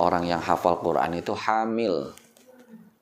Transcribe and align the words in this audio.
orang 0.00 0.24
yang 0.24 0.40
hafal 0.40 0.80
Quran 0.80 1.20
itu 1.20 1.36
hamil. 1.36 2.16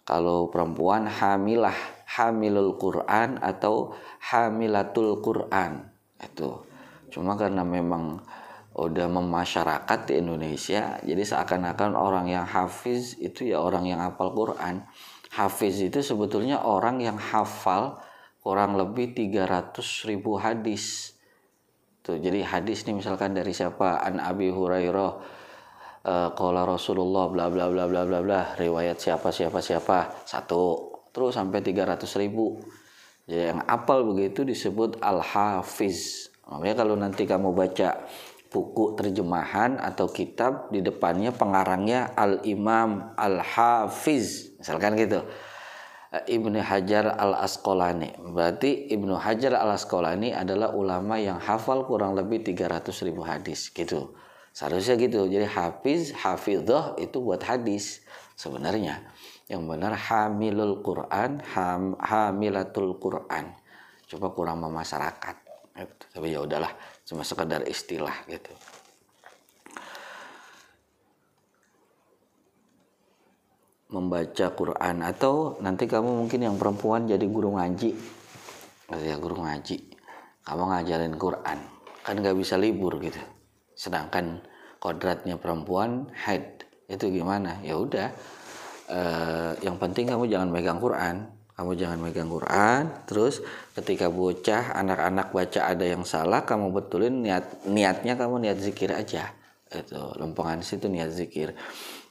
Kalau 0.03 0.51
perempuan 0.51 1.07
hamilah 1.07 1.77
hamilul 2.19 2.75
Quran 2.75 3.39
atau 3.39 3.95
hamilatul 4.19 5.23
Quran. 5.23 5.87
Itu. 6.19 6.67
Cuma 7.15 7.39
karena 7.39 7.63
memang 7.63 8.19
udah 8.79 9.07
memasyarakat 9.11 10.07
di 10.07 10.23
Indonesia 10.23 11.03
jadi 11.03 11.19
seakan-akan 11.19 11.99
orang 11.99 12.31
yang 12.31 12.47
hafiz 12.47 13.19
itu 13.19 13.51
ya 13.51 13.59
orang 13.63 13.87
yang 13.87 14.03
hafal 14.03 14.35
Quran. 14.35 14.83
Hafiz 15.29 15.79
itu 15.79 16.01
sebetulnya 16.01 16.65
orang 16.65 17.05
yang 17.05 17.21
hafal 17.21 18.01
kurang 18.41 18.81
lebih 18.81 19.13
300 19.13 19.77
ribu 20.09 20.41
hadis. 20.41 21.15
Tuh 22.01 22.17
jadi 22.17 22.41
hadis 22.49 22.89
nih 22.89 22.97
misalkan 22.97 23.37
dari 23.37 23.53
siapa? 23.53 24.01
An 24.01 24.25
Abi 24.25 24.49
Hurairah 24.49 25.38
uh, 26.09 26.65
Rasulullah 26.65 27.29
bla 27.29 27.53
bla 27.53 27.69
bla 27.69 27.85
bla 27.85 28.03
bla 28.09 28.19
bla 28.25 28.41
riwayat 28.57 28.97
siapa 28.97 29.29
siapa 29.29 29.61
siapa? 29.61 30.25
Satu. 30.25 30.89
Terus 31.13 31.37
sampai 31.37 31.61
300 31.61 32.05
ribu. 32.21 32.61
Jadi 33.29 33.53
yang 33.53 33.61
apal 33.69 34.09
begitu 34.09 34.45
disebut 34.45 35.05
al-hafiz. 35.05 36.33
Makanya 36.49 36.75
kalau 36.81 36.97
nanti 36.97 37.29
kamu 37.29 37.53
baca 37.53 38.09
buku 38.49 38.97
terjemahan 38.97 39.77
atau 39.77 40.09
kitab 40.09 40.73
di 40.73 40.81
depannya 40.81 41.37
pengarangnya 41.37 42.17
al-imam 42.17 43.13
al-hafiz. 43.21 44.57
Misalkan 44.57 44.97
gitu. 44.97 45.21
Ibnu 46.09 46.57
Hajar 46.65 47.21
al 47.21 47.37
Asqalani 47.37 48.17
berarti 48.33 48.89
Ibnu 48.97 49.13
Hajar 49.21 49.53
al 49.61 49.77
Asqalani 49.77 50.33
adalah 50.33 50.73
ulama 50.73 51.21
yang 51.21 51.37
hafal 51.37 51.85
kurang 51.85 52.17
lebih 52.17 52.41
300 52.41 52.89
ribu 53.05 53.29
hadis. 53.29 53.69
Gitu 53.69 54.09
Seharusnya 54.59 54.99
gitu. 54.99 55.31
Jadi 55.31 55.47
hafiz, 55.47 56.11
hafidhah 56.19 56.99
itu 56.99 57.23
buat 57.23 57.39
hadis 57.47 58.03
sebenarnya. 58.35 59.07
Yang 59.47 59.63
benar 59.71 59.95
hamilul 59.95 60.83
Quran, 60.83 61.39
ham, 61.55 61.95
hamilatul 62.03 62.99
Quran. 62.99 63.55
Coba 64.11 64.35
kurang 64.35 64.59
memasyarakat. 64.67 65.37
Tapi 66.11 66.27
ya 66.35 66.43
udahlah, 66.43 66.75
cuma 67.07 67.23
sekedar 67.23 67.63
istilah 67.71 68.27
gitu. 68.27 68.51
membaca 73.89 74.53
Quran 74.53 75.01
atau 75.01 75.57
nanti 75.65 75.89
kamu 75.89 76.13
mungkin 76.13 76.45
yang 76.45 76.61
perempuan 76.61 77.09
jadi 77.09 77.25
guru 77.25 77.57
ngaji 77.57 77.97
ya 79.01 79.17
guru 79.17 79.41
ngaji 79.41 79.81
kamu 80.45 80.63
ngajarin 80.69 81.17
Quran 81.17 81.59
kan 82.05 82.15
nggak 82.21 82.37
bisa 82.37 82.61
libur 82.61 83.01
gitu 83.01 83.17
sedangkan 83.79 84.43
kodratnya 84.83 85.39
perempuan 85.39 86.11
haid 86.27 86.67
itu 86.91 87.07
gimana? 87.15 87.63
Ya 87.63 87.79
udah. 87.79 88.11
Uh, 88.89 89.53
yang 89.63 89.79
penting 89.79 90.11
kamu 90.11 90.27
jangan 90.27 90.51
megang 90.51 90.83
Quran. 90.83 91.31
Kamu 91.55 91.75
jangan 91.79 91.99
megang 92.03 92.27
Quran. 92.27 92.91
Terus 93.07 93.45
ketika 93.79 94.11
bocah 94.11 94.75
anak-anak 94.75 95.31
baca 95.31 95.61
ada 95.71 95.85
yang 95.87 96.03
salah 96.03 96.43
kamu 96.43 96.75
betulin 96.75 97.23
niat 97.23 97.67
niatnya 97.71 98.19
kamu 98.19 98.43
niat 98.43 98.59
zikir 98.59 98.91
aja. 98.91 99.31
Itu 99.69 100.17
lompongan 100.19 100.65
situ 100.65 100.91
niat 100.91 101.15
zikir. 101.15 101.55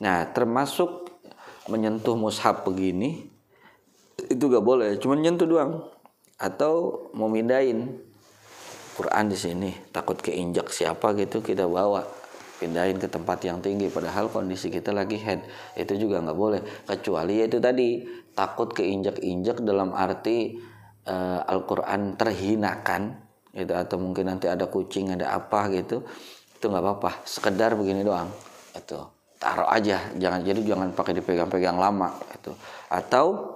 Nah 0.03 0.29
termasuk 0.31 1.09
menyentuh 1.67 2.15
mushaf 2.15 2.63
begini 2.63 3.27
itu 4.29 4.43
gak 4.49 4.65
boleh. 4.65 4.95
Cuma 5.01 5.17
nyentuh 5.17 5.47
doang. 5.49 5.89
Atau 6.37 7.07
mau 7.17 7.25
Quran 8.97 9.29
di 9.29 9.37
sini. 9.37 9.69
Takut 9.93 10.17
keinjak 10.17 10.73
siapa 10.73 11.13
gitu 11.13 11.45
kita 11.45 11.69
bawa. 11.69 12.01
Pindahin 12.57 12.97
ke 12.97 13.05
tempat 13.05 13.45
yang 13.45 13.61
tinggi. 13.61 13.93
Padahal 13.93 14.33
kondisi 14.33 14.73
kita 14.73 14.89
lagi 14.89 15.21
head. 15.21 15.45
Itu 15.77 15.93
juga 16.01 16.17
nggak 16.25 16.33
boleh. 16.33 16.61
Kecuali 16.89 17.45
itu 17.45 17.61
tadi 17.61 18.01
takut 18.33 18.73
keinjak-injak 18.73 19.61
dalam 19.61 19.93
arti 19.93 20.57
uh, 21.05 21.45
Al-Quran 21.45 22.17
terhinakan 22.17 23.21
gitu. 23.53 23.77
Atau 23.77 24.01
mungkin 24.01 24.33
nanti 24.33 24.49
ada 24.49 24.65
kucing 24.65 25.13
ada 25.13 25.37
apa 25.37 25.69
gitu. 25.69 26.01
Itu 26.57 26.73
nggak 26.73 26.81
apa-apa. 26.81 27.21
Sekedar 27.29 27.77
begini 27.77 28.01
doang. 28.01 28.33
Itu. 28.73 28.97
Taruh 29.37 29.69
aja. 29.69 30.01
Jangan 30.17 30.41
jadi 30.41 30.65
jangan 30.65 30.97
pakai 30.97 31.13
dipegang-pegang 31.21 31.77
lama 31.77 32.17
itu 32.33 32.49
atau 32.89 33.53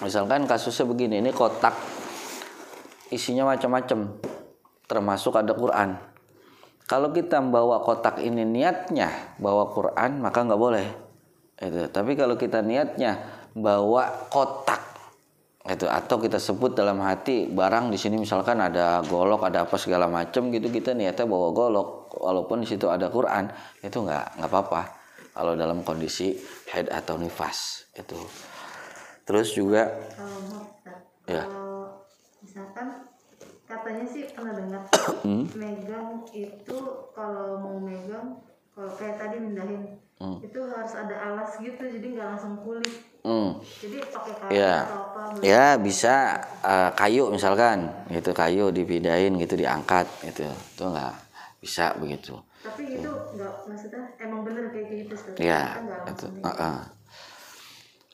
misalkan 0.00 0.48
kasusnya 0.48 0.88
begini. 0.88 1.20
Ini 1.20 1.36
kotak. 1.36 1.76
Isinya 3.12 3.44
macam-macam 3.44 4.31
termasuk 4.92 5.40
ada 5.40 5.56
Quran. 5.56 5.96
Kalau 6.84 7.08
kita 7.08 7.40
membawa 7.40 7.80
kotak 7.80 8.20
ini 8.20 8.44
niatnya 8.44 9.40
bawa 9.40 9.72
Quran 9.72 10.20
maka 10.20 10.44
nggak 10.44 10.60
boleh. 10.60 10.86
Itu. 11.56 11.88
Tapi 11.88 12.12
kalau 12.12 12.36
kita 12.36 12.60
niatnya 12.60 13.16
bawa 13.56 14.28
kotak 14.28 14.92
itu 15.62 15.86
atau 15.86 16.18
kita 16.18 16.42
sebut 16.42 16.74
dalam 16.74 16.98
hati 17.06 17.46
barang 17.46 17.94
di 17.94 17.94
sini 17.94 18.18
misalkan 18.18 18.58
ada 18.58 18.98
golok 19.06 19.46
ada 19.46 19.62
apa 19.62 19.78
segala 19.78 20.10
macam 20.10 20.50
gitu 20.50 20.66
kita 20.74 20.90
niatnya 20.90 21.22
bawa 21.22 21.54
golok 21.54 22.18
walaupun 22.18 22.66
di 22.66 22.68
situ 22.74 22.90
ada 22.90 23.06
Quran 23.06 23.46
itu 23.78 23.94
nggak 23.94 24.42
nggak 24.42 24.50
apa-apa 24.50 24.82
kalau 25.30 25.54
dalam 25.54 25.86
kondisi 25.86 26.34
head 26.66 26.90
atau 26.90 27.14
nifas 27.14 27.86
itu 27.94 28.18
terus 29.22 29.54
juga 29.54 29.86
ya 31.30 31.46
katanya 33.72 34.04
sih 34.04 34.22
pernah 34.36 34.52
dengar 34.52 34.82
hmm? 35.24 35.44
megang 35.56 36.08
itu 36.36 36.78
kalau 37.16 37.56
mau 37.56 37.80
megang 37.80 38.36
kalau 38.76 38.92
kayak 39.00 39.16
tadi 39.16 39.36
mindahin 39.40 39.96
hmm. 40.20 40.38
itu 40.44 40.60
harus 40.68 40.92
ada 40.92 41.16
alas 41.16 41.56
gitu 41.56 41.80
jadi 41.80 42.06
nggak 42.12 42.28
langsung 42.36 42.54
kulit 42.60 42.96
hmm. 43.24 43.50
jadi 43.80 43.98
pakai 44.12 44.34
kayu 44.36 44.54
ya. 44.60 44.74
atau 44.84 44.98
apa 45.08 45.20
ya 45.40 45.64
bisa 45.80 46.14
uh, 46.60 46.90
kayu 46.92 47.32
misalkan 47.32 47.88
gitu 48.12 48.30
kayu 48.36 48.68
dipindahin 48.68 49.40
gitu 49.40 49.56
diangkat 49.56 50.04
gitu 50.28 50.44
itu 50.44 50.84
nggak 50.84 51.14
bisa 51.64 51.96
begitu 51.96 52.36
tapi 52.60 53.00
itu 53.00 53.08
nggak 53.08 53.52
maksudnya 53.66 54.02
emang 54.20 54.40
bener 54.44 54.68
kayak 54.68 54.86
gitu 55.08 55.14
ya 55.40 55.80
itu 56.06 56.26
uh 56.44 56.48
-uh. 56.48 56.78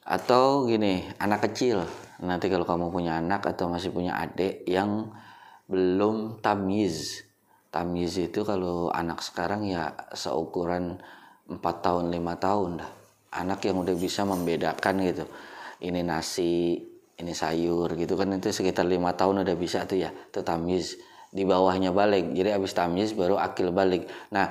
atau 0.07 0.65
gini 0.65 1.05
anak 1.19 1.51
kecil 1.51 1.85
nanti 2.19 2.51
kalau 2.51 2.67
kamu 2.67 2.91
punya 2.91 3.19
anak 3.23 3.47
atau 3.47 3.71
masih 3.71 3.95
punya 3.95 4.19
adik 4.19 4.67
yang 4.67 5.07
belum 5.69 6.41
tamiz. 6.41 7.29
Tamiz 7.69 8.17
itu 8.17 8.41
kalau 8.43 8.89
anak 8.89 9.21
sekarang 9.21 9.69
ya 9.69 9.93
seukuran 10.17 10.97
4 11.45 11.61
tahun 11.61 12.09
5 12.09 12.45
tahun 12.45 12.71
dah. 12.81 12.91
Anak 13.29 13.61
yang 13.69 13.85
udah 13.85 13.93
bisa 13.93 14.25
membedakan 14.25 15.05
gitu. 15.05 15.29
Ini 15.85 16.01
nasi 16.01 16.81
ini 17.19 17.35
sayur 17.37 17.93
gitu 17.99 18.17
kan 18.17 18.31
itu 18.31 18.49
sekitar 18.49 18.87
lima 18.87 19.11
tahun 19.13 19.43
udah 19.43 19.57
bisa 19.59 19.85
tuh 19.85 20.01
ya 20.01 20.09
itu 20.11 20.41
tamiz. 20.41 20.97
Di 21.29 21.45
bawahnya 21.45 21.93
balik. 21.93 22.33
Jadi 22.33 22.57
habis 22.57 22.73
tamiz 22.73 23.13
baru 23.13 23.37
akil 23.37 23.69
balik. 23.69 24.09
Nah 24.33 24.49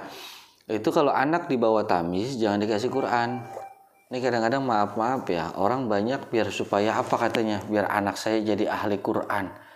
itu 0.69 0.93
kalau 0.93 1.09
anak 1.09 1.49
di 1.49 1.57
bawah 1.57 1.89
tamiz 1.89 2.37
jangan 2.37 2.61
dikasih 2.61 2.93
Quran. 2.93 3.41
Ini 4.07 4.21
kadang-kadang 4.21 4.61
maaf 4.63 4.93
maaf 4.93 5.25
ya 5.27 5.51
orang 5.57 5.89
banyak 5.89 6.29
biar 6.29 6.53
supaya 6.53 7.01
apa 7.01 7.17
katanya? 7.17 7.65
Biar 7.65 7.89
anak 7.89 8.15
saya 8.15 8.39
jadi 8.45 8.69
ahli 8.69 9.01
Quran 9.01 9.66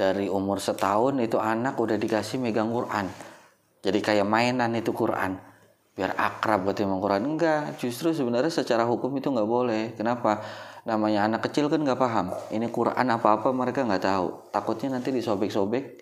dari 0.00 0.32
umur 0.32 0.56
setahun 0.56 1.20
itu 1.20 1.36
anak 1.36 1.76
udah 1.76 2.00
dikasih 2.00 2.40
megang 2.40 2.72
Quran. 2.72 3.12
Jadi 3.84 4.00
kayak 4.00 4.24
mainan 4.24 4.72
itu 4.72 4.96
Quran. 4.96 5.36
Biar 5.92 6.16
akrab 6.16 6.64
berarti 6.64 6.88
memang 6.88 7.04
Quran. 7.04 7.36
Enggak 7.36 7.76
justru 7.76 8.16
sebenarnya 8.16 8.48
secara 8.48 8.88
hukum 8.88 9.12
itu 9.20 9.28
nggak 9.28 9.44
boleh. 9.44 9.92
Kenapa? 9.92 10.40
Namanya 10.88 11.28
anak 11.28 11.44
kecil 11.44 11.68
kan 11.68 11.84
nggak 11.84 12.00
paham. 12.00 12.32
Ini 12.48 12.72
Quran 12.72 13.12
apa-apa 13.12 13.52
mereka 13.52 13.84
nggak 13.84 14.00
tahu. 14.00 14.48
Takutnya 14.48 14.96
nanti 14.96 15.12
disobek-sobek. 15.12 16.00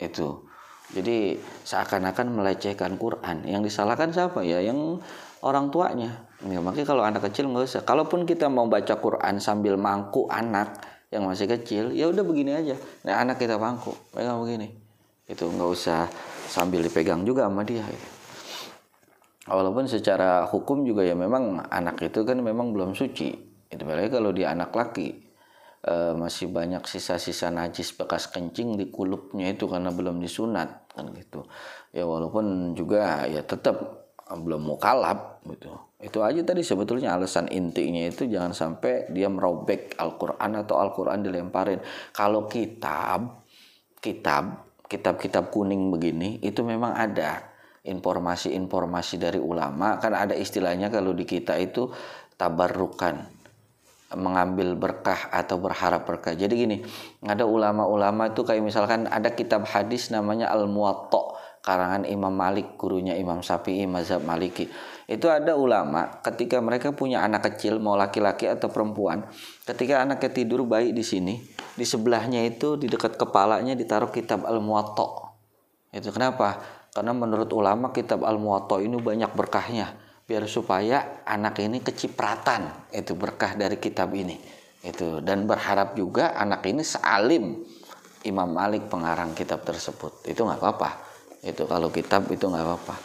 Itu. 0.00 0.48
Jadi 0.96 1.36
seakan-akan 1.68 2.32
melecehkan 2.32 2.96
Quran. 2.96 3.44
Yang 3.44 3.68
disalahkan 3.68 4.08
siapa 4.08 4.40
ya? 4.40 4.64
Yang 4.64 5.04
orang 5.44 5.68
tuanya. 5.68 6.32
Ya, 6.40 6.64
makanya 6.64 6.88
kalau 6.88 7.04
anak 7.04 7.28
kecil 7.28 7.52
nggak 7.52 7.68
usah. 7.68 7.84
Kalaupun 7.84 8.24
kita 8.24 8.48
mau 8.48 8.64
baca 8.64 8.96
Quran 8.96 9.36
sambil 9.36 9.76
mangku 9.76 10.24
anak 10.32 10.93
yang 11.14 11.30
masih 11.30 11.46
kecil 11.46 11.94
ya 11.94 12.10
udah 12.10 12.26
begini 12.26 12.50
aja. 12.50 12.74
Nah 13.06 13.22
anak 13.22 13.38
kita 13.38 13.54
bangku 13.54 13.94
pegang 14.10 14.42
begini. 14.42 14.74
Itu 15.30 15.46
nggak 15.46 15.70
usah 15.70 16.10
sambil 16.50 16.82
dipegang 16.82 17.22
juga 17.22 17.46
sama 17.46 17.62
dia. 17.62 17.86
Walaupun 19.46 19.86
secara 19.86 20.42
hukum 20.50 20.82
juga 20.82 21.06
ya 21.06 21.14
memang 21.14 21.70
anak 21.70 22.02
itu 22.02 22.26
kan 22.26 22.42
memang 22.42 22.74
belum 22.74 22.98
suci. 22.98 23.30
Itu 23.70 23.86
apalagi 23.86 24.10
kalau 24.10 24.34
dia 24.34 24.50
anak 24.50 24.74
laki 24.74 25.22
e, 25.84 25.94
masih 26.18 26.50
banyak 26.50 26.82
sisa-sisa 26.88 27.52
najis 27.54 27.94
bekas 27.94 28.26
kencing 28.32 28.74
di 28.74 28.90
kulupnya 28.90 29.52
itu 29.54 29.70
karena 29.70 29.94
belum 29.94 30.18
disunat 30.18 30.90
kan 30.90 31.14
gitu. 31.14 31.46
Ya 31.94 32.08
walaupun 32.08 32.74
juga 32.74 33.28
ya 33.30 33.44
tetap 33.44 34.08
belum 34.32 34.64
mukalab 34.64 35.33
gitu. 35.44 35.72
Itu 36.00 36.24
aja 36.24 36.40
tadi 36.40 36.64
sebetulnya 36.64 37.12
alasan 37.16 37.48
intinya 37.52 38.00
itu 38.04 38.24
jangan 38.24 38.56
sampai 38.56 39.12
dia 39.12 39.28
merobek 39.28 39.96
Al-Qur'an 40.00 40.56
atau 40.56 40.80
Al-Qur'an 40.80 41.20
dilemparin. 41.20 41.80
Kalau 42.16 42.48
kitab 42.48 43.44
kitab 44.00 44.68
kitab-kitab 44.84 45.48
kuning 45.48 45.88
begini 45.88 46.40
itu 46.44 46.60
memang 46.60 46.92
ada 46.92 47.52
informasi-informasi 47.84 49.20
dari 49.20 49.40
ulama 49.40 50.00
kan 50.00 50.16
ada 50.16 50.32
istilahnya 50.32 50.88
kalau 50.88 51.12
di 51.12 51.28
kita 51.28 51.56
itu 51.60 51.88
tabarrukan 52.36 53.34
mengambil 54.14 54.78
berkah 54.78 55.32
atau 55.34 55.58
berharap 55.58 56.06
berkah. 56.06 56.38
Jadi 56.38 56.54
gini, 56.54 56.76
ada 57.26 57.42
ulama-ulama 57.42 58.30
itu 58.30 58.46
kayak 58.46 58.62
misalkan 58.62 59.10
ada 59.10 59.34
kitab 59.34 59.66
hadis 59.66 60.14
namanya 60.14 60.50
Al-Muwatta 60.54 61.33
karangan 61.64 62.04
Imam 62.04 62.30
Malik, 62.30 62.76
gurunya 62.76 63.16
Imam 63.16 63.40
Syafi'i 63.40 63.88
mazhab 63.88 64.20
Maliki. 64.20 64.68
Itu 65.08 65.32
ada 65.32 65.56
ulama 65.56 66.20
ketika 66.20 66.60
mereka 66.60 66.92
punya 66.92 67.24
anak 67.24 67.56
kecil 67.56 67.80
mau 67.80 67.96
laki-laki 67.96 68.44
atau 68.44 68.68
perempuan, 68.68 69.24
ketika 69.64 70.04
anaknya 70.04 70.30
tidur 70.30 70.68
baik 70.68 70.92
di 70.92 71.04
sini, 71.04 71.40
di 71.72 71.88
sebelahnya 71.88 72.44
itu 72.44 72.76
di 72.76 72.86
dekat 72.86 73.16
kepalanya 73.16 73.72
ditaruh 73.72 74.12
kitab 74.12 74.44
Al-Muwatta. 74.44 75.32
Itu 75.96 76.12
kenapa? 76.12 76.60
Karena 76.92 77.16
menurut 77.16 77.48
ulama 77.56 77.90
kitab 77.96 78.22
Al-Muwatta 78.22 78.78
ini 78.84 79.00
banyak 79.00 79.32
berkahnya 79.32 80.04
biar 80.24 80.48
supaya 80.48 81.20
anak 81.28 81.60
ini 81.60 81.84
kecipratan 81.84 82.88
itu 82.96 83.12
berkah 83.12 83.52
dari 83.60 83.76
kitab 83.76 84.08
ini 84.16 84.40
itu 84.80 85.20
dan 85.20 85.44
berharap 85.44 85.92
juga 85.96 86.32
anak 86.32 86.64
ini 86.64 86.80
salim 86.80 87.60
Imam 88.24 88.48
Malik 88.48 88.88
pengarang 88.88 89.36
kitab 89.36 89.68
tersebut 89.68 90.24
itu 90.24 90.40
nggak 90.40 90.56
apa-apa 90.56 91.03
itu 91.44 91.68
kalau 91.68 91.92
kitab 91.92 92.24
itu 92.32 92.48
nggak 92.48 92.64
apa-apa. 92.64 92.96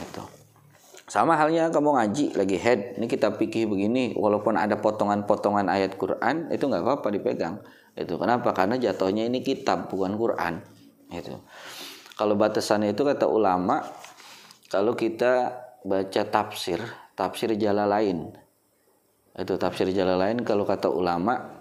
Itu 0.00 0.22
sama 1.10 1.34
halnya 1.34 1.74
kamu 1.74 1.90
ngaji 1.90 2.38
lagi 2.38 2.54
head 2.54 2.94
ini 2.94 3.10
kita 3.10 3.34
pikir 3.34 3.66
begini 3.66 4.14
walaupun 4.14 4.54
ada 4.54 4.78
potongan-potongan 4.78 5.66
ayat 5.66 5.98
Quran 5.98 6.46
itu 6.54 6.70
nggak 6.70 6.86
apa-apa 6.86 7.10
dipegang. 7.10 7.58
Itu 7.98 8.14
kenapa? 8.14 8.54
Karena 8.54 8.78
jatuhnya 8.78 9.26
ini 9.26 9.42
kitab 9.42 9.90
bukan 9.90 10.14
Quran. 10.14 10.62
Itu 11.10 11.42
kalau 12.14 12.38
batasannya 12.38 12.94
itu 12.94 13.02
kata 13.02 13.26
ulama 13.26 13.82
kalau 14.70 14.94
kita 14.94 15.50
baca 15.82 16.22
tafsir 16.30 16.78
tafsir 17.18 17.58
jala 17.58 17.90
lain. 17.90 18.30
Itu 19.34 19.58
tafsir 19.58 19.90
jala 19.90 20.14
lain 20.14 20.46
kalau 20.46 20.62
kata 20.62 20.86
ulama 20.94 21.58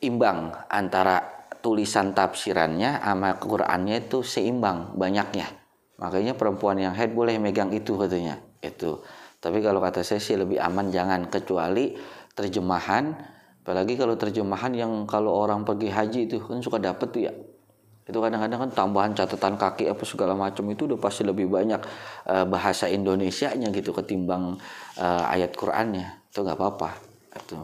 imbang 0.00 0.56
antara 0.72 1.35
tulisan 1.66 2.14
tafsirannya 2.14 3.02
sama 3.02 3.42
Qurannya 3.42 4.06
itu 4.06 4.22
seimbang 4.22 4.94
banyaknya. 4.94 5.50
Makanya 5.98 6.38
perempuan 6.38 6.78
yang 6.78 6.94
haid 6.94 7.10
boleh 7.10 7.42
megang 7.42 7.74
itu 7.74 7.98
katanya. 7.98 8.38
Itu. 8.62 9.02
Tapi 9.42 9.58
kalau 9.66 9.82
kata 9.82 10.06
saya 10.06 10.22
sih 10.22 10.38
lebih 10.38 10.62
aman 10.62 10.94
jangan 10.94 11.26
kecuali 11.26 11.98
terjemahan 12.38 13.34
apalagi 13.66 13.98
kalau 13.98 14.14
terjemahan 14.14 14.70
yang 14.78 14.92
kalau 15.10 15.34
orang 15.34 15.66
pergi 15.66 15.90
haji 15.90 16.20
itu 16.30 16.38
kan 16.38 16.62
suka 16.62 16.78
dapet 16.78 17.08
tuh 17.10 17.22
ya 17.26 17.34
itu 18.06 18.14
kadang-kadang 18.14 18.62
kan 18.62 18.70
tambahan 18.70 19.10
catatan 19.18 19.58
kaki 19.58 19.90
apa 19.90 20.06
segala 20.06 20.38
macam 20.38 20.62
itu 20.70 20.86
udah 20.86 20.94
pasti 21.02 21.26
lebih 21.26 21.50
banyak 21.50 21.82
uh, 22.30 22.46
bahasa 22.46 22.86
Indonesia-nya 22.86 23.74
gitu 23.74 23.90
ketimbang 23.90 24.54
uh, 25.02 25.24
ayat 25.26 25.58
Qurannya 25.58 26.30
itu 26.30 26.46
nggak 26.46 26.54
apa-apa 26.54 26.94
itu 27.34 27.58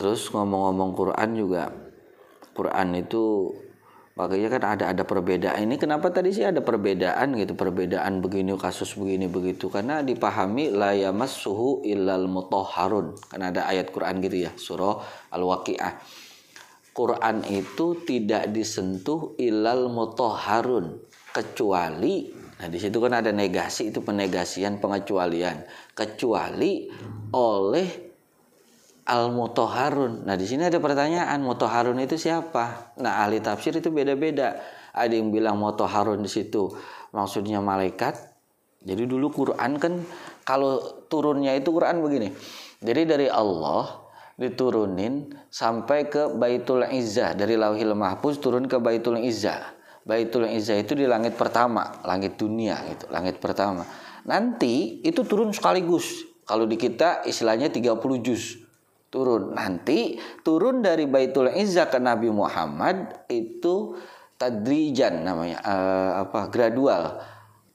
Terus 0.00 0.32
ngomong-ngomong 0.32 0.96
Quran 0.96 1.30
juga 1.36 1.68
Quran 2.56 2.96
itu 2.96 3.52
makanya 4.16 4.48
kan 4.56 4.62
ada 4.76 4.84
ada 4.96 5.04
perbedaan. 5.04 5.60
Ini 5.64 5.76
kenapa 5.76 6.08
tadi 6.08 6.32
sih 6.32 6.44
ada 6.44 6.64
perbedaan 6.64 7.36
gitu? 7.36 7.52
Perbedaan 7.52 8.24
begini 8.24 8.56
kasus 8.56 8.96
begini 8.96 9.28
begitu. 9.28 9.68
Karena 9.68 10.00
dipahami 10.00 10.72
layamas 10.72 11.36
suhu 11.36 11.84
ilal 11.84 12.32
mutoharun 12.32 13.12
kan 13.28 13.40
ada 13.44 13.68
ayat 13.68 13.92
Quran 13.92 14.24
gitu 14.24 14.48
ya 14.48 14.52
surah 14.56 15.04
al-waqiah. 15.36 16.00
Quran 16.96 17.44
itu 17.48 18.00
tidak 18.02 18.50
disentuh 18.50 19.36
ilal 19.36 19.92
mutoharun 19.92 21.00
kecuali 21.30 22.42
nah 22.60 22.68
di 22.68 22.76
situ 22.76 23.00
kan 23.00 23.16
ada 23.16 23.32
negasi 23.32 23.88
itu 23.88 24.04
penegasian 24.04 24.80
pengecualian. 24.84 25.64
Kecuali 25.96 26.92
oleh 27.32 28.09
al 29.10 29.34
mutoharun. 29.34 30.22
Nah 30.22 30.38
di 30.38 30.46
sini 30.46 30.70
ada 30.70 30.78
pertanyaan 30.78 31.42
mutoharun 31.42 31.98
itu 31.98 32.14
siapa? 32.14 32.94
Nah 33.02 33.26
ahli 33.26 33.42
tafsir 33.42 33.74
itu 33.74 33.90
beda-beda. 33.90 34.54
Ada 34.94 35.18
yang 35.18 35.34
bilang 35.34 35.58
mutoharun 35.58 36.22
di 36.22 36.30
situ 36.30 36.70
maksudnya 37.10 37.58
malaikat. 37.58 38.14
Jadi 38.86 39.10
dulu 39.10 39.34
Quran 39.34 39.82
kan 39.82 40.06
kalau 40.46 40.78
turunnya 41.10 41.58
itu 41.58 41.74
Quran 41.74 41.98
begini. 41.98 42.30
Jadi 42.80 43.02
dari 43.04 43.26
Allah 43.26 43.98
diturunin 44.38 45.34
sampai 45.52 46.08
ke 46.08 46.32
Baitul 46.32 46.86
Izzah 46.86 47.36
dari 47.36 47.58
Lauhil 47.58 47.92
Mahfuz 47.92 48.38
turun 48.38 48.70
ke 48.70 48.78
Baitul 48.78 49.20
Izzah. 49.20 49.76
Baitul 50.06 50.48
Izzah 50.48 50.80
itu 50.80 50.96
di 50.96 51.04
langit 51.04 51.36
pertama, 51.36 52.00
langit 52.08 52.40
dunia 52.40 52.80
itu, 52.88 53.04
langit 53.12 53.36
pertama. 53.36 53.84
Nanti 54.24 55.04
itu 55.04 55.20
turun 55.28 55.52
sekaligus. 55.52 56.24
Kalau 56.48 56.64
di 56.64 56.80
kita 56.80 57.20
istilahnya 57.28 57.68
30 57.68 58.00
juz 58.24 58.69
turun. 59.10 59.52
Nanti 59.52 60.16
turun 60.40 60.80
dari 60.80 61.04
Baitul 61.04 61.50
Izzah 61.52 61.90
ke 61.90 61.98
Nabi 61.98 62.30
Muhammad 62.30 63.26
itu 63.28 63.98
tadrijan 64.38 65.26
namanya 65.26 65.60
uh, 65.60 66.10
apa 66.24 66.48
gradual. 66.48 67.20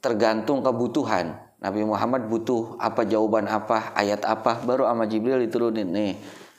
Tergantung 0.01 0.65
kebutuhan. 0.65 1.43
Nabi 1.59 1.81
Muhammad 1.85 2.29
butuh 2.29 2.77
apa 2.77 3.07
jawaban 3.07 3.49
apa 3.49 3.95
ayat 3.97 4.21
apa 4.27 4.63
baru 4.63 4.85
sama 4.87 5.05
Jibril 5.05 5.43
diturunin 5.43 5.91
nih. 5.91 6.13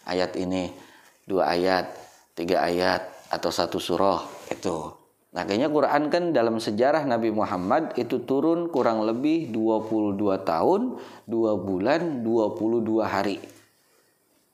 Ayat 0.06 0.34
ini 0.38 0.70
dua 1.26 1.50
ayat 1.50 1.90
tiga 2.38 2.62
ayat 2.62 3.02
atau 3.34 3.50
satu 3.50 3.82
surah 3.82 4.22
itu 4.52 4.94
nah 5.34 5.44
kayaknya 5.44 5.68
Quran 5.68 6.08
kan 6.08 6.24
dalam 6.32 6.56
sejarah 6.62 7.04
Nabi 7.04 7.28
Muhammad 7.34 7.92
itu 8.00 8.24
turun 8.24 8.72
kurang 8.72 9.04
lebih 9.04 9.52
22 9.52 10.16
tahun 10.46 10.96
2 11.28 11.66
bulan 11.66 12.00
22 12.24 13.04
hari 13.04 13.36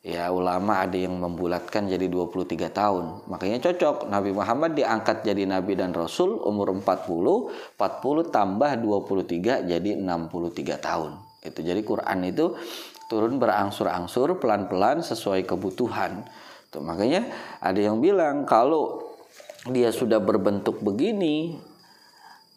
ya 0.02 0.34
ulama 0.34 0.82
ada 0.82 0.98
yang 0.98 1.14
membulatkan 1.14 1.86
jadi 1.86 2.10
23 2.10 2.74
tahun. 2.74 3.04
Makanya 3.30 3.62
cocok. 3.62 4.10
Nabi 4.10 4.34
Muhammad 4.34 4.74
diangkat 4.74 5.22
jadi 5.22 5.46
nabi 5.46 5.78
dan 5.78 5.94
rasul 5.94 6.42
umur 6.42 6.74
40 6.74 7.78
40 7.78 8.34
tambah 8.34 8.70
23 8.82 9.70
jadi 9.70 9.90
63 9.94 10.82
tahun. 10.82 11.12
Itu 11.42 11.62
jadi 11.62 11.80
Quran 11.86 12.18
itu 12.26 12.58
turun 13.06 13.38
berangsur-angsur 13.38 14.42
pelan-pelan 14.42 15.06
sesuai 15.06 15.46
kebutuhan. 15.46 16.26
Tuh 16.74 16.82
makanya 16.82 17.30
ada 17.62 17.78
yang 17.78 18.02
bilang 18.02 18.42
kalau 18.42 19.14
dia 19.70 19.94
sudah 19.94 20.18
berbentuk 20.18 20.82
begini 20.82 21.54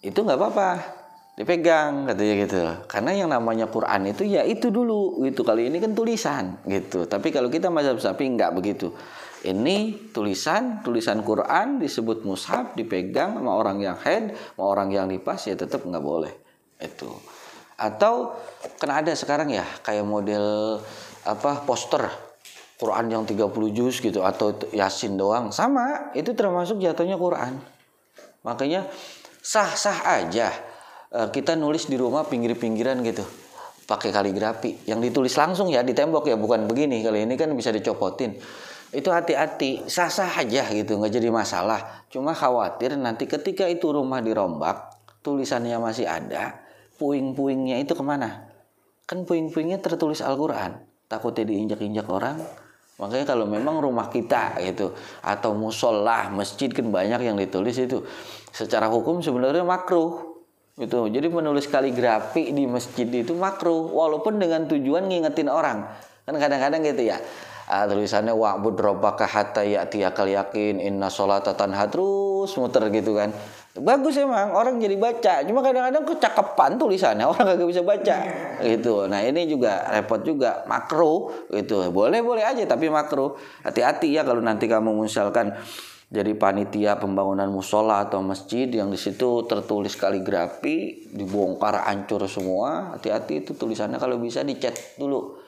itu 0.02 0.18
nggak 0.18 0.38
apa-apa 0.42 1.05
dipegang 1.36 2.08
katanya 2.08 2.36
gitu. 2.48 2.60
Karena 2.88 3.12
yang 3.12 3.30
namanya 3.30 3.68
Quran 3.68 4.08
itu 4.08 4.24
ya 4.24 4.42
itu 4.48 4.72
dulu 4.72 5.20
gitu. 5.28 5.44
Kali 5.44 5.68
ini 5.68 5.84
kan 5.84 5.92
tulisan 5.92 6.64
gitu. 6.64 7.04
Tapi 7.06 7.30
kalau 7.30 7.52
kita 7.52 7.68
mazhab 7.68 8.00
sapi 8.00 8.26
nggak 8.34 8.56
begitu. 8.56 8.96
Ini 9.46 10.10
tulisan 10.10 10.82
tulisan 10.82 11.22
Quran 11.22 11.78
disebut 11.78 12.26
mushaf 12.26 12.74
dipegang 12.74 13.38
sama 13.38 13.54
orang 13.54 13.78
yang 13.78 13.94
head 14.02 14.34
sama 14.34 14.66
orang 14.66 14.90
yang 14.90 15.06
lipas 15.06 15.46
ya 15.46 15.54
tetap 15.54 15.86
nggak 15.86 16.02
boleh 16.02 16.34
itu. 16.82 17.12
Atau 17.78 18.34
kan 18.82 19.04
ada 19.04 19.14
sekarang 19.14 19.52
ya 19.52 19.68
kayak 19.86 20.08
model 20.08 20.80
apa 21.28 21.62
poster 21.68 22.10
Quran 22.76 23.12
yang 23.12 23.24
30 23.24 23.54
juz 23.76 24.02
gitu 24.02 24.26
atau 24.26 24.56
Yasin 24.74 25.20
doang. 25.20 25.54
Sama 25.54 26.10
itu 26.18 26.34
termasuk 26.34 26.82
jatuhnya 26.82 27.20
Quran. 27.20 27.60
Makanya 28.42 28.90
sah-sah 29.46 30.10
aja 30.10 30.50
Eh, 31.16 31.30
kita 31.32 31.56
nulis 31.56 31.88
di 31.88 31.96
rumah 31.96 32.28
pinggir-pinggiran 32.28 33.00
gitu. 33.08 33.24
Pakai 33.88 34.12
kaligrafi. 34.12 34.84
Yang 34.84 35.12
ditulis 35.12 35.34
langsung 35.40 35.72
ya 35.72 35.80
di 35.80 35.96
tembok 35.96 36.28
ya 36.28 36.36
bukan 36.36 36.68
begini. 36.68 37.00
Kalau 37.00 37.16
ini 37.16 37.40
kan 37.40 37.48
bisa 37.56 37.72
dicopotin. 37.72 38.36
Itu 38.92 39.16
hati-hati. 39.16 39.88
Sah-sah 39.88 40.44
aja 40.44 40.68
gitu 40.76 41.00
nggak 41.00 41.14
jadi 41.16 41.32
masalah. 41.32 42.04
Cuma 42.12 42.36
khawatir 42.36 43.00
nanti 43.00 43.32
ketika 43.32 43.64
itu 43.64 43.96
rumah 43.96 44.20
dirombak 44.20 44.92
tulisannya 45.24 45.80
masih 45.80 46.04
ada 46.04 46.60
puing-puingnya 47.00 47.80
itu 47.80 47.96
ke 47.96 48.04
mana? 48.04 48.52
Kan 49.08 49.24
puing-puingnya 49.24 49.80
tertulis 49.80 50.20
Al-Quran. 50.20 50.84
Takutnya 51.08 51.48
diinjak-injak 51.48 52.10
orang. 52.12 52.44
Makanya 52.96 53.28
kalau 53.28 53.48
memang 53.48 53.80
rumah 53.84 54.08
kita 54.08 54.56
gitu 54.64 54.96
atau 55.20 55.52
musola 55.52 56.32
masjid 56.32 56.72
kan 56.72 56.92
banyak 56.92 57.24
yang 57.24 57.40
ditulis 57.40 57.76
itu. 57.80 58.04
Secara 58.56 58.88
hukum 58.88 59.20
sebenarnya 59.20 59.68
makruh 59.68 60.25
gitu. 60.76 61.08
Jadi 61.08 61.28
menulis 61.32 61.72
kaligrafi 61.72 62.52
di 62.52 62.68
masjid 62.68 63.08
itu 63.08 63.32
makruh 63.36 63.92
walaupun 63.96 64.36
dengan 64.40 64.68
tujuan 64.68 65.08
ngingetin 65.08 65.48
orang. 65.48 65.88
Kan 66.28 66.36
kadang-kadang 66.36 66.84
gitu 66.84 67.16
ya. 67.16 67.18
Uh, 67.66 67.90
tulisannya 67.90 68.30
wa'bud 68.30 68.78
rabbaka 68.78 69.26
hatta 69.26 69.66
ya'tiyakal 69.66 70.30
yakin 70.30 70.78
inna 70.78 71.10
sholata 71.10 71.58
tanha 71.58 71.90
terus 71.90 72.54
muter 72.62 72.94
gitu 72.94 73.18
kan. 73.18 73.34
Bagus 73.76 74.16
emang 74.22 74.54
orang 74.54 74.78
jadi 74.78 74.96
baca. 74.96 75.42
Cuma 75.44 75.66
kadang-kadang 75.66 76.06
kecakapan 76.06 76.78
tulisannya 76.78 77.26
orang 77.32 77.58
gak 77.58 77.70
bisa 77.72 77.82
baca. 77.82 78.16
Gitu. 78.62 79.10
Nah 79.10 79.20
ini 79.26 79.50
juga 79.50 79.82
repot 79.90 80.22
juga. 80.22 80.62
Makro 80.70 81.34
gitu. 81.50 81.90
Boleh 81.90 82.22
boleh 82.22 82.46
aja 82.46 82.62
tapi 82.70 82.86
makro 82.92 83.40
hati-hati 83.66 84.14
ya 84.14 84.22
kalau 84.22 84.46
nanti 84.46 84.70
kamu 84.70 84.94
misalkan 85.02 85.58
jadi 86.06 86.38
panitia 86.38 87.02
pembangunan 87.02 87.50
musola 87.50 88.06
atau 88.06 88.22
masjid 88.22 88.70
yang 88.70 88.94
di 88.94 89.00
situ 89.00 89.42
tertulis 89.50 89.98
kaligrafi 89.98 91.10
dibongkar 91.10 91.82
hancur 91.90 92.30
semua. 92.30 92.94
Hati-hati 92.94 93.42
itu 93.42 93.58
tulisannya 93.58 93.98
kalau 93.98 94.22
bisa 94.22 94.46
dicat 94.46 94.78
dulu. 95.02 95.42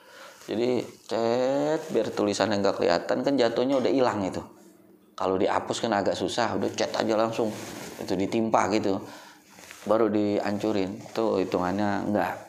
Jadi 0.50 0.82
cat 1.06 1.82
biar 1.94 2.10
tulisannya 2.10 2.58
nggak 2.58 2.82
kelihatan 2.82 3.18
kan 3.22 3.34
jatuhnya 3.38 3.78
udah 3.78 3.92
hilang 3.94 4.26
itu. 4.26 4.42
Kalau 5.14 5.38
dihapus 5.38 5.78
kan 5.78 5.94
agak 5.94 6.18
susah 6.18 6.58
udah 6.58 6.74
cat 6.74 6.90
aja 7.06 7.14
langsung. 7.14 7.54
Itu 8.02 8.18
ditimpa 8.18 8.66
gitu 8.74 8.98
baru 9.86 10.10
dihancurin. 10.10 10.98
Tuh 11.14 11.38
hitungannya 11.38 12.10
enggak 12.10 12.47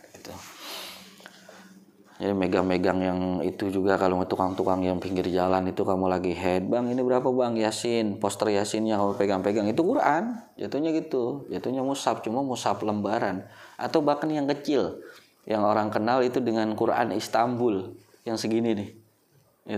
jadi 2.19 2.35
megang-megang 2.35 2.99
yang 2.99 3.19
itu 3.47 3.71
juga 3.71 3.95
kalau 3.95 4.19
tukang-tukang 4.27 4.83
yang 4.83 4.99
pinggir 4.99 5.31
jalan 5.31 5.71
itu 5.71 5.87
kamu 5.87 6.11
lagi 6.11 6.35
head 6.35 6.67
bang 6.67 6.91
ini 6.91 6.99
berapa 6.99 7.31
bang? 7.31 7.55
Yasin 7.55 8.19
poster 8.19 8.51
yasin 8.51 8.91
yang 8.91 8.99
kamu 8.99 9.15
pegang-pegang. 9.15 9.67
Itu 9.71 9.87
Quran 9.87 10.43
jatuhnya 10.59 10.91
gitu. 10.99 11.47
Jatuhnya 11.47 11.87
musab 11.87 12.19
cuma 12.27 12.43
musab 12.43 12.83
lembaran. 12.83 13.47
Atau 13.79 14.03
bahkan 14.03 14.27
yang 14.35 14.51
kecil 14.51 14.99
yang 15.47 15.63
orang 15.63 15.95
kenal 15.95 16.19
itu 16.19 16.43
dengan 16.43 16.75
Quran 16.75 17.15
Istanbul 17.15 17.95
yang 18.27 18.35
segini 18.35 18.75
nih. 18.75 18.91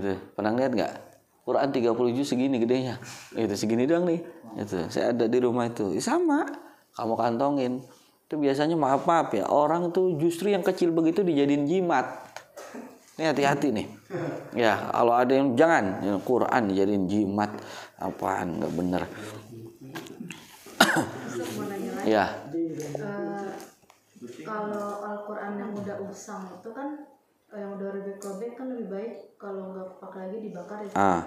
Itu 0.00 0.16
pernah 0.32 0.56
lihat 0.56 0.72
nggak? 0.72 0.94
Quran 1.44 1.68
30 1.76 2.16
juz 2.16 2.24
segini 2.24 2.56
gedenya. 2.56 2.96
Itu 3.36 3.52
segini 3.52 3.84
doang 3.84 4.08
nih. 4.08 4.24
Itu 4.56 4.88
saya 4.88 5.12
ada 5.12 5.28
di 5.28 5.38
rumah 5.44 5.68
itu. 5.68 5.92
Sama 6.00 6.48
kamu 6.96 7.20
kantongin 7.20 7.84
itu 8.30 8.38
biasanya 8.38 8.78
maaf 8.78 9.10
maaf 9.10 9.34
ya 9.34 9.50
orang 9.50 9.90
tuh 9.90 10.14
justru 10.14 10.54
yang 10.54 10.62
kecil 10.62 10.94
begitu 10.94 11.26
dijadiin 11.26 11.66
jimat 11.66 12.30
ini 13.20 13.28
hati-hati 13.28 13.68
nih. 13.68 13.86
Ya, 14.56 14.80
kalau 14.96 15.12
ada 15.12 15.28
yang 15.28 15.52
jangan 15.52 16.00
ya, 16.00 16.16
Quran 16.24 16.72
jadiin 16.72 17.04
jimat 17.04 17.52
apaan 18.00 18.56
nggak 18.56 18.72
bener. 18.72 19.02
ya. 22.16 22.32
Uh, 22.96 23.52
kalau 24.40 25.04
Al-Quran 25.04 25.52
yang 25.52 25.72
udah 25.76 26.00
usang 26.08 26.48
itu 26.48 26.72
kan 26.72 27.04
yang 27.52 27.76
udah 27.76 27.92
robek-robek 27.92 28.56
kan 28.56 28.72
lebih 28.72 28.88
baik 28.88 29.12
kalau 29.36 29.68
nggak 29.76 30.00
pakai 30.00 30.20
lagi 30.24 30.38
dibakar 30.40 30.80
ya. 30.88 30.92
Ah. 30.96 31.22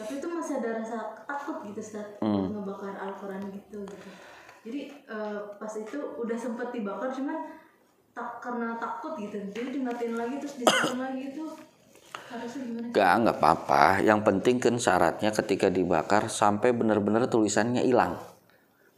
Tapi 0.00 0.16
itu 0.16 0.26
masih 0.32 0.64
ada 0.64 0.80
rasa 0.80 1.28
takut 1.28 1.60
gitu 1.68 1.84
saat 1.84 2.24
hmm. 2.24 2.56
ngebakar 2.56 2.96
Al-Quran 2.96 3.52
gitu, 3.52 3.84
gitu. 3.84 4.08
Jadi 4.64 4.80
uh, 5.12 5.38
pas 5.60 5.72
itu 5.76 5.98
udah 6.00 6.38
sempet 6.40 6.72
dibakar 6.72 7.12
cuman 7.12 7.36
tak 8.14 8.38
karena 8.38 8.78
takut 8.78 9.18
gitu 9.18 9.34
jadi 9.50 9.74
dimatiin 9.74 10.14
lagi 10.14 10.38
terus 10.38 10.54
disimpan 10.62 11.10
lagi 11.10 11.34
itu 11.34 11.44
Gak, 12.94 13.12
nggak 13.26 13.36
apa-apa. 13.38 14.02
Yang 14.02 14.20
penting 14.26 14.56
kan 14.58 14.74
syaratnya 14.78 15.30
ketika 15.30 15.70
dibakar 15.70 16.26
sampai 16.26 16.74
benar-benar 16.74 17.30
tulisannya 17.30 17.86
hilang. 17.86 18.18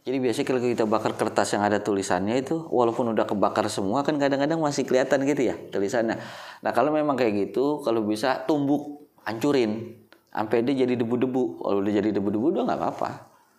Jadi 0.07 0.17
biasanya 0.23 0.45
kalau 0.47 0.61
kita 0.63 0.85
bakar 0.87 1.11
kertas 1.19 1.51
yang 1.53 1.67
ada 1.67 1.83
tulisannya 1.83 2.39
itu 2.39 2.55
walaupun 2.71 3.11
udah 3.11 3.27
kebakar 3.27 3.67
semua 3.67 4.07
kan 4.07 4.15
kadang-kadang 4.15 4.57
masih 4.57 4.87
kelihatan 4.87 5.27
gitu 5.27 5.53
ya 5.53 5.55
tulisannya. 5.69 6.17
Nah 6.63 6.71
kalau 6.71 6.95
memang 6.95 7.19
kayak 7.19 7.51
gitu 7.51 7.83
kalau 7.83 8.07
bisa 8.07 8.47
tumbuk 8.47 9.05
hancurin 9.27 9.99
sampai 10.31 10.63
dia 10.63 10.87
jadi 10.87 10.95
debu-debu. 10.95 11.61
Kalau 11.61 11.77
udah 11.83 11.93
jadi 11.93 12.09
debu-debu 12.15 12.45
udah 12.55 12.63
nggak 12.63 12.79
apa-apa. 12.79 13.09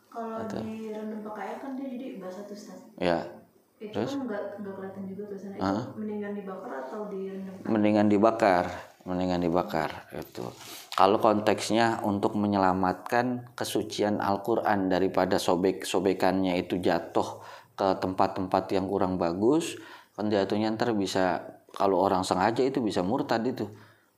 Kalau 0.09 0.41
gitu. 0.43 0.59
direndam 0.65 1.21
pakai 1.21 1.43
air 1.53 1.57
kan 1.61 1.77
dia 1.77 1.87
jadi 1.93 2.07
tuh 2.67 2.79
Ya 2.99 3.39
itu 3.79 3.95
Terus? 3.95 4.11
kan 4.11 4.27
nggak 4.27 4.43
nggak 4.59 4.75
kelihatan 4.75 5.03
juga 5.07 5.23
tulisannya. 5.31 5.59
Uh? 5.63 5.83
mendingan 5.95 6.33
dibakar 6.35 6.73
atau 6.83 7.01
direndam? 7.07 7.55
Mendingan 7.63 8.07
dibakar, 8.11 8.65
mendingan 9.07 9.41
dibakar 9.47 9.91
itu. 10.19 10.45
Kalau 10.99 11.23
konteksnya 11.23 12.03
untuk 12.03 12.35
menyelamatkan 12.35 13.55
kesucian 13.55 14.19
Al-Qur'an 14.19 14.91
daripada 14.91 15.39
sobek-sobekannya 15.39 16.59
itu 16.59 16.83
jatuh 16.83 17.39
ke 17.79 18.03
tempat-tempat 18.03 18.67
yang 18.75 18.91
kurang 18.91 19.15
bagus, 19.15 19.79
kan 20.19 20.27
jatuhnya 20.27 20.75
ntar 20.75 20.91
bisa 20.99 21.47
kalau 21.71 22.03
orang 22.03 22.27
sengaja 22.27 22.67
itu 22.67 22.83
bisa 22.83 23.07
murtad 23.07 23.47
itu. 23.47 23.71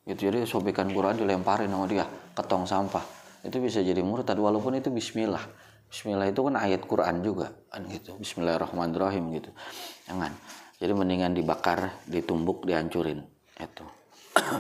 Itu 0.09 0.33
jadi 0.33 0.49
sobekan 0.49 0.89
Quran 0.89 1.21
dilemparin 1.21 1.69
sama 1.69 1.85
dia 1.85 2.09
ke 2.09 2.41
tong 2.49 2.65
sampah. 2.65 3.05
Itu 3.45 3.61
bisa 3.61 3.85
jadi 3.85 4.01
murtad 4.01 4.41
walaupun 4.41 4.81
itu 4.81 4.89
bismillah 4.89 5.45
Bismillah 5.91 6.31
itu 6.31 6.41
kan 6.47 6.55
ayat 6.55 6.87
Quran 6.87 7.27
juga 7.27 7.51
kan 7.67 7.83
gitu. 7.91 8.15
Bismillahirrahmanirrahim 8.15 9.35
gitu. 9.35 9.51
Jangan. 10.07 10.31
Jadi 10.79 10.93
mendingan 10.95 11.35
dibakar, 11.35 11.99
ditumbuk, 12.07 12.65
dihancurin. 12.65 13.27
Itu. 13.59 13.85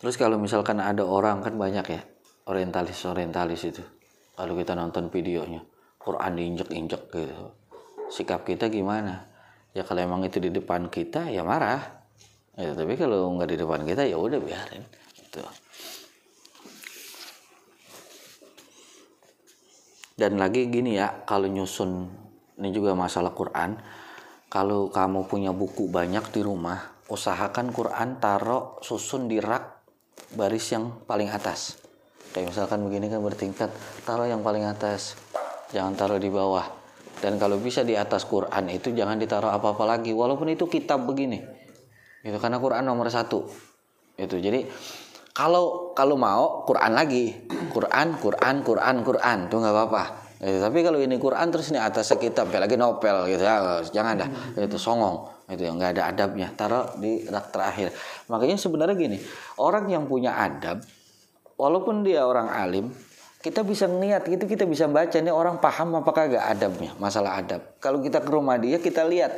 Terus 0.00 0.16
kalau 0.16 0.40
misalkan 0.40 0.80
ada 0.80 1.04
orang 1.04 1.44
kan 1.44 1.52
banyak 1.52 1.84
ya 1.84 2.00
orientalis 2.48 3.04
orientalis 3.04 3.60
itu. 3.68 3.84
Kalau 4.36 4.56
kita 4.56 4.72
nonton 4.72 5.12
videonya, 5.12 5.60
Quran 6.00 6.32
diinjek-injek 6.36 7.12
gitu. 7.12 7.52
Sikap 8.08 8.48
kita 8.48 8.72
gimana? 8.72 9.28
Ya 9.76 9.84
kalau 9.84 10.00
emang 10.00 10.24
itu 10.24 10.40
di 10.40 10.48
depan 10.48 10.88
kita 10.88 11.28
ya 11.28 11.44
marah. 11.44 12.08
Ya, 12.56 12.72
tapi 12.72 12.96
kalau 12.96 13.36
nggak 13.36 13.52
di 13.52 13.56
depan 13.60 13.84
kita 13.84 14.08
ya 14.08 14.16
udah 14.16 14.40
biarin. 14.40 14.80
Gitu. 15.12 15.44
Dan 20.16 20.40
lagi 20.40 20.66
gini 20.72 20.96
ya 20.96 21.22
kalau 21.28 21.46
nyusun 21.46 22.08
ini 22.56 22.72
juga 22.72 22.96
masalah 22.96 23.36
Quran 23.36 23.76
kalau 24.48 24.88
kamu 24.88 25.28
punya 25.28 25.52
buku 25.52 25.92
banyak 25.92 26.32
di 26.32 26.40
rumah 26.40 26.96
usahakan 27.06 27.70
Quran 27.70 28.18
taruh 28.18 28.82
susun 28.82 29.30
di 29.30 29.38
rak 29.38 29.76
baris 30.34 30.74
yang 30.74 30.90
paling 31.06 31.30
atas. 31.30 31.78
Kayak 32.34 32.52
misalkan 32.52 32.82
begini 32.84 33.06
kan 33.06 33.22
bertingkat 33.22 33.70
taruh 34.02 34.26
yang 34.26 34.42
paling 34.42 34.66
atas 34.66 35.14
jangan 35.70 35.94
taruh 35.94 36.18
di 36.18 36.28
bawah. 36.28 36.66
Dan 37.16 37.40
kalau 37.40 37.56
bisa 37.56 37.80
di 37.80 37.96
atas 37.96 38.28
Quran 38.28 38.68
itu 38.68 38.92
jangan 38.92 39.16
ditaruh 39.16 39.48
apa-apa 39.48 39.88
lagi 39.88 40.12
walaupun 40.12 40.52
itu 40.52 40.68
kitab 40.68 41.08
begini. 41.08 41.40
Itu 42.20 42.36
karena 42.42 42.60
Quran 42.60 42.84
nomor 42.84 43.08
satu. 43.08 43.46
Itu 44.20 44.36
jadi 44.36 44.66
kalau 45.36 45.92
kalau 45.92 46.16
mau 46.16 46.64
Quran 46.64 46.96
lagi. 46.96 47.36
Quran 47.68 48.16
Quran 48.16 48.64
Quran 48.64 48.96
Quran. 49.04 49.38
Tuh 49.52 49.60
nggak 49.60 49.74
apa-apa. 49.76 50.04
Eh, 50.40 50.60
tapi 50.60 50.80
kalau 50.80 50.96
ini 50.96 51.20
Quran 51.20 51.52
terus 51.52 51.68
ini 51.68 51.80
atas 51.80 52.08
kitab 52.16 52.48
ya 52.48 52.64
lagi 52.64 52.80
novel 52.80 53.28
gitu 53.28 53.44
ya. 53.44 53.84
Jangan 53.84 54.16
dah. 54.16 54.28
Itu 54.56 54.80
songong. 54.80 55.28
Itu 55.52 55.68
nggak 55.68 56.00
ada 56.00 56.02
adabnya. 56.08 56.48
Taruh 56.56 56.96
di 56.96 57.28
rak 57.28 57.52
terakhir. 57.52 57.92
Makanya 58.32 58.56
sebenarnya 58.56 58.96
gini 58.96 59.20
orang 59.60 59.84
yang 59.92 60.08
punya 60.08 60.32
adab 60.40 60.80
walaupun 61.60 62.00
dia 62.00 62.24
orang 62.24 62.48
alim 62.48 62.88
kita 63.40 63.62
bisa 63.62 63.86
ngeliat 63.86 64.26
gitu 64.26 64.48
kita 64.48 64.64
bisa 64.66 64.90
baca 64.90 65.14
nih 65.22 65.30
orang 65.30 65.62
paham 65.62 65.94
apakah 66.00 66.26
gak 66.26 66.46
adabnya 66.56 66.90
masalah 66.98 67.38
adab. 67.38 67.62
Kalau 67.78 68.00
kita 68.02 68.24
ke 68.24 68.30
rumah 68.32 68.56
dia 68.58 68.80
kita 68.80 69.06
lihat 69.06 69.30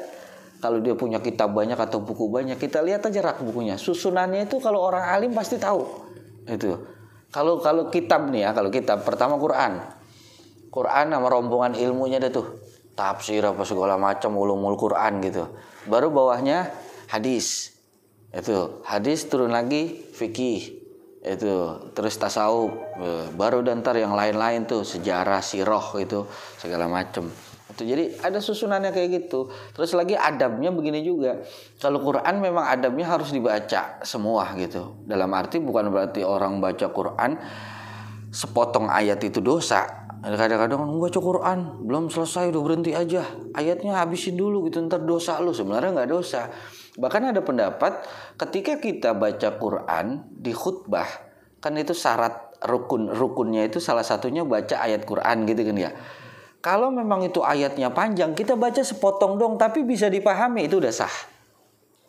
kalau 0.58 0.82
dia 0.82 0.98
punya 0.98 1.22
kitab 1.22 1.54
banyak 1.54 1.78
atau 1.78 2.02
buku 2.02 2.26
banyak 2.26 2.58
kita 2.58 2.82
lihat 2.82 3.06
aja 3.06 3.22
rak 3.22 3.38
bukunya. 3.46 3.78
Susunannya 3.78 4.50
itu 4.50 4.58
kalau 4.58 4.82
orang 4.82 5.06
alim 5.06 5.30
pasti 5.30 5.54
tahu. 5.54 5.86
Itu. 6.50 6.74
Kalau 7.30 7.62
kalau 7.62 7.86
kitab 7.92 8.26
nih 8.26 8.48
ya 8.48 8.50
kalau 8.50 8.72
kitab 8.72 9.06
pertama 9.06 9.38
Quran. 9.38 9.78
Quran 10.68 11.06
sama 11.14 11.26
rombongan 11.30 11.78
ilmunya 11.78 12.18
deh 12.18 12.34
tuh. 12.34 12.58
Tafsir 12.98 13.46
apa 13.46 13.62
segala 13.62 13.94
macam 13.94 14.34
ulumul 14.34 14.74
Quran 14.74 15.22
gitu. 15.22 15.46
Baru 15.86 16.10
bawahnya 16.10 16.74
hadis. 17.06 17.78
Itu. 18.34 18.82
Hadis 18.82 19.30
turun 19.30 19.54
lagi 19.54 19.94
fikih. 20.10 20.74
Itu. 21.22 21.86
Terus 21.94 22.18
tasawuf. 22.18 22.74
Baru 23.38 23.62
dan 23.62 23.86
ntar 23.86 23.94
yang 23.94 24.18
lain-lain 24.18 24.66
tuh 24.66 24.82
sejarah 24.82 25.38
siroh 25.38 25.94
itu 26.02 26.26
segala 26.58 26.90
macam 26.90 27.30
itu 27.78 27.86
jadi 27.86 28.10
ada 28.26 28.42
susunannya 28.42 28.90
kayak 28.90 29.08
gitu. 29.22 29.54
Terus 29.70 29.94
lagi 29.94 30.18
adabnya 30.18 30.74
begini 30.74 31.06
juga. 31.06 31.38
Kalau 31.78 32.02
Quran 32.02 32.42
memang 32.42 32.66
adabnya 32.66 33.06
harus 33.06 33.30
dibaca 33.30 34.02
semua 34.02 34.50
gitu. 34.58 34.98
Dalam 35.06 35.30
arti 35.30 35.62
bukan 35.62 35.94
berarti 35.94 36.26
orang 36.26 36.58
baca 36.58 36.90
Quran 36.90 37.38
sepotong 38.34 38.90
ayat 38.90 39.22
itu 39.22 39.38
dosa. 39.38 40.10
Kadang-kadang 40.18 40.82
baca 40.98 41.20
Quran 41.22 41.86
belum 41.86 42.10
selesai 42.10 42.50
udah 42.50 42.62
berhenti 42.66 42.90
aja. 42.98 43.22
Ayatnya 43.54 44.02
habisin 44.02 44.34
dulu 44.34 44.66
gitu 44.66 44.82
ntar 44.82 45.06
dosa 45.06 45.38
lu. 45.38 45.54
Sebenarnya 45.54 45.94
nggak 46.02 46.10
dosa. 46.10 46.50
Bahkan 46.98 47.30
ada 47.30 47.46
pendapat 47.46 48.02
ketika 48.34 48.82
kita 48.82 49.14
baca 49.14 49.54
Quran 49.54 50.26
di 50.34 50.50
khutbah 50.50 51.06
kan 51.62 51.78
itu 51.78 51.94
syarat 51.94 52.58
rukun 52.66 53.10
rukunnya 53.14 53.66
itu 53.66 53.78
salah 53.78 54.02
satunya 54.02 54.42
baca 54.42 54.82
ayat 54.82 55.06
Quran 55.06 55.46
gitu 55.46 55.62
kan 55.62 55.76
ya 55.78 55.90
kalau 56.58 56.90
memang 56.90 57.22
itu 57.22 57.38
ayatnya 57.38 57.94
panjang, 57.94 58.34
kita 58.34 58.58
baca 58.58 58.82
sepotong 58.82 59.38
dong, 59.38 59.54
tapi 59.54 59.86
bisa 59.86 60.10
dipahami 60.10 60.66
itu 60.66 60.82
udah 60.82 60.90
sah. 60.90 61.14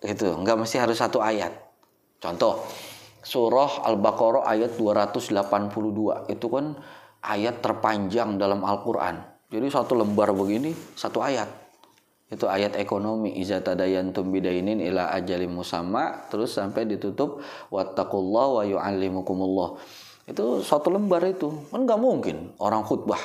Itu 0.02 0.42
nggak 0.42 0.58
mesti 0.58 0.82
harus 0.82 0.98
satu 0.98 1.22
ayat. 1.22 1.54
Contoh, 2.18 2.66
surah 3.22 3.86
Al-Baqarah 3.86 4.50
ayat 4.50 4.74
282 4.74 6.34
itu 6.34 6.48
kan 6.50 6.74
ayat 7.22 7.62
terpanjang 7.62 8.42
dalam 8.42 8.66
Al-Qur'an. 8.66 9.22
Jadi 9.54 9.68
satu 9.70 9.94
lembar 9.94 10.34
begini, 10.34 10.74
satu 10.98 11.22
ayat. 11.22 11.50
Itu 12.30 12.46
ayat 12.46 12.78
ekonomi 12.78 13.42
iza 13.42 13.62
bidainin 13.62 14.78
ila 14.86 15.10
ajalim 15.18 15.50
musamma 15.50 16.30
terus 16.30 16.54
sampai 16.54 16.86
ditutup 16.86 17.42
wattaqullah 17.74 18.46
wa 18.62 18.64
yu'allimukumullah 18.70 19.82
itu 20.30 20.62
satu 20.62 20.94
lembar 20.94 21.26
itu 21.26 21.50
kan 21.74 21.90
nggak 21.90 21.98
mungkin 21.98 22.54
orang 22.62 22.86
khutbah 22.86 23.18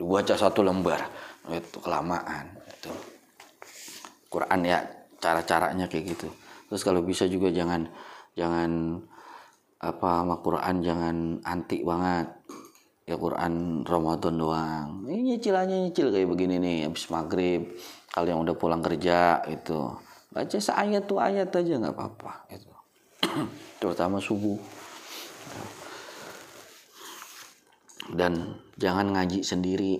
dibaca 0.00 0.34
satu 0.34 0.64
lembar. 0.64 1.04
Itu 1.52 1.84
kelamaan 1.84 2.56
itu. 2.64 2.88
Quran 4.32 4.60
ya 4.64 4.80
cara-caranya 5.20 5.84
kayak 5.92 6.16
gitu. 6.16 6.28
Terus 6.72 6.80
kalau 6.80 7.04
bisa 7.04 7.28
juga 7.28 7.52
jangan 7.52 7.84
jangan 8.32 8.96
apa 9.80 10.24
sama 10.24 10.40
Quran 10.40 10.76
jangan 10.80 11.16
anti 11.44 11.84
banget. 11.84 12.32
Ya 13.04 13.18
Quran 13.18 13.84
Ramadan 13.84 14.38
doang. 14.38 14.88
Ini 15.04 15.36
nyicilannya 15.36 15.90
nyicil 15.90 16.14
kayak 16.14 16.30
begini 16.30 16.62
nih 16.62 16.78
habis 16.88 17.10
maghrib 17.10 17.68
kalau 18.10 18.26
yang 18.26 18.40
udah 18.42 18.54
pulang 18.54 18.82
kerja 18.82 19.42
itu 19.46 19.78
baca 20.30 20.58
seayat 20.58 21.10
tuh 21.10 21.18
ayat 21.18 21.50
aja 21.50 21.74
nggak 21.78 21.94
apa-apa 21.94 22.46
itu 22.54 22.70
terutama 23.82 24.22
subuh 24.22 24.58
dan 28.14 28.58
jangan 28.76 29.14
ngaji 29.14 29.42
sendiri 29.42 29.98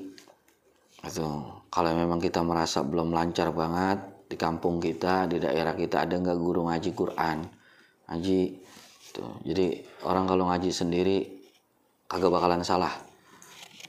itu 1.01 1.27
kalau 1.71 1.91
memang 1.97 2.21
kita 2.21 2.45
merasa 2.45 2.85
belum 2.85 3.15
lancar 3.15 3.55
banget 3.55 4.29
di 4.31 4.37
kampung 4.37 4.83
kita 4.83 5.27
di 5.31 5.41
daerah 5.41 5.73
kita 5.75 6.05
ada 6.05 6.19
nggak 6.19 6.39
guru 6.39 6.69
ngaji 6.69 6.91
Quran 6.93 7.39
ngaji 8.11 8.41
Tuh. 9.11 9.27
Gitu. 9.43 9.53
Jadi 9.53 9.67
orang 10.07 10.25
kalau 10.27 10.45
ngaji 10.49 10.71
sendiri 10.71 11.19
kagak 12.07 12.31
bakalan 12.31 12.63
salah. 12.63 12.95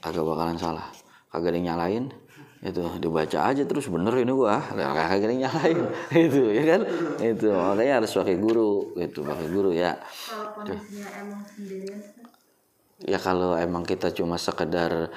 Kagak 0.02 0.26
bakalan 0.26 0.58
salah. 0.58 0.86
Kagak 1.30 1.54
ada 1.54 1.58
yang 1.58 1.66
nyalain 1.74 2.04
itu 2.62 2.78
dibaca 3.02 3.50
aja 3.50 3.66
terus 3.66 3.90
bener 3.90 4.14
ini 4.22 4.30
gua 4.30 4.62
kagak 4.62 5.18
ada 5.18 5.34
yang 5.34 5.50
nyalain 5.50 5.82
itu 6.30 6.42
ya 6.54 6.62
kan 6.62 6.80
itu 7.18 7.50
makanya 7.50 7.98
harus 7.98 8.14
pakai 8.14 8.38
guru 8.38 8.94
itu 9.02 9.18
pakai 9.26 9.46
guru 9.50 9.74
ya 9.74 9.98
ya 13.06 13.18
kalau 13.18 13.58
emang 13.58 13.82
kita 13.82 14.14
cuma 14.14 14.38
sekedar 14.38 15.10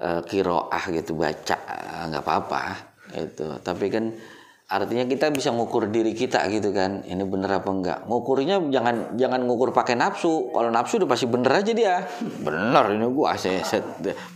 uh, 0.00 0.20
kiroah 0.24 0.84
gitu 0.92 1.16
baca 1.16 1.56
nggak 2.08 2.22
apa-apa 2.24 2.62
itu 3.16 3.58
tapi 3.64 3.90
kan 3.90 4.14
artinya 4.70 5.02
kita 5.02 5.34
bisa 5.34 5.50
ngukur 5.50 5.90
diri 5.90 6.14
kita 6.14 6.46
gitu 6.46 6.70
kan. 6.70 7.02
Ini 7.02 7.26
bener 7.26 7.58
apa 7.58 7.66
enggak? 7.74 7.98
Ngukurnya 8.06 8.62
jangan 8.70 9.18
jangan 9.18 9.42
ngukur 9.42 9.74
pakai 9.74 9.98
nafsu. 9.98 10.54
Kalau 10.54 10.70
nafsu 10.70 11.02
udah 11.02 11.10
pasti 11.10 11.26
bener 11.26 11.50
aja 11.50 11.72
dia. 11.74 12.06
Bener 12.46 12.94
ini 12.94 13.06
gua 13.10 13.34
aset 13.34 13.82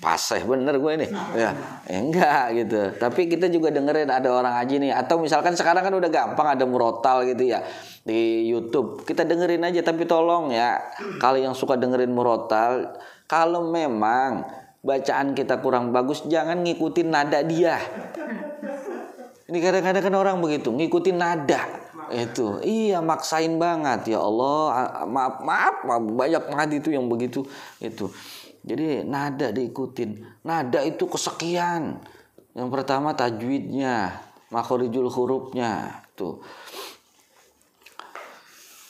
paseh 0.03 0.43
bener 0.43 0.83
gue 0.83 0.93
ini. 0.99 1.07
Ya, 1.39 1.55
ya 1.87 1.99
enggak 2.03 2.45
gitu. 2.59 2.81
Tapi 2.99 3.31
kita 3.31 3.47
juga 3.47 3.71
dengerin 3.71 4.11
ada 4.11 4.29
orang 4.35 4.59
aja 4.59 4.75
nih. 4.75 4.91
Atau 4.91 5.23
misalkan 5.23 5.55
sekarang 5.55 5.87
kan 5.87 5.95
udah 5.95 6.11
gampang 6.11 6.59
ada 6.59 6.67
murotal 6.67 7.23
gitu 7.31 7.47
ya 7.47 7.63
di 8.03 8.51
YouTube. 8.51 9.07
Kita 9.07 9.23
dengerin 9.23 9.63
aja 9.63 9.87
tapi 9.87 10.03
tolong 10.03 10.51
ya 10.51 10.83
kalau 11.23 11.39
yang 11.39 11.55
suka 11.55 11.79
dengerin 11.79 12.11
murotal 12.11 12.99
kalau 13.31 13.71
memang 13.71 14.45
bacaan 14.85 15.33
kita 15.33 15.65
kurang 15.65 15.97
bagus 15.97 16.27
jangan 16.29 16.61
ngikutin 16.61 17.09
nada 17.09 17.41
dia 17.41 17.81
ini 19.45 19.61
kadang-kadang 19.61 20.09
kan 20.09 20.17
orang 20.17 20.41
begitu, 20.41 20.73
ngikutin 20.73 21.21
nada. 21.21 21.69
Itu, 22.09 22.65
iya 22.65 23.05
maksain 23.05 23.61
banget 23.61 24.17
ya 24.17 24.21
Allah. 24.21 25.05
Maaf, 25.05 25.45
maaf, 25.45 25.85
maaf 25.85 26.03
banyak 26.05 26.43
banget 26.49 26.85
itu 26.85 26.93
yang 26.97 27.09
begitu 27.13 27.45
itu. 27.81 28.09
Jadi 28.65 29.05
nada 29.05 29.53
diikutin. 29.53 30.25
Nada 30.45 30.81
itu 30.81 31.05
kesekian. 31.05 32.01
Yang 32.57 32.69
pertama 32.73 33.13
tajwidnya, 33.13 34.25
makhorijul 34.49 35.13
hurufnya. 35.13 36.01
Tuh. 36.17 36.41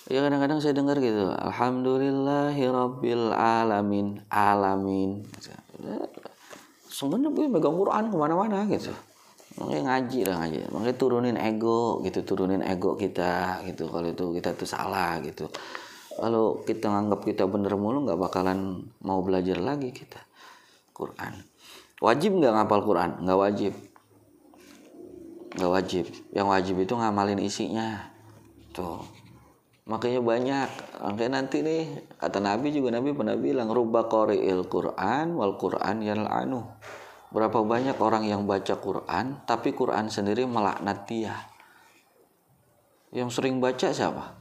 Ya 0.06 0.22
kadang-kadang 0.22 0.62
saya 0.62 0.78
dengar 0.78 1.02
gitu. 1.02 1.34
Alhamdulillahirabbil 1.34 3.34
alamin. 3.34 4.22
Alamin. 4.30 5.26
Sebenarnya 6.86 7.34
gue 7.34 7.50
megang 7.50 7.74
Quran 7.74 8.06
ke 8.10 8.14
mana-mana 8.14 8.62
gitu 8.70 8.94
makanya 9.54 9.82
ngaji 9.94 10.20
lah 10.26 10.36
ngaji. 10.42 10.58
Makanya 10.70 10.96
turunin 10.98 11.36
ego 11.38 12.02
gitu 12.02 12.20
turunin 12.26 12.62
ego 12.62 12.98
kita 12.98 13.62
gitu. 13.66 13.86
Kalau 13.90 14.08
itu 14.10 14.24
kita 14.34 14.54
tuh 14.58 14.68
salah 14.68 15.22
gitu. 15.22 15.46
Kalau 16.14 16.62
kita 16.62 16.86
nganggap 16.90 17.26
kita 17.26 17.46
bener 17.50 17.74
mulu 17.74 18.06
nggak 18.06 18.18
bakalan 18.18 18.86
mau 19.02 19.22
belajar 19.22 19.58
lagi 19.58 19.90
kita. 19.90 20.22
Quran. 20.94 21.42
Wajib 21.98 22.38
nggak 22.38 22.54
ngapal 22.54 22.80
Quran? 22.86 23.10
Nggak 23.26 23.38
wajib. 23.38 23.72
Nggak 25.58 25.70
wajib. 25.70 26.04
Yang 26.30 26.46
wajib 26.50 26.76
itu 26.82 26.92
ngamalin 26.94 27.40
isinya. 27.42 28.14
Tuh. 28.70 29.02
Makanya 29.90 30.22
banyak. 30.22 30.68
Makanya 31.02 31.42
nanti 31.42 31.66
nih 31.66 31.82
kata 32.18 32.38
Nabi 32.38 32.70
juga 32.70 32.94
Nabi 32.94 33.10
pernah 33.10 33.36
bilang 33.36 33.70
rubba 33.70 34.06
qari'il 34.06 34.66
Quran 34.70 35.34
wal 35.34 35.58
Quran 35.58 36.02
anu 36.24 36.62
Berapa 37.34 37.66
banyak 37.66 37.98
orang 37.98 38.30
yang 38.30 38.46
baca 38.46 38.78
Quran, 38.78 39.42
tapi 39.42 39.74
Quran 39.74 40.06
sendiri 40.06 40.46
melaknat 40.46 41.02
dia. 41.10 41.34
Yang 43.10 43.42
sering 43.42 43.58
baca 43.58 43.90
siapa? 43.90 44.38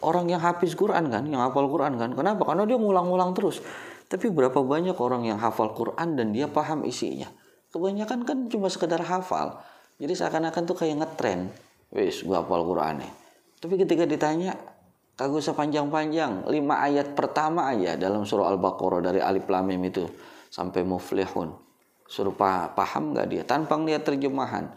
Orang 0.00 0.32
yang 0.32 0.40
habis 0.40 0.72
Quran 0.72 1.12
kan, 1.12 1.28
yang 1.28 1.44
hafal 1.44 1.68
Quran 1.68 2.00
kan. 2.00 2.16
Kenapa? 2.16 2.48
Karena 2.48 2.64
dia 2.64 2.80
ngulang-ngulang 2.80 3.36
terus. 3.36 3.60
Tapi 4.08 4.32
berapa 4.32 4.64
banyak 4.64 4.96
orang 4.96 5.28
yang 5.28 5.36
hafal 5.44 5.76
Quran 5.76 6.16
dan 6.16 6.32
dia 6.32 6.48
paham 6.48 6.88
isinya? 6.88 7.28
Kebanyakan 7.68 8.24
kan 8.24 8.48
cuma 8.48 8.72
sekedar 8.72 9.04
hafal. 9.04 9.60
Jadi 10.00 10.16
seakan-akan 10.16 10.62
tuh 10.64 10.76
kayak 10.80 11.04
ngetren. 11.04 11.52
Wis, 11.92 12.24
gua 12.24 12.40
hafal 12.40 12.64
Quran 12.64 13.04
nih. 13.04 13.12
Tapi 13.60 13.74
ketika 13.76 14.08
ditanya, 14.08 14.56
kagak 15.20 15.36
usah 15.36 15.52
panjang-panjang. 15.52 16.48
Lima 16.48 16.80
ayat 16.80 17.12
pertama 17.12 17.68
aja 17.68 17.92
dalam 18.00 18.24
surah 18.24 18.48
Al-Baqarah 18.56 19.04
dari 19.04 19.20
Alif 19.20 19.44
Lam 19.52 19.68
Mim 19.68 19.84
itu 19.84 20.08
sampai 20.48 20.80
muflihun 20.80 21.61
suruh 22.12 22.36
paham 22.36 23.16
nggak 23.16 23.26
dia? 23.32 23.42
Tanpa 23.48 23.80
lihat 23.80 24.04
terjemahan. 24.04 24.68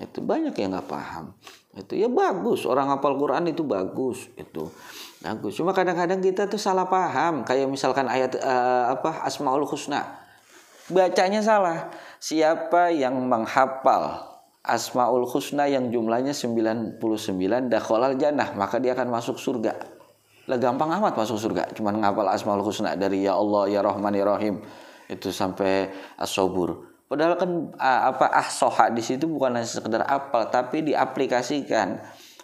Itu 0.00 0.24
banyak 0.24 0.56
yang 0.56 0.72
nggak 0.72 0.88
paham. 0.88 1.36
Itu 1.76 1.92
ya 2.00 2.08
bagus. 2.08 2.64
Orang 2.64 2.88
hafal 2.88 3.20
Quran 3.20 3.44
itu 3.52 3.60
bagus. 3.68 4.32
Itu 4.40 4.72
bagus. 5.20 5.60
Cuma 5.60 5.76
kadang-kadang 5.76 6.24
kita 6.24 6.48
tuh 6.48 6.56
salah 6.56 6.88
paham. 6.88 7.44
Kayak 7.44 7.68
misalkan 7.68 8.08
ayat 8.08 8.40
uh, 8.40 8.96
apa 8.96 9.28
asmaul 9.28 9.68
husna. 9.68 10.24
Bacanya 10.88 11.44
salah. 11.44 11.92
Siapa 12.16 12.88
yang 12.88 13.20
menghafal 13.28 14.24
asmaul 14.64 15.28
husna 15.28 15.68
yang 15.68 15.92
jumlahnya 15.92 16.32
99 16.32 16.96
dakhalal 17.68 18.16
jannah 18.16 18.56
maka 18.56 18.80
dia 18.80 18.96
akan 18.96 19.12
masuk 19.12 19.36
surga. 19.36 19.76
Lah 20.48 20.56
gampang 20.56 20.88
amat 20.96 21.12
masuk 21.12 21.36
surga. 21.36 21.68
Cuman 21.76 22.00
ngapal 22.00 22.32
asmaul 22.32 22.64
husna 22.64 22.96
dari 22.96 23.28
ya 23.28 23.36
Allah 23.36 23.68
ya 23.68 23.84
Rahman 23.84 24.16
ya 24.16 24.24
Rahim 24.24 24.64
itu 25.08 25.32
sampai 25.32 25.88
asobur 26.20 26.88
padahal 27.08 27.40
kan 27.40 27.72
apa 27.80 28.28
ah 28.28 28.46
soha 28.46 28.92
di 28.92 29.00
situ 29.00 29.24
bukan 29.24 29.56
hanya 29.56 29.66
sekedar 29.66 30.04
apal 30.04 30.52
tapi 30.52 30.84
diaplikasikan. 30.84 31.98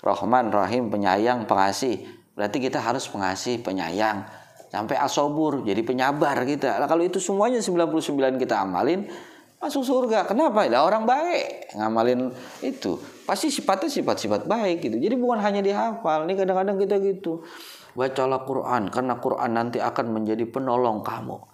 Rahman 0.04 0.52
Rahim 0.52 0.92
penyayang 0.92 1.48
pengasih. 1.48 2.04
Berarti 2.36 2.60
kita 2.60 2.76
harus 2.76 3.08
pengasih 3.08 3.64
penyayang. 3.64 4.28
Sampai 4.68 5.00
asobur 5.00 5.64
jadi 5.64 5.80
penyabar 5.80 6.44
kita. 6.44 6.76
Nah, 6.76 6.84
kalau 6.90 7.06
itu 7.06 7.16
semuanya 7.22 7.62
99 7.62 8.36
kita 8.36 8.68
amalin 8.68 9.08
masuk 9.64 9.80
surga. 9.80 10.28
Kenapa? 10.28 10.68
Ya 10.68 10.84
orang 10.84 11.08
baik 11.08 11.72
ngamalin 11.72 12.28
itu. 12.60 13.00
Pasti 13.24 13.48
sifatnya 13.48 13.88
sifat-sifat 13.88 14.44
baik 14.44 14.84
gitu. 14.84 15.00
Jadi 15.00 15.16
bukan 15.16 15.40
hanya 15.40 15.64
dihafal. 15.64 16.28
Ini 16.28 16.36
kadang-kadang 16.36 16.76
kita 16.76 17.00
gitu. 17.00 17.40
Bacalah 17.96 18.44
Quran 18.44 18.92
karena 18.92 19.16
Quran 19.22 19.50
nanti 19.56 19.78
akan 19.80 20.20
menjadi 20.20 20.44
penolong 20.50 21.00
kamu 21.00 21.53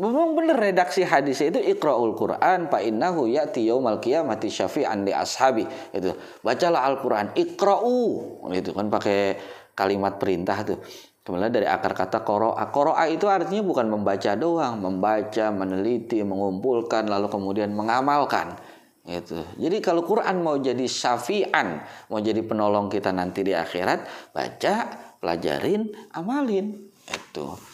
Memang 0.00 0.32
benar 0.32 0.56
redaksi 0.56 1.04
hadis 1.04 1.44
itu 1.44 1.60
Iqra'ul 1.60 2.16
Quran 2.16 2.72
fa 2.72 2.80
innahu 2.80 3.28
ya'ti 3.28 3.68
yaumal 3.68 4.00
qiyamati 4.00 4.48
syafi'an 4.48 5.04
li 5.04 5.12
ashabi 5.12 5.68
itu. 5.92 6.16
Bacalah 6.40 6.88
Al-Qur'an 6.88 7.36
Iqra'u 7.36 8.00
itu 8.48 8.72
kan 8.72 8.88
pakai 8.88 9.36
kalimat 9.76 10.16
perintah 10.16 10.64
tuh. 10.64 10.80
Kemudian 11.20 11.52
dari 11.52 11.68
akar 11.68 11.92
kata 11.92 12.24
qara'a. 12.24 12.72
Qara'a 12.72 13.12
itu 13.12 13.28
artinya 13.28 13.60
bukan 13.60 13.92
membaca 13.92 14.32
doang, 14.40 14.80
membaca, 14.80 15.52
meneliti, 15.52 16.24
mengumpulkan 16.24 17.04
lalu 17.04 17.28
kemudian 17.28 17.68
mengamalkan. 17.76 18.56
Itu. 19.04 19.36
Jadi 19.60 19.84
kalau 19.84 20.00
Quran 20.08 20.40
mau 20.40 20.56
jadi 20.56 20.88
syafi'an, 20.88 21.84
mau 22.08 22.24
jadi 22.24 22.40
penolong 22.40 22.88
kita 22.88 23.12
nanti 23.12 23.44
di 23.44 23.52
akhirat, 23.52 24.32
baca, 24.32 24.74
pelajarin, 25.20 25.92
amalin. 26.16 26.88
Itu. 27.04 27.69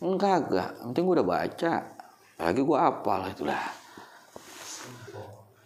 Enggak, 0.00 0.48
enggak. 0.48 0.70
Penting 0.80 1.02
gue 1.04 1.14
udah 1.20 1.28
baca. 1.28 1.74
Lagi 2.40 2.60
gue 2.64 2.78
apal 2.80 3.20
itulah. 3.28 3.60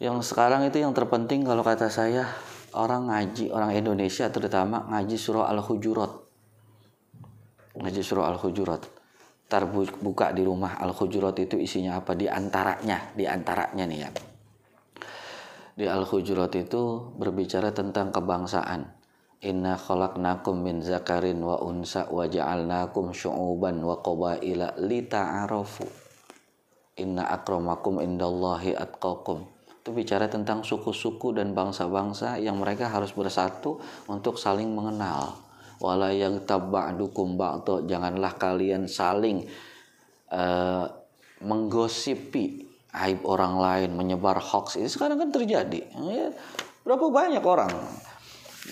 Yang 0.03 0.35
sekarang 0.35 0.66
itu 0.66 0.83
yang 0.83 0.90
terpenting 0.90 1.47
kalau 1.47 1.62
kata 1.62 1.87
saya 1.87 2.27
orang 2.75 3.07
ngaji, 3.09 3.55
orang 3.55 3.79
Indonesia 3.79 4.27
terutama 4.35 4.90
ngaji 4.90 5.14
surah 5.14 5.47
Al-Hujurat. 5.55 6.12
Ngaji 7.79 8.03
surah 8.03 8.27
Al-Hujurat. 8.35 8.83
Ntar 9.47 9.70
buka 10.03 10.35
di 10.35 10.42
rumah 10.42 10.83
Al-Hujurat 10.83 11.38
itu 11.38 11.55
isinya 11.55 12.03
apa? 12.03 12.18
Di 12.18 12.27
antaranya, 12.27 13.14
di 13.14 13.23
antaranya 13.31 13.87
nih 13.87 13.99
ya. 14.03 14.11
Di 15.79 15.87
Al-Hujurat 15.87 16.51
itu 16.59 17.14
berbicara 17.14 17.70
tentang 17.70 18.11
kebangsaan. 18.11 18.93
Inna 19.44 19.76
khalaqnakum 19.76 20.57
min 20.64 20.80
zakarin 20.80 21.44
wa 21.44 21.61
unsa 21.61 22.09
wa 22.09 22.24
ja'alnakum 22.24 23.12
syu'uban 23.12 23.76
wa 23.85 24.00
qabaila 24.00 24.72
lita'arafu. 24.80 25.85
Inna 27.04 27.28
akramakum 27.28 28.00
indallahi 28.00 28.72
atqakum. 28.72 29.44
Itu 29.85 29.92
bicara 29.92 30.33
tentang 30.33 30.64
suku-suku 30.64 31.37
dan 31.37 31.52
bangsa-bangsa 31.52 32.40
yang 32.40 32.57
mereka 32.57 32.88
harus 32.88 33.12
bersatu 33.12 33.76
untuk 34.09 34.40
saling 34.40 34.72
mengenal. 34.72 35.37
Wala 35.76 36.09
yang 36.09 36.40
tabba'dukum 36.48 37.37
ba'du. 37.37 37.85
Janganlah 37.85 38.40
kalian 38.40 38.88
saling 38.88 39.44
uh, 40.33 40.88
menggosipi 41.44 42.64
aib 42.96 43.28
orang 43.28 43.61
lain, 43.61 43.90
menyebar 43.92 44.40
hoax. 44.40 44.80
Itu 44.80 44.88
sekarang 44.88 45.20
kan 45.20 45.28
terjadi. 45.28 45.85
Ya, 45.85 46.33
berapa 46.80 47.12
banyak 47.12 47.44
orang 47.44 47.74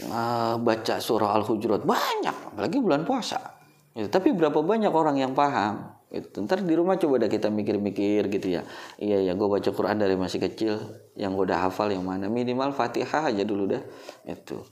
uh, 0.00 0.56
baca 0.56 0.94
surah 0.98 1.36
Al-Hujurat. 1.36 1.84
Banyak 1.84 2.54
apalagi 2.54 2.78
bulan 2.80 3.04
puasa. 3.04 3.60
Ya, 3.92 4.08
tapi 4.08 4.32
berapa 4.32 4.64
banyak 4.64 4.88
orang 4.88 5.20
yang 5.20 5.36
paham? 5.36 6.00
Itu 6.12 6.44
ntar 6.44 6.60
di 6.64 6.76
rumah 6.76 6.96
coba 7.00 7.24
dah 7.24 7.28
kita 7.28 7.48
mikir-mikir 7.52 8.28
gitu 8.28 8.48
ya. 8.52 8.64
Iya 9.00 9.20
ya 9.20 9.32
gue 9.32 9.48
baca 9.48 9.68
Quran 9.72 9.96
dari 10.00 10.16
masih 10.16 10.40
kecil. 10.40 10.80
Yang 11.16 11.30
gue 11.36 11.44
udah 11.52 11.68
hafal 11.68 11.92
yang 11.92 12.04
mana? 12.04 12.28
Minimal 12.28 12.72
Fatihah 12.72 13.32
aja 13.32 13.44
dulu 13.44 13.68
dah. 13.68 13.82
Itu 14.24 14.64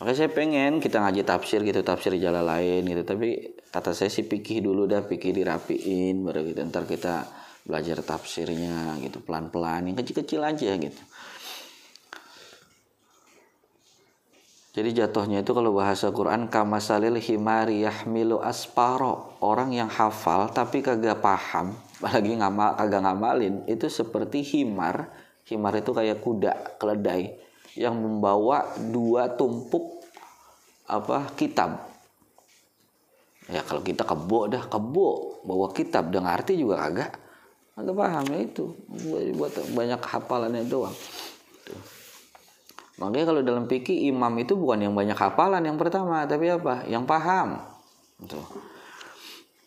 makanya 0.00 0.18
saya 0.26 0.30
pengen 0.34 0.82
kita 0.82 0.98
ngaji 0.98 1.22
tafsir 1.22 1.62
gitu 1.62 1.80
tafsir 1.84 2.16
jalan 2.16 2.44
lain 2.44 2.84
gitu. 2.84 3.02
Tapi 3.04 3.60
kata 3.72 3.92
saya 3.92 4.08
sih 4.08 4.24
pikir 4.24 4.64
dulu 4.64 4.88
dah 4.88 5.04
pikir 5.04 5.36
dirapiin 5.36 6.24
baru 6.24 6.44
gitu. 6.44 6.60
Ntar 6.64 6.84
kita 6.88 7.28
belajar 7.64 8.00
tafsirnya 8.04 8.96
gitu 9.00 9.20
pelan-pelan. 9.24 9.92
Yang 9.92 10.04
kecil-kecil 10.04 10.40
aja 10.44 10.76
gitu 10.76 11.02
Jadi 14.72 14.96
jatuhnya 14.96 15.44
itu 15.44 15.52
kalau 15.52 15.76
bahasa 15.76 16.08
Quran 16.08 16.48
kamasalil 16.48 17.20
himari 17.20 17.84
yahmilu 17.84 18.40
asparo. 18.40 19.36
Orang 19.44 19.76
yang 19.76 19.92
hafal 19.92 20.48
tapi 20.48 20.80
kagak 20.80 21.20
paham, 21.20 21.76
apalagi 22.00 22.40
ngamal 22.40 22.80
kagak 22.80 23.04
ngamalin, 23.04 23.68
itu 23.68 23.92
seperti 23.92 24.40
himar. 24.40 25.12
Himar 25.44 25.76
itu 25.76 25.92
kayak 25.92 26.24
kuda, 26.24 26.80
keledai 26.80 27.36
yang 27.76 28.00
membawa 28.00 28.64
dua 28.80 29.36
tumpuk 29.36 30.08
apa 30.88 31.28
kitab. 31.36 31.92
Ya 33.52 33.60
kalau 33.60 33.84
kita 33.84 34.08
kebo 34.08 34.48
dah 34.48 34.64
kebo 34.72 35.44
bawa 35.44 35.68
kitab 35.76 36.08
dengan 36.08 36.32
arti 36.32 36.56
juga 36.56 36.88
kagak. 36.88 37.12
Kagak 37.76 37.92
paham 37.92 38.24
ya 38.32 38.38
itu. 38.40 38.72
Buat 39.36 39.68
banyak 39.76 40.00
hafalannya 40.00 40.64
doang. 40.64 40.96
Makanya 43.02 43.26
kalau 43.34 43.42
dalam 43.42 43.64
fikih 43.66 44.14
imam 44.14 44.30
itu 44.38 44.54
bukan 44.54 44.78
yang 44.86 44.94
banyak 44.94 45.18
hafalan 45.18 45.66
yang 45.66 45.74
pertama, 45.74 46.22
tapi 46.22 46.54
apa? 46.54 46.86
Yang 46.86 47.02
paham. 47.10 47.58
Gitu. 48.22 48.38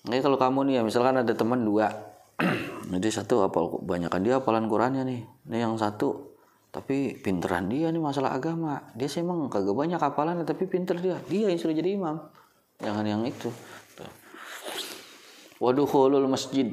Jadi 0.07 0.23
kalau 0.23 0.39
kamu 0.39 0.71
nih 0.71 0.73
ya 0.79 0.81
misalkan 0.87 1.19
ada 1.19 1.33
teman 1.35 1.67
dua, 1.67 1.91
jadi 2.95 3.09
satu 3.11 3.43
apa 3.43 3.59
banyakkan 3.83 4.23
dia 4.23 4.39
hafalan 4.39 4.71
Qurannya 4.71 5.03
nih. 5.03 5.21
Ini 5.51 5.67
yang 5.67 5.75
satu 5.75 6.31
tapi 6.71 7.19
pinteran 7.19 7.67
dia 7.67 7.91
nih 7.91 7.99
masalah 7.99 8.31
agama. 8.31 8.87
Dia 8.95 9.11
sih 9.11 9.19
emang 9.19 9.51
kagak 9.51 9.75
banyak 9.75 9.99
hafalan 9.99 10.39
tapi 10.47 10.63
pinter 10.71 10.95
dia. 10.95 11.19
Dia 11.27 11.51
yang 11.51 11.59
sudah 11.59 11.75
jadi 11.75 11.91
imam. 11.91 12.15
Jangan 12.79 13.03
yang 13.03 13.27
itu. 13.27 13.51
Waduhulul 15.59 16.31
masjid 16.31 16.71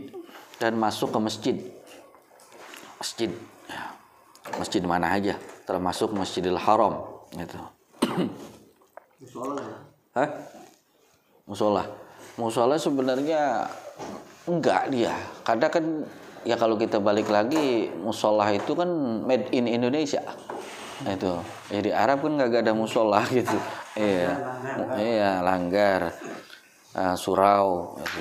dan 0.62 0.78
masuk 0.78 1.10
ke 1.10 1.18
masjid. 1.18 1.56
Masjid. 3.02 3.34
Ya. 3.66 3.98
Masjid 4.62 4.82
mana 4.86 5.10
aja 5.10 5.34
termasuk 5.64 6.10
Masjidil 6.14 6.58
Haram 6.58 7.26
gitu. 7.34 7.58
Musola 9.22 9.62
Hah? 10.12 10.28
Musola. 11.48 11.82
Musola 12.36 12.74
sebenarnya 12.76 13.66
enggak 14.44 14.92
dia. 14.92 15.14
Kadang 15.46 15.72
kan 15.72 15.84
ya 16.42 16.58
kalau 16.58 16.76
kita 16.76 16.98
balik 16.98 17.30
lagi 17.30 17.88
musola 18.02 18.50
itu 18.52 18.74
kan 18.76 18.88
made 19.24 19.48
in 19.54 19.64
Indonesia. 19.70 20.20
Itu. 21.02 21.40
Ya 21.72 21.80
di 21.80 21.90
Arab 21.90 22.22
kan 22.26 22.36
nggak 22.36 22.62
ada 22.66 22.74
musola 22.76 23.24
gitu. 23.32 23.56
Iya. 23.96 24.32
Iya, 24.98 25.30
langgar. 25.40 26.12
Uh, 26.92 27.16
surau 27.16 27.96
gitu. 28.04 28.20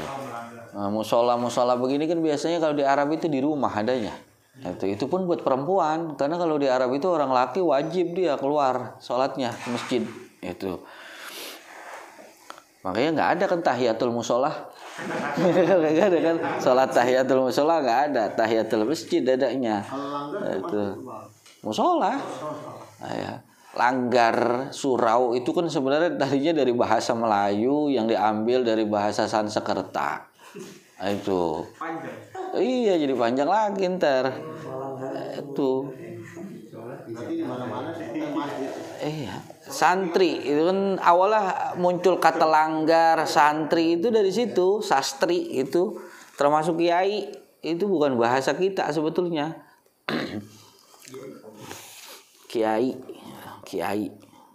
Nah, 0.71 0.87
musola 0.87 1.35
musola 1.35 1.75
begini 1.75 2.07
kan 2.07 2.23
biasanya 2.23 2.63
kalau 2.63 2.71
di 2.71 2.87
Arab 2.87 3.11
itu 3.11 3.27
di 3.27 3.43
rumah 3.43 3.67
adanya 3.67 4.15
itu 4.61 4.85
itu 4.93 5.05
pun 5.09 5.25
buat 5.25 5.41
perempuan. 5.41 6.13
Karena 6.13 6.37
kalau 6.37 6.61
di 6.61 6.69
Arab 6.69 6.93
itu 6.93 7.09
orang 7.09 7.33
laki 7.33 7.65
wajib 7.65 8.13
dia 8.13 8.37
keluar 8.37 9.01
sholatnya 9.01 9.49
ke 9.49 9.67
masjid. 9.73 10.03
Itu. 10.41 10.85
Makanya 12.81 13.09
nggak 13.13 13.29
ada 13.37 13.45
kan 13.45 13.59
tahiyatul 13.61 14.09
musola 14.09 14.49
nggak 15.37 16.07
ada 16.13 16.19
kan? 16.21 16.37
Sholat 16.57 16.89
tahiyatul 16.93 17.41
musola 17.41 17.81
nggak 17.81 17.99
ada. 18.13 18.23
Tahiyatul 18.37 18.85
masjid 18.85 19.21
adanya 19.25 19.81
itu. 20.61 20.81
Musola 21.61 22.17
nah, 23.01 23.13
ya. 23.13 23.33
langgar 23.77 24.69
surau 24.73 25.37
itu 25.37 25.53
kan 25.53 25.69
sebenarnya 25.69 26.17
tadinya 26.17 26.57
dari 26.57 26.73
bahasa 26.73 27.13
Melayu 27.13 27.93
yang 27.93 28.09
diambil 28.09 28.65
dari 28.65 28.85
bahasa 28.89 29.29
Sanskerta 29.29 30.30
nah, 31.01 31.09
itu. 31.09 31.65
Iya 32.53 32.93
jadi 33.01 33.13
panjang 33.17 33.49
lagi 33.49 33.83
ntar. 33.97 34.37
Itu. 35.41 35.89
Iya. 39.01 39.35
Santri. 39.65 40.45
Itu 40.45 40.69
kan 40.69 40.79
awalnya 41.01 41.73
muncul 41.81 42.21
kata 42.21 42.45
langgar 42.45 43.25
santri 43.25 43.97
itu 43.97 44.13
dari 44.13 44.29
situ 44.29 44.85
sastri 44.85 45.57
itu. 45.57 45.97
Termasuk 46.37 46.77
kiai 46.77 47.33
itu 47.61 47.85
bukan 47.89 48.17
bahasa 48.17 48.53
kita 48.53 48.85
sebetulnya. 48.93 49.57
Kiai. 52.45 52.93
Kiai. 53.65 54.11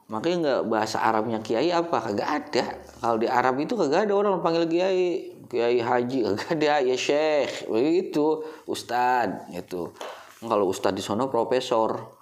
Makanya 0.07 0.37
nggak 0.39 0.63
bahasa 0.71 1.03
Arabnya 1.03 1.43
kiai 1.43 1.75
apa? 1.75 1.99
Kagak 1.99 2.31
ada. 2.31 2.65
Kalau 3.03 3.19
di 3.19 3.27
Arab 3.27 3.59
itu 3.59 3.75
kagak 3.75 4.07
ada 4.07 4.15
orang 4.15 4.39
panggil 4.39 4.71
kiai 4.71 5.36
kiai 5.47 5.79
haji 5.81 6.19
kagak 6.27 6.59
ada 6.59 6.83
ya 6.83 6.97
syekh. 6.99 7.71
Begitu 7.71 8.45
ustad 8.67 9.49
gitu. 9.51 9.95
Kalau 10.43 10.69
ustad 10.69 10.93
di 10.95 11.03
sana 11.03 11.27
profesor. 11.31 12.13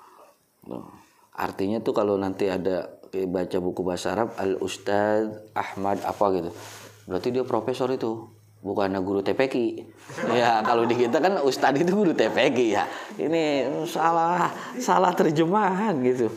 Artinya 1.35 1.83
tuh 1.83 1.93
kalau 1.93 2.15
nanti 2.15 2.47
ada 2.47 2.95
baca 3.27 3.59
buku 3.63 3.87
bahasa 3.87 4.15
Arab 4.15 4.35
al 4.39 4.59
ustad 4.63 5.51
Ahmad 5.55 6.03
apa 6.03 6.25
gitu. 6.35 6.51
Berarti 7.05 7.29
dia 7.35 7.45
profesor 7.45 7.91
itu 7.93 8.31
bukan 8.65 8.97
guru 9.05 9.21
TPQ 9.21 9.77
ya 10.41 10.65
kalau 10.65 10.89
di 10.89 10.97
kita 10.97 11.21
kan 11.21 11.37
ustad 11.45 11.77
itu 11.77 11.93
guru 11.93 12.17
TPQ 12.17 12.59
ya. 12.65 12.89
Ini 13.21 13.69
salah 13.85 14.51
salah 14.81 15.13
terjemahan 15.13 16.01
gitu. 16.01 16.33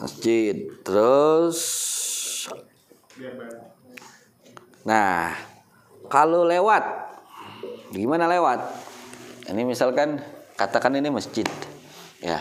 Masjid 0.00 0.70
terus 0.80 1.58
Nah, 4.80 5.36
kalau 6.08 6.48
lewat, 6.48 6.82
gimana 7.92 8.24
lewat? 8.24 8.64
Ini 9.52 9.62
misalkan 9.68 10.24
katakan 10.56 10.96
ini 10.96 11.12
masjid, 11.12 11.44
ya. 12.24 12.40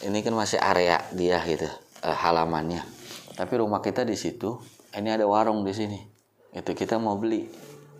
Ini 0.00 0.20
kan 0.24 0.32
masih 0.36 0.60
area 0.60 1.00
dia 1.12 1.40
gitu, 1.44 1.68
eh, 2.04 2.16
halamannya. 2.16 2.84
Tapi 3.36 3.52
rumah 3.56 3.80
kita 3.80 4.04
di 4.04 4.16
situ, 4.16 4.60
ini 4.96 5.08
ada 5.12 5.24
warung 5.24 5.64
di 5.64 5.72
sini. 5.72 6.00
Itu 6.52 6.76
kita 6.76 7.00
mau 7.00 7.16
beli. 7.16 7.48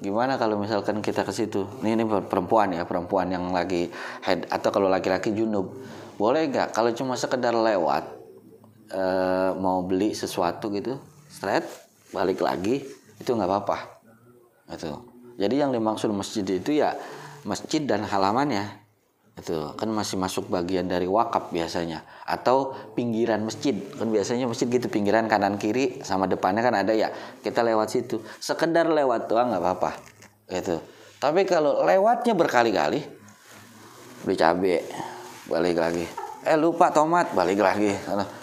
Gimana 0.01 0.41
kalau 0.41 0.57
misalkan 0.57 1.05
kita 1.05 1.29
ke 1.29 1.33
situ? 1.33 1.69
Ini 1.85 1.97
ini 1.97 2.05
perempuan 2.09 2.73
ya, 2.73 2.89
perempuan 2.89 3.29
yang 3.29 3.53
lagi 3.53 3.93
head 4.25 4.49
atau 4.49 4.73
kalau 4.73 4.89
laki-laki 4.89 5.33
junub. 5.37 5.77
Boleh 6.17 6.49
nggak 6.49 6.73
kalau 6.73 6.93
cuma 6.93 7.17
sekedar 7.21 7.53
lewat 7.53 8.05
eh, 8.93 9.51
mau 9.61 9.85
beli 9.85 10.17
sesuatu 10.17 10.73
gitu, 10.73 10.97
straight 11.29 11.65
balik 12.11 12.43
lagi 12.43 12.83
itu 13.21 13.31
nggak 13.37 13.49
apa-apa. 13.49 13.77
Itu. 14.73 14.91
Jadi 15.37 15.55
yang 15.61 15.71
dimaksud 15.71 16.09
masjid 16.11 16.45
itu 16.45 16.81
ya 16.81 16.97
masjid 17.45 17.85
dan 17.85 18.09
halamannya. 18.09 18.81
Itu. 19.37 19.77
Kan 19.77 19.93
masih 19.93 20.17
masuk 20.17 20.49
bagian 20.49 20.89
dari 20.89 21.05
wakaf 21.05 21.53
biasanya. 21.53 22.03
Atau 22.25 22.73
pinggiran 22.97 23.45
masjid. 23.45 23.77
Kan 23.97 24.09
biasanya 24.09 24.49
masjid 24.49 24.67
gitu 24.67 24.89
pinggiran 24.89 25.29
kanan 25.29 25.61
kiri 25.61 26.01
sama 26.01 26.25
depannya 26.25 26.65
kan 26.65 26.75
ada 26.77 26.97
ya. 26.97 27.13
Kita 27.45 27.61
lewat 27.61 27.89
situ. 27.93 28.25
Sekedar 28.41 28.89
lewat 28.89 29.29
doang 29.29 29.53
nggak 29.53 29.63
apa-apa. 29.63 29.91
Itu. 30.49 30.81
Tapi 31.21 31.45
kalau 31.45 31.85
lewatnya 31.85 32.33
berkali-kali 32.33 33.01
beli 34.25 34.37
cabe 34.37 34.85
balik 35.49 35.77
lagi. 35.77 36.05
Eh 36.41 36.57
lupa 36.57 36.89
tomat 36.89 37.37
balik 37.37 37.61
lagi. 37.61 37.93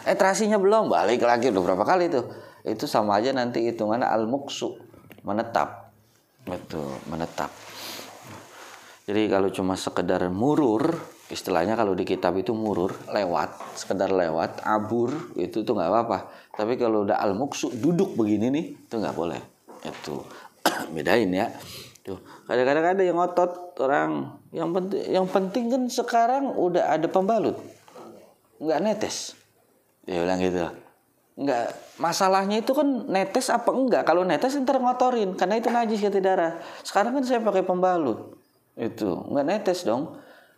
Eh 0.06 0.14
terasinya 0.14 0.62
belum 0.62 0.90
balik 0.90 1.26
lagi. 1.26 1.50
Udah 1.50 1.64
berapa 1.66 1.82
kali 1.86 2.10
tuh 2.14 2.47
itu 2.68 2.86
sama 2.86 3.18
aja 3.18 3.32
nanti 3.32 3.64
hitungan 3.64 4.04
al 4.04 4.28
muksu 4.28 4.76
menetap. 5.24 5.92
Betul 6.48 6.88
menetap. 7.08 7.52
Jadi 9.08 9.32
kalau 9.32 9.48
cuma 9.52 9.80
sekedar 9.80 10.20
murur 10.28 10.96
istilahnya 11.32 11.76
kalau 11.76 11.96
di 11.96 12.04
kitab 12.08 12.36
itu 12.40 12.52
murur 12.56 12.92
lewat 13.12 13.80
sekedar 13.80 14.12
lewat 14.12 14.64
abur 14.64 15.12
itu 15.40 15.64
tuh 15.64 15.76
nggak 15.76 15.92
apa-apa. 15.92 16.18
Tapi 16.56 16.76
kalau 16.76 17.08
udah 17.08 17.20
al 17.20 17.36
muksu 17.36 17.72
duduk 17.72 18.16
begini 18.20 18.52
nih 18.52 18.66
itu 18.76 18.96
nggak 19.00 19.16
boleh. 19.16 19.40
Itu 19.84 20.24
bedain 20.96 21.32
ya. 21.32 21.48
Tuh 22.04 22.20
kadang-kadang 22.48 23.00
ada 23.00 23.04
yang 23.04 23.16
ngotot 23.20 23.80
orang. 23.80 24.12
Yang 24.52 24.70
penting 24.76 25.04
yang 25.08 25.28
penting 25.28 25.64
kan 25.72 25.84
sekarang 25.88 26.44
udah 26.56 26.92
ada 26.92 27.08
pembalut. 27.08 27.60
Nggak 28.60 28.80
netes. 28.84 29.36
Dia 30.08 30.24
bilang 30.24 30.40
gitu 30.40 30.87
nggak. 31.38 31.68
Masalahnya 32.02 32.62
itu 32.62 32.74
kan 32.74 33.10
netes 33.10 33.50
apa 33.54 33.70
enggak? 33.74 34.06
Kalau 34.06 34.26
netes 34.26 34.58
ntar 34.58 34.82
ngotorin 34.82 35.38
karena 35.38 35.62
itu 35.62 35.70
najis 35.70 36.02
kata 36.02 36.20
darah. 36.22 36.54
Sekarang 36.82 37.18
kan 37.18 37.24
saya 37.26 37.42
pakai 37.42 37.64
pembalut. 37.66 38.38
Itu 38.74 39.26
nggak 39.30 39.46
netes 39.46 39.86
dong. 39.86 40.18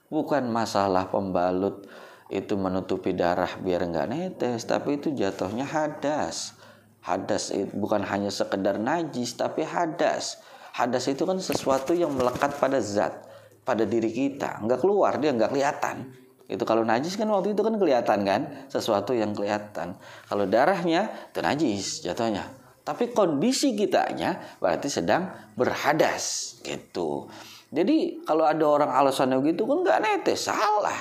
Bukan 0.10 0.50
masalah 0.50 1.12
pembalut 1.12 1.86
itu 2.34 2.58
menutupi 2.58 3.14
darah 3.14 3.50
biar 3.62 3.86
nggak 3.86 4.08
netes 4.10 4.66
tapi 4.66 4.98
itu 4.98 5.12
jatuhnya 5.12 5.68
hadas. 5.68 6.56
Hadas 7.00 7.56
itu 7.56 7.72
bukan 7.80 8.04
hanya 8.04 8.32
sekedar 8.32 8.80
najis 8.80 9.36
tapi 9.36 9.64
hadas. 9.64 10.40
Hadas 10.76 11.08
itu 11.12 11.24
kan 11.28 11.40
sesuatu 11.40 11.96
yang 11.96 12.16
melekat 12.16 12.56
pada 12.60 12.80
zat 12.80 13.28
pada 13.64 13.84
diri 13.84 14.12
kita. 14.12 14.60
Nggak 14.64 14.80
keluar 14.84 15.20
dia 15.20 15.32
nggak 15.32 15.52
kelihatan 15.56 16.29
itu 16.50 16.64
kalau 16.66 16.82
najis 16.82 17.14
kan 17.16 17.30
waktu 17.30 17.54
itu 17.54 17.62
kan 17.62 17.78
kelihatan 17.78 18.20
kan 18.26 18.42
sesuatu 18.68 19.14
yang 19.14 19.38
kelihatan 19.38 19.94
kalau 20.26 20.50
darahnya 20.50 21.08
itu 21.30 21.40
najis 21.40 22.02
jatuhnya 22.02 22.50
tapi 22.82 23.14
kondisi 23.14 23.78
kitanya 23.78 24.58
berarti 24.58 24.90
sedang 24.90 25.30
berhadas 25.54 26.58
gitu 26.66 27.30
jadi 27.70 28.26
kalau 28.26 28.50
ada 28.50 28.66
orang 28.66 28.90
alasannya 28.90 29.46
gitu 29.54 29.70
kan 29.70 29.86
nggak 29.86 30.00
netes, 30.02 30.50
salah. 30.50 30.98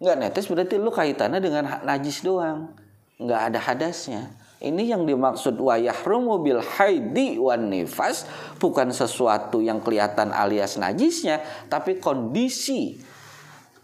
Nggak 0.00 0.16
netes 0.16 0.44
berarti 0.48 0.80
lu 0.80 0.88
kaitannya 0.88 1.40
dengan 1.40 1.84
najis 1.84 2.24
doang. 2.24 2.72
Nggak 3.20 3.40
ada 3.52 3.58
hadasnya. 3.60 4.22
Ini 4.58 4.90
yang 4.96 5.06
dimaksud 5.06 5.54
wayahrumu 5.60 6.42
bil 6.42 6.58
haidi 6.58 7.38
wan 7.38 7.70
nifas 7.70 8.26
bukan 8.58 8.90
sesuatu 8.90 9.62
yang 9.62 9.78
kelihatan 9.78 10.34
alias 10.34 10.80
najisnya, 10.80 11.38
tapi 11.70 12.02
kondisi 12.02 12.98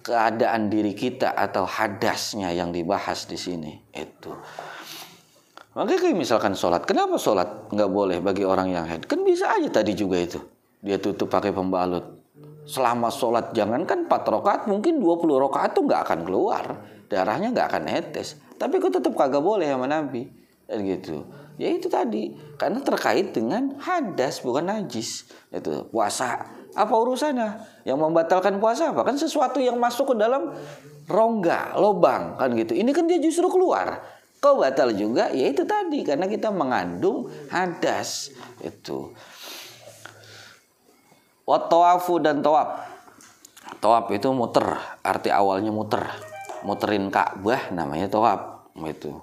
keadaan 0.05 0.69
diri 0.69 0.93
kita 0.93 1.33
atau 1.33 1.65
hadasnya 1.65 2.53
yang 2.53 2.71
dibahas 2.71 3.25
di 3.25 3.41
sini 3.41 3.73
itu. 3.97 4.31
Makanya 5.75 5.99
kayak 6.07 6.17
misalkan 6.21 6.55
sholat, 6.55 6.87
kenapa 6.87 7.19
sholat 7.19 7.73
nggak 7.73 7.91
boleh 7.91 8.23
bagi 8.23 8.47
orang 8.47 8.71
yang 8.71 8.85
haid? 8.87 9.11
Kan 9.11 9.27
bisa 9.27 9.51
aja 9.51 9.81
tadi 9.81 9.97
juga 9.97 10.21
itu. 10.21 10.39
Dia 10.85 11.01
tutup 11.01 11.33
pakai 11.33 11.51
pembalut. 11.51 12.23
Selama 12.69 13.11
sholat 13.11 13.51
jangankan 13.57 14.07
4 14.07 14.13
rakaat 14.13 14.63
mungkin 14.71 15.01
20 15.01 15.45
rakaat 15.51 15.75
tuh 15.75 15.83
nggak 15.89 16.01
akan 16.07 16.21
keluar. 16.23 16.65
Darahnya 17.09 17.51
nggak 17.51 17.67
akan 17.73 17.83
netes. 17.89 18.39
Tapi 18.55 18.79
kok 18.79 18.95
tetap 18.95 19.17
kagak 19.19 19.43
boleh 19.43 19.67
sama 19.67 19.91
Nabi? 19.91 20.31
Dan 20.69 20.87
gitu. 20.87 21.27
Ya 21.59 21.75
itu 21.75 21.91
tadi. 21.91 22.39
Karena 22.55 22.79
terkait 22.79 23.35
dengan 23.35 23.75
hadas 23.83 24.41
bukan 24.47 24.71
najis. 24.71 25.27
Itu 25.51 25.91
puasa 25.91 26.45
apa 26.75 26.95
urusannya 26.95 27.51
yang 27.87 27.99
membatalkan 27.99 28.59
puasa 28.59 28.91
apa 28.91 29.07
kan 29.07 29.15
sesuatu 29.15 29.63
yang 29.63 29.79
masuk 29.79 30.13
ke 30.13 30.15
dalam 30.19 30.55
rongga 31.07 31.79
lobang 31.79 32.39
kan 32.39 32.51
gitu 32.55 32.75
ini 32.75 32.91
kan 32.91 33.07
dia 33.07 33.23
justru 33.23 33.47
keluar 33.47 34.03
kau 34.43 34.61
batal 34.61 34.93
juga 34.93 35.31
ya 35.31 35.49
itu 35.49 35.65
tadi 35.65 36.05
karena 36.05 36.29
kita 36.29 36.53
mengandung 36.53 37.31
hadas 37.49 38.35
itu 38.61 39.15
Watawafu 41.45 42.25
dan 42.25 42.41
tawaf. 42.41 42.89
Tawaf 43.85 44.09
itu 44.17 44.33
muter, 44.33 44.81
arti 45.05 45.29
awalnya 45.29 45.69
muter. 45.69 46.09
Muterin 46.65 47.13
Ka'bah 47.13 47.69
namanya 47.69 48.09
tawaf. 48.09 48.73
Itu. 48.81 49.21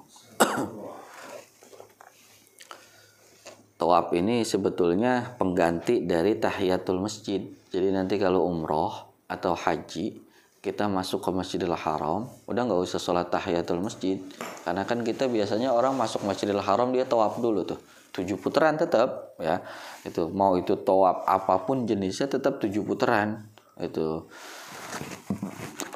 Tawaf 3.81 4.13
ini 4.13 4.45
sebetulnya 4.45 5.33
pengganti 5.41 6.05
dari 6.05 6.37
tahiyatul 6.37 7.01
masjid. 7.01 7.41
Jadi 7.73 7.89
nanti 7.89 8.21
kalau 8.21 8.45
umroh 8.45 9.09
atau 9.25 9.57
haji 9.57 10.21
kita 10.61 10.85
masuk 10.85 11.25
ke 11.25 11.33
Masjidil 11.33 11.73
Haram, 11.73 12.29
udah 12.45 12.61
nggak 12.61 12.85
usah 12.85 13.01
sholat 13.01 13.33
tahiyatul 13.33 13.81
masjid, 13.81 14.21
karena 14.61 14.85
kan 14.85 15.01
kita 15.01 15.25
biasanya 15.25 15.73
orang 15.73 15.97
masuk 15.97 16.21
Masjidil 16.21 16.61
Haram 16.61 16.93
dia 16.93 17.09
tawaf 17.09 17.41
dulu 17.41 17.65
tuh. 17.65 17.81
Tujuh 18.13 18.37
putaran 18.37 18.77
tetap 18.77 19.33
ya. 19.41 19.65
Itu 20.05 20.29
mau 20.29 20.53
itu 20.61 20.77
toab 20.77 21.25
apa 21.25 21.65
pun 21.65 21.89
jenisnya 21.89 22.29
tetap 22.29 22.61
tujuh 22.61 22.85
putaran 22.85 23.49
itu. 23.81 24.29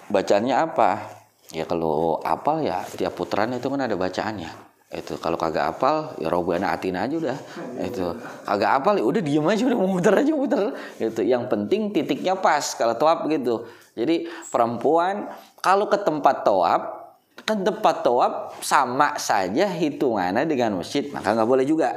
Bacaannya 0.10 0.56
apa? 0.58 1.13
Ya 1.54 1.69
kalau 1.69 2.17
apal 2.26 2.65
ya 2.65 2.82
tiap 2.98 3.13
putaran 3.13 3.54
itu 3.54 3.69
kan 3.69 3.86
ada 3.86 3.93
bacaannya 3.93 4.64
itu 4.93 5.17
kalau 5.17 5.34
kagak 5.36 5.76
apal 5.76 6.13
ya 6.21 6.30
robana 6.30 6.69
atina 6.69 7.10
aja 7.10 7.17
udah. 7.17 7.38
Itu 7.82 8.15
kagak 8.45 8.71
apal 8.82 9.02
ya 9.02 9.06
udah 9.06 9.21
diem 9.21 9.45
aja 9.50 9.63
udah 9.65 9.80
muter 9.80 10.13
aja 10.13 10.32
muter. 10.32 10.62
Itu 11.02 11.26
yang 11.26 11.50
penting 11.50 11.89
titiknya 11.89 12.38
pas 12.38 12.78
kalau 12.78 12.93
toab 12.93 13.26
gitu. 13.28 13.65
Jadi 13.98 14.30
perempuan 14.54 15.32
kalau 15.60 15.89
ke 15.89 15.98
tempat 15.98 16.45
toab 16.45 17.06
kan 17.45 17.62
tempat 17.62 18.02
tawaf 18.02 18.58
sama 18.63 19.19
saja 19.19 19.67
hitungannya 19.67 20.48
dengan 20.48 20.80
masjid 20.80 21.06
maka 21.12 21.36
nggak 21.36 21.50
boleh 21.50 21.65
juga. 21.67 21.91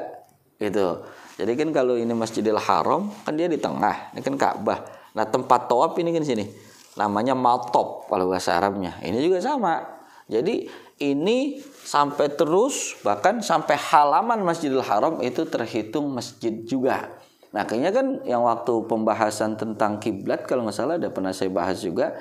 Gitu. 0.58 1.04
Jadi 1.38 1.52
kan 1.54 1.70
kalau 1.70 1.94
ini 1.94 2.10
Masjidil 2.10 2.58
Haram 2.58 3.14
kan 3.22 3.38
dia 3.38 3.46
di 3.46 3.62
tengah 3.62 4.10
ini 4.10 4.20
kan 4.26 4.34
Ka'bah. 4.34 4.82
Nah 5.14 5.22
tempat 5.22 5.70
tawaf 5.70 5.94
ini 6.02 6.10
kan 6.10 6.26
sini 6.26 6.50
namanya 6.98 7.38
maltop 7.38 8.10
kalau 8.10 8.26
bahasa 8.26 8.58
Arabnya. 8.58 8.98
Ini 8.98 9.22
juga 9.22 9.38
sama. 9.38 9.78
Jadi 10.26 10.66
ini 10.98 11.62
sampai 11.64 12.30
terus 12.34 12.98
bahkan 13.06 13.40
sampai 13.40 13.78
halaman 13.78 14.42
Masjidil 14.44 14.84
Haram 14.84 15.22
itu 15.24 15.46
terhitung 15.46 16.10
masjid 16.12 16.52
juga 16.66 17.16
nah 17.48 17.64
kayaknya 17.64 17.90
kan 17.96 18.06
yang 18.28 18.44
waktu 18.44 18.84
pembahasan 18.84 19.56
tentang 19.56 19.96
kiblat 19.96 20.44
kalau 20.44 20.68
nggak 20.68 20.76
salah 20.76 21.00
ada 21.00 21.08
pernah 21.08 21.32
saya 21.32 21.48
bahas 21.48 21.80
juga 21.80 22.18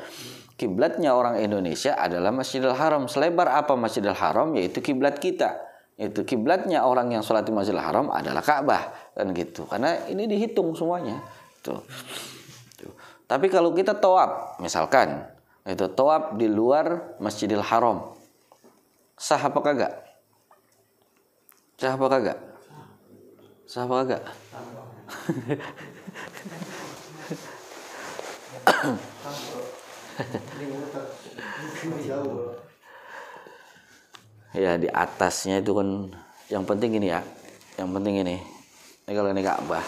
kiblatnya 0.57 1.13
orang 1.13 1.37
Indonesia 1.39 1.93
adalah 1.95 2.33
Masjidil 2.33 2.73
Haram. 2.73 3.05
Selebar 3.05 3.53
apa 3.53 3.77
Masjidil 3.77 4.17
Haram 4.17 4.57
yaitu 4.57 4.81
kiblat 4.81 5.21
kita. 5.21 5.63
Itu 5.97 6.25
kiblatnya 6.25 6.85
orang 6.85 7.13
yang 7.13 7.21
sholat 7.21 7.45
di 7.45 7.53
Masjidil 7.53 7.81
Haram 7.81 8.09
adalah 8.09 8.41
Ka'bah 8.41 9.13
dan 9.13 9.33
gitu. 9.33 9.69
Karena 9.69 10.09
ini 10.09 10.25
dihitung 10.25 10.73
semuanya. 10.73 11.21
Tuh. 11.61 11.81
Tuh. 12.77 12.93
Tapi 13.29 13.49
kalau 13.49 13.73
kita 13.73 13.97
toab, 13.97 14.61
misalkan 14.61 15.25
itu 15.65 15.85
toab 15.93 16.37
di 16.37 16.49
luar 16.49 17.17
Masjidil 17.21 17.65
Haram, 17.65 18.16
sah 19.17 19.41
apa 19.41 19.59
kagak? 19.59 19.93
Sah 21.81 21.97
apa 21.97 22.05
kagak? 22.05 22.37
Sah 23.65 23.83
apa 23.83 23.93
kagak? 24.05 24.23
ya 34.57 34.73
di 34.81 34.89
atasnya 34.89 35.61
itu 35.61 35.77
kan 35.77 36.09
yang 36.49 36.65
penting 36.65 36.97
ini 36.97 37.13
ya 37.13 37.21
yang 37.77 37.93
penting 37.93 38.25
ini 38.25 38.41
ini 39.05 39.11
kalau 39.13 39.29
ini 39.29 39.45
Ka'bah 39.45 39.85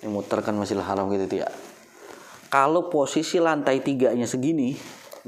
ini 0.00 0.08
muter 0.08 0.40
kan 0.40 0.56
masih 0.56 0.80
haram 0.80 1.12
gitu 1.12 1.44
ya 1.44 1.48
kalau 2.48 2.88
posisi 2.88 3.36
lantai 3.36 3.84
tiganya 3.84 4.24
segini 4.24 4.72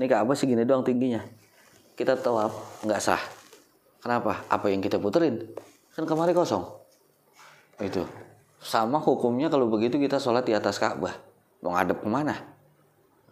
ini 0.00 0.04
Ka'bah 0.08 0.32
segini 0.32 0.64
doang 0.64 0.80
tingginya 0.80 1.20
kita 1.96 2.12
tahu 2.20 2.36
nggak 2.84 3.00
sah. 3.00 3.22
Kenapa? 4.04 4.44
Apa 4.46 4.70
yang 4.70 4.84
kita 4.84 5.00
puterin? 5.02 5.40
Kan 5.96 6.04
kemarin 6.04 6.36
kosong. 6.36 6.62
Itu. 7.80 8.04
Sama 8.60 9.00
hukumnya 9.00 9.48
kalau 9.48 9.66
begitu 9.66 9.96
kita 9.98 10.20
sholat 10.20 10.44
di 10.44 10.52
atas 10.52 10.76
Ka'bah. 10.76 11.16
Mau 11.64 11.72
ngadep 11.72 12.04
ke 12.04 12.08
mana? 12.08 12.36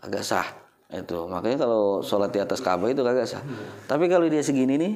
Agak 0.01 0.25
sah. 0.25 0.49
Itu. 0.89 1.29
Makanya 1.29 1.69
kalau 1.69 2.01
sholat 2.01 2.33
di 2.33 2.41
atas 2.41 2.65
Ka'bah 2.65 2.89
itu 2.89 3.05
kagak 3.05 3.29
sah. 3.29 3.45
Tapi 3.85 4.09
kalau 4.09 4.25
dia 4.27 4.41
segini 4.41 4.81
nih 4.81 4.95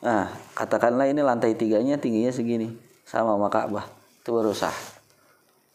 nah 0.00 0.32
katakanlah 0.56 1.12
ini 1.12 1.20
lantai 1.20 1.52
tiganya 1.52 2.00
tingginya 2.00 2.32
segini. 2.32 2.72
Sama 3.04 3.36
sama 3.36 3.52
Ka'bah. 3.52 3.84
Itu 4.24 4.32
baru 4.32 4.56
sah. 4.56 4.74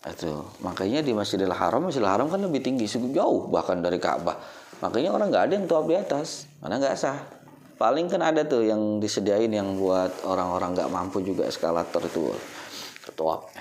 Itu. 0.03 0.49
Makanya 0.65 1.05
di 1.05 1.13
Masjidil 1.13 1.53
Haram 1.53 1.85
Masjidil 1.85 2.09
Haram 2.09 2.25
kan 2.25 2.41
lebih 2.41 2.65
tinggi 2.65 2.89
jauh 2.89 3.47
bahkan 3.53 3.77
dari 3.85 4.01
Ka'bah. 4.01 4.33
Makanya 4.81 5.13
orang 5.13 5.29
nggak 5.29 5.43
ada 5.47 5.53
yang 5.61 5.65
tuap 5.69 5.85
di 5.85 5.95
atas. 5.95 6.49
Mana 6.59 6.81
nggak 6.81 6.97
sah 6.97 7.34
paling 7.75 8.07
kan 8.07 8.23
ada 8.23 8.47
tuh 8.47 8.63
yang 8.63 9.03
disediain 9.03 9.51
yang 9.51 9.75
buat 9.75 10.23
orang-orang 10.23 10.75
nggak 10.75 10.89
mampu 10.91 11.19
juga 11.23 11.47
eskalator 11.47 12.03
itu 12.07 12.31
tuap 13.15 13.51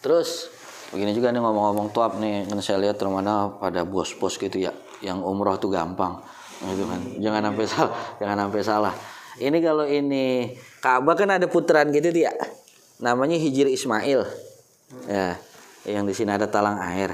terus 0.00 0.50
begini 0.94 1.10
juga 1.10 1.34
nih 1.34 1.42
ngomong-ngomong 1.42 1.90
tuap 1.90 2.18
nih 2.22 2.46
kan 2.46 2.58
saya 2.62 2.78
lihat 2.78 2.96
termana 3.00 3.50
pada 3.58 3.82
bos-bos 3.82 4.38
gitu 4.38 4.62
ya 4.62 4.70
yang 5.02 5.20
umroh 5.20 5.58
tuh 5.58 5.68
gampang 5.74 6.22
gitu 6.64 6.84
kan. 6.88 7.00
Jangan 7.20 7.42
sampai 7.50 7.66
salah 7.66 7.92
jangan 8.16 8.36
sampai 8.46 8.62
salah. 8.62 8.94
Ini 9.34 9.58
kalau 9.58 9.84
ini 9.84 10.54
Ka'bah 10.78 11.18
kan 11.18 11.28
ada 11.34 11.50
putaran 11.50 11.90
gitu 11.90 12.14
ya 12.14 12.30
namanya 13.02 13.34
Hijir 13.34 13.66
Ismail. 13.66 14.22
Ya 15.10 15.36
yang 15.84 16.08
di 16.08 16.14
sini 16.16 16.32
ada 16.32 16.48
talang 16.48 16.78
air. 16.80 17.12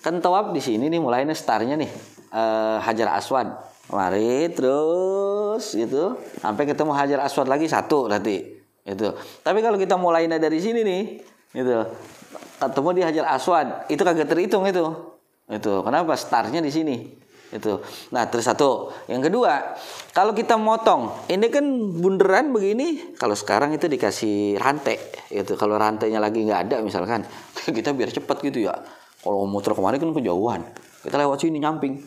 Kan 0.00 0.22
tawaf 0.22 0.54
di 0.54 0.62
sini 0.62 0.86
nih 0.88 1.02
mulainya 1.02 1.34
startnya 1.34 1.74
nih 1.74 1.90
uh, 2.30 2.78
Hajar 2.80 3.18
Aswad 3.18 3.50
mari 3.88 4.52
terus 4.52 5.74
gitu. 5.74 6.16
Sampai 6.40 6.64
ketemu 6.68 6.92
Hajar 6.92 7.24
Aswad 7.24 7.48
lagi 7.48 7.66
satu 7.68 8.08
nanti 8.08 8.58
itu 8.88 9.08
tapi 9.44 9.60
kalau 9.60 9.76
kita 9.76 10.00
mulainya 10.00 10.40
dari 10.40 10.56
sini 10.64 10.80
nih 10.80 11.02
itu 11.52 11.76
ketemu 12.56 12.90
di 12.96 13.02
Hajar 13.04 13.26
Aswad 13.36 13.68
itu 13.92 14.00
kagak 14.00 14.32
terhitung 14.32 14.64
itu 14.64 14.84
itu 15.48 15.72
kenapa? 15.84 16.16
Startnya 16.16 16.64
di 16.64 16.72
sini 16.72 16.96
itu 17.48 17.80
nah 18.12 18.28
terus 18.28 18.48
satu. 18.48 18.92
Yang 19.08 19.32
kedua 19.32 19.76
kalau 20.16 20.32
kita 20.32 20.56
motong 20.56 21.28
ini 21.28 21.48
kan 21.52 21.64
bunderan 22.00 22.52
begini 22.52 23.16
kalau 23.16 23.36
sekarang 23.36 23.76
itu 23.76 23.88
dikasih 23.88 24.56
rantai 24.56 24.96
itu 25.32 25.56
kalau 25.56 25.76
rantainya 25.76 26.20
lagi 26.20 26.44
nggak 26.44 26.60
ada 26.68 26.76
misalkan 26.80 27.24
kita 27.76 27.92
biar 27.92 28.08
cepat 28.12 28.40
gitu 28.44 28.68
ya 28.68 28.76
kalau 29.22 29.44
motor 29.50 29.74
kemarin 29.74 29.98
kan 29.98 30.14
kejauhan. 30.14 30.62
Kita 31.02 31.14
lewat 31.18 31.38
sini 31.42 31.58
nyamping. 31.58 31.98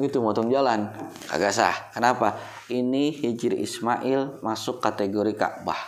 Gitu 0.00 0.20
motong 0.20 0.48
jalan. 0.48 0.88
Kagak 1.28 1.52
sah. 1.52 1.92
Kenapa? 1.92 2.36
Ini 2.68 3.12
hijri 3.12 3.60
Ismail 3.60 4.40
masuk 4.40 4.80
kategori 4.80 5.36
Ka'bah. 5.36 5.80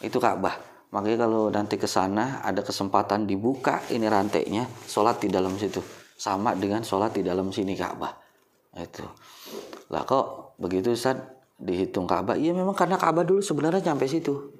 Itu 0.00 0.20
Ka'bah. 0.20 0.56
Makanya 0.88 1.28
kalau 1.28 1.52
nanti 1.52 1.76
ke 1.76 1.84
sana 1.84 2.40
ada 2.40 2.64
kesempatan 2.64 3.28
dibuka 3.28 3.84
ini 3.92 4.08
rantainya 4.08 4.64
sholat 4.88 5.20
di 5.20 5.28
dalam 5.28 5.56
situ. 5.60 5.84
Sama 6.16 6.56
dengan 6.56 6.80
sholat 6.80 7.12
di 7.12 7.22
dalam 7.24 7.52
sini 7.52 7.76
Ka'bah. 7.76 8.16
Itu. 8.76 9.04
Lah 9.92 10.04
kok 10.08 10.56
begitu 10.60 10.92
Ustaz? 10.92 11.20
Dihitung 11.58 12.06
Ka'bah? 12.06 12.38
Iya 12.38 12.54
memang 12.54 12.72
karena 12.72 12.94
Ka'bah 12.94 13.26
dulu 13.26 13.42
sebenarnya 13.42 13.82
sampai 13.82 14.08
situ. 14.08 14.54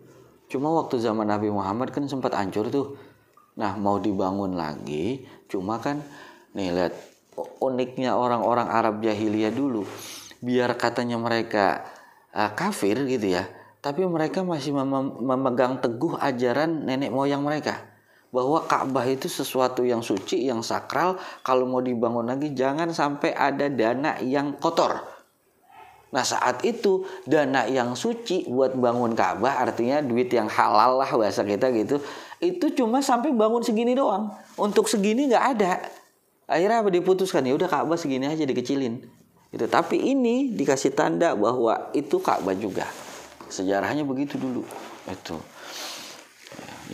Cuma 0.48 0.72
waktu 0.72 0.98
zaman 0.98 1.28
Nabi 1.28 1.52
Muhammad 1.52 1.92
kan 1.92 2.08
sempat 2.08 2.34
hancur 2.34 2.72
tuh 2.72 2.96
nah 3.58 3.74
mau 3.74 3.98
dibangun 3.98 4.54
lagi 4.54 5.26
cuma 5.50 5.82
kan 5.82 5.98
nih 6.54 6.70
lihat 6.70 6.94
uniknya 7.58 8.14
orang-orang 8.14 8.70
Arab 8.70 9.02
jahiliyah 9.02 9.50
dulu 9.50 9.82
biar 10.38 10.78
katanya 10.78 11.18
mereka 11.18 11.82
uh, 12.30 12.54
kafir 12.54 13.02
gitu 13.10 13.34
ya 13.34 13.50
tapi 13.82 14.06
mereka 14.06 14.46
masih 14.46 14.74
mem 14.74 15.18
memegang 15.18 15.82
teguh 15.82 16.18
ajaran 16.18 16.86
nenek 16.86 17.10
moyang 17.10 17.42
mereka 17.42 17.88
bahwa 18.28 18.60
Ka'bah 18.68 19.08
itu 19.08 19.24
sesuatu 19.24 19.84
yang 19.84 20.04
suci, 20.04 20.44
yang 20.44 20.60
sakral. 20.60 21.16
Kalau 21.40 21.64
mau 21.64 21.80
dibangun 21.80 22.28
lagi 22.28 22.52
jangan 22.52 22.92
sampai 22.92 23.32
ada 23.32 23.72
dana 23.72 24.20
yang 24.20 24.56
kotor. 24.60 25.00
Nah 26.08 26.24
saat 26.24 26.64
itu 26.64 27.04
dana 27.28 27.68
yang 27.68 27.92
suci 27.92 28.48
buat 28.48 28.72
bangun 28.72 29.12
Ka'bah 29.12 29.60
artinya 29.60 30.00
duit 30.00 30.32
yang 30.32 30.48
halal 30.48 31.00
lah 31.00 31.10
bahasa 31.16 31.44
kita 31.44 31.68
gitu. 31.72 32.00
Itu 32.38 32.70
cuma 32.70 33.02
sampai 33.02 33.34
bangun 33.34 33.66
segini 33.66 33.98
doang. 33.98 34.30
Untuk 34.54 34.86
segini 34.86 35.26
nggak 35.26 35.44
ada. 35.58 35.82
Akhirnya 36.48 36.80
apa 36.80 36.90
diputuskan? 36.94 37.44
Ya 37.44 37.52
udah 37.58 37.68
Ka'bah 37.68 37.98
segini 37.98 38.24
aja 38.24 38.46
dikecilin. 38.46 39.04
Itu 39.50 39.66
tapi 39.66 39.98
ini 39.98 40.54
dikasih 40.54 40.94
tanda 40.94 41.34
bahwa 41.34 41.90
itu 41.92 42.22
Ka'bah 42.22 42.54
juga. 42.54 42.86
Sejarahnya 43.50 44.06
begitu 44.06 44.38
dulu. 44.38 44.62
Itu. 45.10 45.36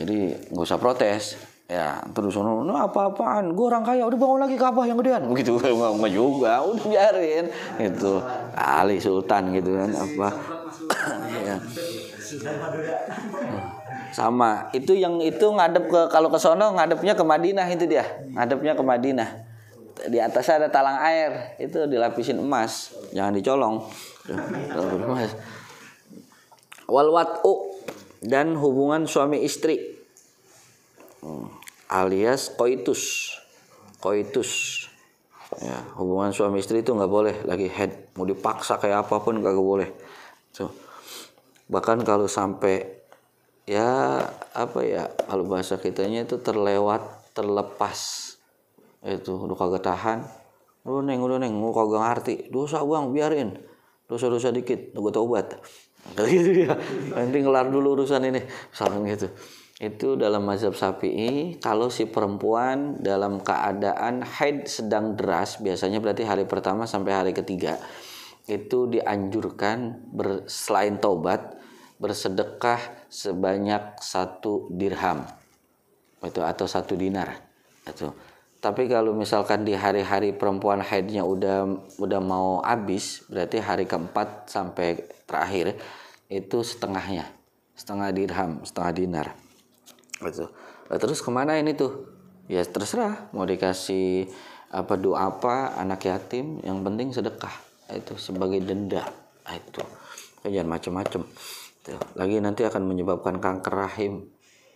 Jadi 0.00 0.48
nggak 0.50 0.64
usah 0.64 0.80
protes. 0.80 1.38
Ya 1.64 1.96
terus 2.12 2.37
ono 2.37 2.61
no, 2.61 2.76
apa-apaan? 2.76 3.57
Gue 3.57 3.72
orang 3.72 3.80
kaya 3.88 4.04
udah 4.04 4.18
bangun 4.20 4.40
lagi 4.48 4.57
Ka'bah 4.57 4.85
yang 4.88 5.00
gedean. 5.00 5.28
Begitu. 5.28 5.57
Nggak 6.00 6.12
juga. 6.12 6.61
Udah 6.61 6.85
biarin. 6.85 7.48
Itu 7.80 8.20
Ali 8.52 9.00
Sultan 9.00 9.52
gitu 9.52 9.76
kan 9.76 9.90
apa. 9.92 10.28
Ya. 11.44 11.61
Sama. 14.14 14.70
Itu 14.70 14.94
yang 14.94 15.18
itu 15.18 15.42
ngadep 15.42 15.90
ke 15.90 16.00
kalau 16.07 16.31
ke 16.31 16.38
sono 16.38 16.70
ngadepnya 16.79 17.18
ke 17.18 17.24
Madinah 17.27 17.66
itu 17.66 17.90
dia. 17.90 18.07
Ngadepnya 18.31 18.79
ke 18.79 18.83
Madinah. 18.87 19.29
Di 20.07 20.22
atas 20.22 20.46
ada 20.55 20.70
talang 20.70 21.03
air. 21.03 21.59
Itu 21.59 21.90
dilapisin 21.90 22.38
emas. 22.38 22.94
Jangan 23.11 23.35
dicolong. 23.35 23.83
Emas. 25.03 25.35
Wal 26.87 27.11
wat'u 27.11 27.74
dan 28.22 28.55
hubungan 28.55 29.11
suami 29.11 29.42
istri. 29.42 29.98
Hmm, 31.18 31.50
alias 31.90 32.55
koitus. 32.55 33.35
Koitus. 33.98 34.85
Ya 35.59 35.83
hubungan 35.98 36.31
suami 36.31 36.62
istri 36.62 36.87
itu 36.87 36.94
nggak 36.94 37.11
boleh 37.11 37.35
lagi 37.42 37.66
head. 37.66 38.14
Mau 38.14 38.22
dipaksa 38.22 38.79
kayak 38.79 39.11
apa 39.11 39.18
pun 39.18 39.42
nggak 39.42 39.59
boleh. 39.59 39.90
Tuh 40.55 40.70
bahkan 41.64 41.96
kalau 42.05 42.29
sampai 42.29 43.03
ya 43.64 44.20
apa 44.53 44.81
ya 44.85 45.09
kalau 45.29 45.48
bahasa 45.48 45.81
kitanya 45.81 46.24
itu 46.24 46.40
terlewat 46.40 47.33
terlepas. 47.35 48.33
Itu 49.05 49.37
udah 49.37 49.57
kagak 49.59 49.85
tahan. 49.85 50.18
Udah 50.85 51.03
neng 51.05 51.20
udah 51.20 51.37
neng 51.42 51.53
mau 51.57 51.74
kagak 51.74 52.00
ngerti. 52.00 52.35
Dosa 52.48 52.81
bang 52.81 53.12
biarin. 53.12 53.50
Dosa 54.09 54.31
dosa 54.33 54.48
dikit 54.55 54.96
tunggu 54.96 55.12
taubat. 55.12 55.61
Gitu 56.16 56.68
ya. 56.68 56.77
Nanti 57.16 57.37
ngelar 57.40 57.68
dulu 57.68 58.00
urusan 58.00 58.29
ini. 58.29 58.40
Misalkan 58.44 59.09
gitu. 59.09 59.29
Itu 59.81 60.14
dalam 60.14 60.46
mazhab 60.46 60.77
sapi'i 60.79 61.59
kalau 61.59 61.90
si 61.90 62.07
perempuan 62.07 63.03
dalam 63.03 63.42
keadaan 63.42 64.22
haid 64.22 64.70
sedang 64.70 65.18
deras 65.18 65.59
biasanya 65.59 65.98
berarti 65.98 66.22
hari 66.22 66.46
pertama 66.46 66.87
sampai 66.87 67.11
hari 67.11 67.33
ketiga 67.35 67.83
itu 68.46 68.87
dianjurkan 68.87 70.05
ber, 70.14 70.46
selain 70.46 71.03
taubat 71.03 71.59
bersedekah 72.04 73.08
sebanyak 73.08 73.96
satu 74.04 74.68
dirham 74.68 75.24
itu 76.20 76.44
atau 76.44 76.68
satu 76.68 76.92
dinar 76.92 77.40
itu 77.88 78.12
tapi 78.64 78.88
kalau 78.88 79.12
misalkan 79.12 79.60
di 79.68 79.76
hari-hari 79.76 80.32
perempuan 80.32 80.80
haidnya 80.80 81.20
udah 81.20 81.68
udah 82.00 82.20
mau 82.24 82.64
habis, 82.64 83.20
berarti 83.28 83.60
hari 83.60 83.84
keempat 83.84 84.48
sampai 84.48 85.04
terakhir 85.28 85.76
itu 86.32 86.64
setengahnya, 86.64 87.28
setengah 87.76 88.08
dirham, 88.16 88.64
setengah 88.64 88.92
dinar. 88.96 89.26
Nah, 90.88 90.96
terus 90.96 91.20
ke 91.20 91.28
mana 91.28 91.60
ini 91.60 91.76
tuh? 91.76 92.08
Ya 92.48 92.64
terserah 92.64 93.28
mau 93.36 93.44
dikasih 93.44 94.32
apa 94.72 94.96
doa 94.96 95.28
apa 95.28 95.76
anak 95.76 96.08
yatim, 96.08 96.64
yang 96.64 96.80
penting 96.80 97.12
sedekah 97.12 97.52
itu 97.92 98.16
sebagai 98.16 98.64
denda. 98.64 99.04
Itu 99.44 99.84
jangan 100.40 100.72
macam-macam. 100.72 101.28
Lagi 102.16 102.40
nanti 102.40 102.64
akan 102.64 102.88
menyebabkan 102.88 103.37
kanker 103.42 103.75
rahim 103.75 104.33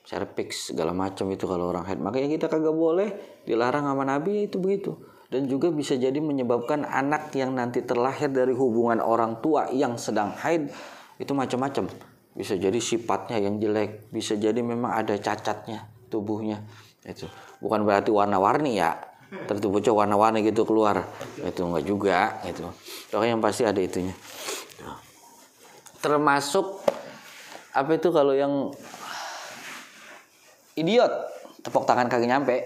cervix 0.08 0.72
segala 0.72 0.96
macam 0.96 1.28
itu 1.28 1.44
kalau 1.44 1.68
orang 1.68 1.84
haid. 1.84 2.00
Makanya 2.00 2.28
kita 2.32 2.46
kagak 2.48 2.72
boleh 2.72 3.08
dilarang 3.44 3.84
sama 3.84 4.08
Nabi 4.08 4.48
itu 4.48 4.56
begitu. 4.56 4.96
Dan 5.28 5.44
juga 5.44 5.68
bisa 5.68 5.92
jadi 5.92 6.16
menyebabkan 6.16 6.88
anak 6.88 7.28
yang 7.36 7.52
nanti 7.52 7.84
terlahir 7.84 8.32
dari 8.32 8.56
hubungan 8.56 9.04
orang 9.04 9.44
tua 9.44 9.68
yang 9.68 10.00
sedang 10.00 10.32
haid 10.32 10.72
itu 11.20 11.32
macam-macam. 11.36 11.92
Bisa 12.32 12.56
jadi 12.56 12.80
sifatnya 12.80 13.36
yang 13.36 13.60
jelek 13.60 14.08
bisa 14.08 14.40
jadi 14.40 14.56
memang 14.64 14.96
ada 14.96 15.12
cacatnya 15.20 15.84
tubuhnya. 16.08 16.64
Itu. 17.04 17.28
Bukan 17.60 17.84
berarti 17.84 18.08
warna-warni 18.08 18.80
ya 18.80 18.96
tertubuh 19.44 19.84
warna-warni 19.84 20.40
gitu 20.40 20.64
keluar. 20.64 21.04
Itu 21.44 21.68
enggak 21.68 21.84
juga 21.84 22.40
itu 22.48 22.64
pokoknya 23.12 23.36
yang 23.36 23.44
pasti 23.44 23.68
ada 23.68 23.80
itunya. 23.84 24.16
Termasuk 26.00 26.77
apa 27.72 27.90
itu 27.96 28.08
kalau 28.08 28.32
yang 28.32 28.72
idiot? 30.78 31.12
Tepuk 31.60 31.84
tangan 31.84 32.08
kaki 32.08 32.24
nyampe. 32.24 32.64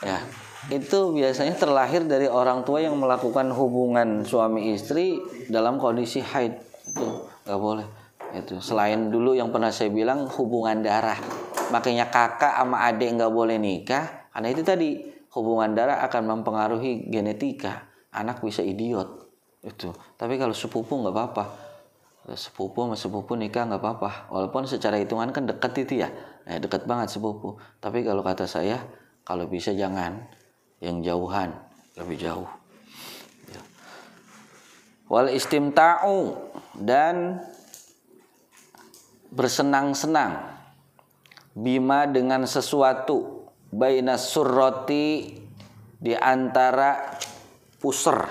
Ya. 0.00 0.22
Itu 0.68 1.16
biasanya 1.16 1.56
terlahir 1.56 2.04
dari 2.04 2.28
orang 2.28 2.64
tua 2.68 2.84
yang 2.84 2.96
melakukan 3.00 3.48
hubungan 3.52 4.24
suami 4.28 4.76
istri 4.76 5.20
dalam 5.48 5.80
kondisi 5.80 6.20
haid. 6.20 6.56
Itu 6.88 7.28
nggak 7.48 7.60
boleh. 7.60 7.86
Itu 8.36 8.62
selain 8.62 9.10
dulu 9.10 9.34
yang 9.34 9.50
pernah 9.50 9.72
saya 9.72 9.88
bilang 9.90 10.28
hubungan 10.28 10.84
darah. 10.84 11.16
Makanya 11.72 12.12
kakak 12.12 12.60
sama 12.60 12.86
adik 12.86 13.16
nggak 13.18 13.32
boleh 13.32 13.56
nikah 13.56 14.30
karena 14.30 14.48
itu 14.52 14.62
tadi 14.62 15.00
hubungan 15.32 15.72
darah 15.72 16.04
akan 16.06 16.22
mempengaruhi 16.38 17.08
genetika. 17.08 17.88
Anak 18.12 18.42
bisa 18.44 18.60
idiot. 18.60 19.32
Itu. 19.64 19.92
Tapi 20.16 20.36
kalau 20.40 20.52
sepupu 20.56 20.96
nggak 20.96 21.14
apa-apa 21.14 21.69
sepupu 22.36 22.84
sama 22.84 22.96
sepupu 22.96 23.32
nikah 23.34 23.64
nggak 23.66 23.80
apa-apa. 23.80 24.28
Walaupun 24.28 24.68
secara 24.68 25.00
hitungan 25.00 25.32
kan 25.32 25.48
dekat 25.48 25.72
itu 25.82 26.04
ya. 26.04 26.08
Eh, 26.44 26.60
dekat 26.60 26.84
banget 26.84 27.16
sepupu. 27.16 27.56
Tapi 27.80 28.04
kalau 28.04 28.20
kata 28.20 28.44
saya 28.44 28.80
kalau 29.24 29.48
bisa 29.48 29.72
jangan 29.72 30.28
yang 30.80 31.00
jauhan 31.04 31.52
lebih 31.96 32.16
jauh. 32.16 32.48
Ya. 33.48 33.62
wal 35.10 35.28
istimta'u 35.32 36.38
dan 36.80 37.44
bersenang-senang 39.30 40.58
bima 41.54 42.06
dengan 42.06 42.46
sesuatu 42.46 43.46
baina 43.70 44.18
surroti 44.18 45.38
di 46.00 46.14
antara 46.16 47.18
puser 47.78 48.26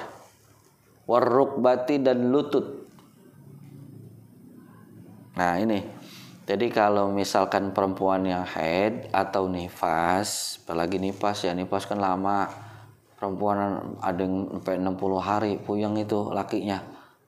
warrukbati 1.08 2.04
dan 2.04 2.34
lutut 2.34 2.79
nah 5.40 5.56
ini. 5.56 5.80
Jadi 6.44 6.68
kalau 6.74 7.14
misalkan 7.14 7.72
perempuan 7.72 8.26
yang 8.28 8.44
haid 8.44 9.08
atau 9.14 9.46
nifas, 9.46 10.60
apalagi 10.66 11.00
nifas 11.00 11.48
ya 11.48 11.56
nifas 11.56 11.88
kan 11.88 12.02
lama. 12.02 12.50
Perempuan 13.16 13.78
ada 14.02 14.18
yang 14.18 14.50
sampai 14.58 14.82
60 14.82 14.98
hari 15.22 15.52
puyeng 15.62 15.94
itu 15.96 16.34
lakinya. 16.34 16.82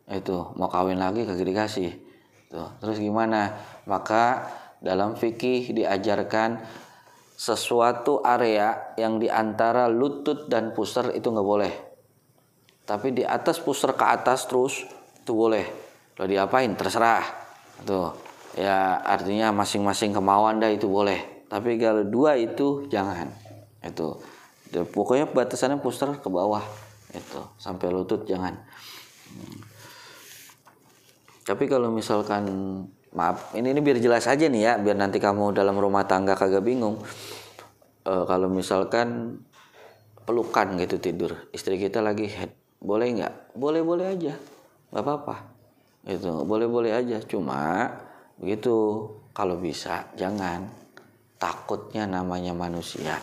Itu 0.09 0.57
mau 0.57 0.67
kawin 0.67 0.97
lagi 0.97 1.23
kagak 1.23 1.47
dikasih. 1.47 1.91
Tuh 2.49 2.81
terus 2.81 2.97
gimana? 2.97 3.53
Maka 3.85 4.49
dalam 4.81 5.13
fikih 5.13 5.71
diajarkan 5.77 6.57
sesuatu 7.37 8.25
area 8.25 8.97
yang 8.97 9.21
di 9.21 9.29
antara 9.29 9.85
lutut 9.85 10.49
dan 10.49 10.73
pusar 10.73 11.13
itu 11.13 11.29
nggak 11.29 11.45
boleh. 11.45 11.73
Tapi 12.89 13.13
di 13.13 13.21
atas 13.21 13.61
pusar 13.61 13.93
ke 13.93 14.05
atas 14.09 14.49
terus 14.49 14.81
itu 15.21 15.31
boleh. 15.37 15.69
Lo 16.17 16.25
diapain? 16.25 16.73
Terserah 16.73 17.40
tuh 17.83 18.13
ya 18.55 18.99
artinya 19.01 19.55
masing-masing 19.55 20.11
kemauan 20.11 20.59
dah 20.59 20.71
itu 20.71 20.87
boleh. 20.87 21.45
Tapi 21.51 21.75
kalau 21.79 22.07
dua 22.07 22.39
itu 22.39 22.87
jangan. 22.87 23.27
Itu 23.83 24.15
pokoknya 24.71 25.27
batasannya 25.31 25.83
pusar 25.83 26.15
ke 26.19 26.29
bawah. 26.31 26.63
Itu 27.11 27.43
sampai 27.59 27.91
lutut 27.91 28.23
jangan. 28.23 28.55
Tapi 31.43 31.67
kalau 31.67 31.91
misalkan 31.91 32.47
maaf 33.11 33.51
ini 33.59 33.75
ini 33.75 33.83
biar 33.83 33.99
jelas 33.99 34.23
aja 34.23 34.47
nih 34.47 34.61
ya 34.63 34.73
biar 34.79 34.95
nanti 34.95 35.19
kamu 35.19 35.51
dalam 35.51 35.75
rumah 35.75 36.07
tangga 36.07 36.39
kagak 36.39 36.63
bingung. 36.63 37.03
E, 38.07 38.13
kalau 38.23 38.47
misalkan 38.47 39.41
pelukan 40.23 40.79
gitu 40.79 40.95
tidur 41.01 41.35
istri 41.51 41.75
kita 41.75 41.99
lagi 41.99 42.31
head 42.31 42.55
boleh 42.79 43.11
nggak? 43.19 43.57
Boleh 43.59 43.83
boleh 43.83 44.15
aja 44.15 44.39
nggak 44.91 45.03
apa-apa 45.03 45.50
itu 46.05 46.31
boleh 46.45 46.65
boleh 46.65 46.91
aja 46.93 47.21
cuma 47.25 47.89
begitu. 48.37 49.07
Kalau 49.31 49.55
bisa 49.57 50.11
jangan. 50.19 50.67
Takutnya 51.41 52.05
namanya 52.05 52.53
manusia. 52.53 53.17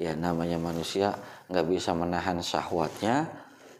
Ya 0.00 0.16
namanya 0.16 0.56
manusia 0.56 1.12
nggak 1.50 1.66
bisa 1.68 1.92
menahan 1.92 2.40
syahwatnya 2.40 3.28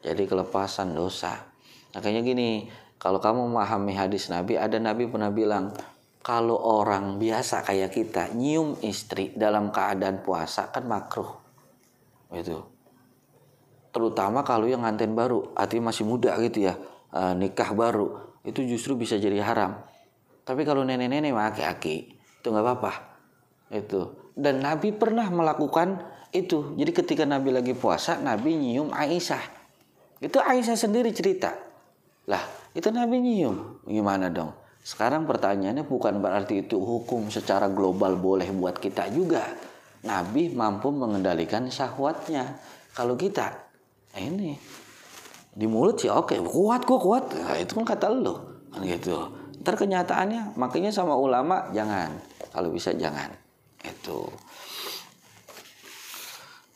jadi 0.05 0.29
kelepasan 0.29 0.93
dosa. 0.93 1.49
Makanya 1.97 2.21
gini 2.21 2.69
kalau 3.01 3.17
kamu 3.17 3.49
memahami 3.49 3.97
hadis 3.97 4.29
Nabi, 4.29 4.61
ada 4.61 4.77
Nabi 4.77 5.09
pernah 5.09 5.33
bilang, 5.33 5.73
kalau 6.21 6.61
orang 6.61 7.17
biasa 7.17 7.65
kayak 7.65 7.97
kita 7.97 8.29
nyium 8.37 8.77
istri 8.85 9.33
dalam 9.33 9.73
keadaan 9.73 10.21
puasa 10.21 10.69
kan 10.69 10.85
makruh. 10.85 11.33
Itu. 12.29 12.61
Terutama 13.91 14.45
kalau 14.45 14.69
yang 14.69 14.85
nganten 14.85 15.17
baru, 15.17 15.57
artinya 15.57 15.89
masih 15.91 16.05
muda 16.05 16.37
gitu 16.45 16.69
ya, 16.69 16.77
e, 17.11 17.21
nikah 17.41 17.73
baru, 17.73 18.30
itu 18.47 18.65
justru 18.65 18.97
bisa 18.97 19.21
jadi 19.21 19.41
haram. 19.45 19.81
Tapi 20.45 20.65
kalau 20.65 20.83
nenek-nenek 20.83 21.31
mah 21.31 21.53
aki-aki, 21.53 22.17
itu 22.17 22.47
nggak 22.49 22.65
apa-apa. 22.65 22.93
Itu. 23.71 24.33
Dan 24.35 24.65
Nabi 24.65 24.91
pernah 24.97 25.29
melakukan 25.29 26.01
itu. 26.33 26.75
Jadi 26.75 26.91
ketika 26.91 27.25
Nabi 27.29 27.55
lagi 27.55 27.75
puasa, 27.77 28.19
Nabi 28.19 28.57
nyium 28.57 28.91
Aisyah. 28.91 29.45
Itu 30.19 30.41
Aisyah 30.41 30.75
sendiri 30.75 31.13
cerita. 31.13 31.55
Lah, 32.27 32.43
itu 32.73 32.89
Nabi 32.89 33.21
nyium. 33.21 33.85
Gimana 33.85 34.33
dong? 34.33 34.57
Sekarang 34.81 35.29
pertanyaannya 35.29 35.85
bukan 35.85 36.25
berarti 36.25 36.65
itu 36.65 36.81
hukum 36.81 37.29
secara 37.29 37.69
global 37.69 38.17
boleh 38.17 38.49
buat 38.51 38.81
kita 38.81 39.13
juga. 39.13 39.45
Nabi 40.01 40.49
mampu 40.57 40.89
mengendalikan 40.89 41.69
syahwatnya. 41.69 42.57
Kalau 42.97 43.15
kita, 43.15 43.71
eh 44.17 44.25
ini 44.25 44.57
di 45.51 45.67
mulut 45.67 45.99
sih 45.99 46.11
oke, 46.11 46.39
kuat 46.47 46.87
kok 46.87 47.01
kuat. 47.03 47.25
Nah, 47.35 47.59
itu 47.59 47.75
kan 47.77 47.85
kata 47.85 48.07
lo, 48.11 48.67
kan 48.71 48.81
gitu. 48.87 49.17
Ntar 49.61 49.75
kenyataannya, 49.77 50.57
makanya 50.57 50.91
sama 50.95 51.15
ulama 51.19 51.69
jangan. 51.75 52.17
Kalau 52.51 52.73
bisa 52.73 52.95
jangan. 52.97 53.31
Itu 53.83 54.27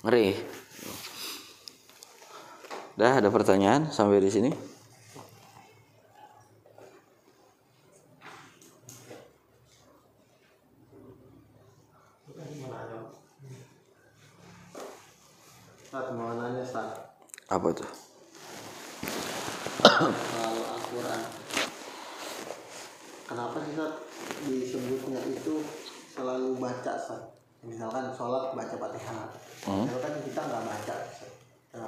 ngeri. 0.04 0.36
Dah 2.94 3.18
ada 3.18 3.32
pertanyaan 3.32 3.90
sampai 3.90 4.22
di 4.22 4.30
sini? 4.30 4.52
Apa 17.54 17.70
tuh? 17.70 17.86
Soal 19.78 20.58
Al-Quran. 20.58 21.22
Kenapa 23.30 23.56
sih 23.62 23.72
Ustaz 23.78 23.94
disebutnya 24.42 25.22
itu 25.30 25.62
selalu 26.10 26.58
baca 26.58 26.98
Ustaz? 26.98 27.30
Misalkan 27.64 28.12
sholat 28.12 28.52
baca 28.52 28.74
fatihah. 28.76 29.28
Hmm? 29.64 29.84
Itu 29.88 29.98
kan 29.98 30.12
kita 30.20 30.40
nggak 30.44 30.62
baca. 30.68 30.96
Kita 31.08 31.84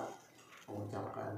mengucapkan. 0.67 1.33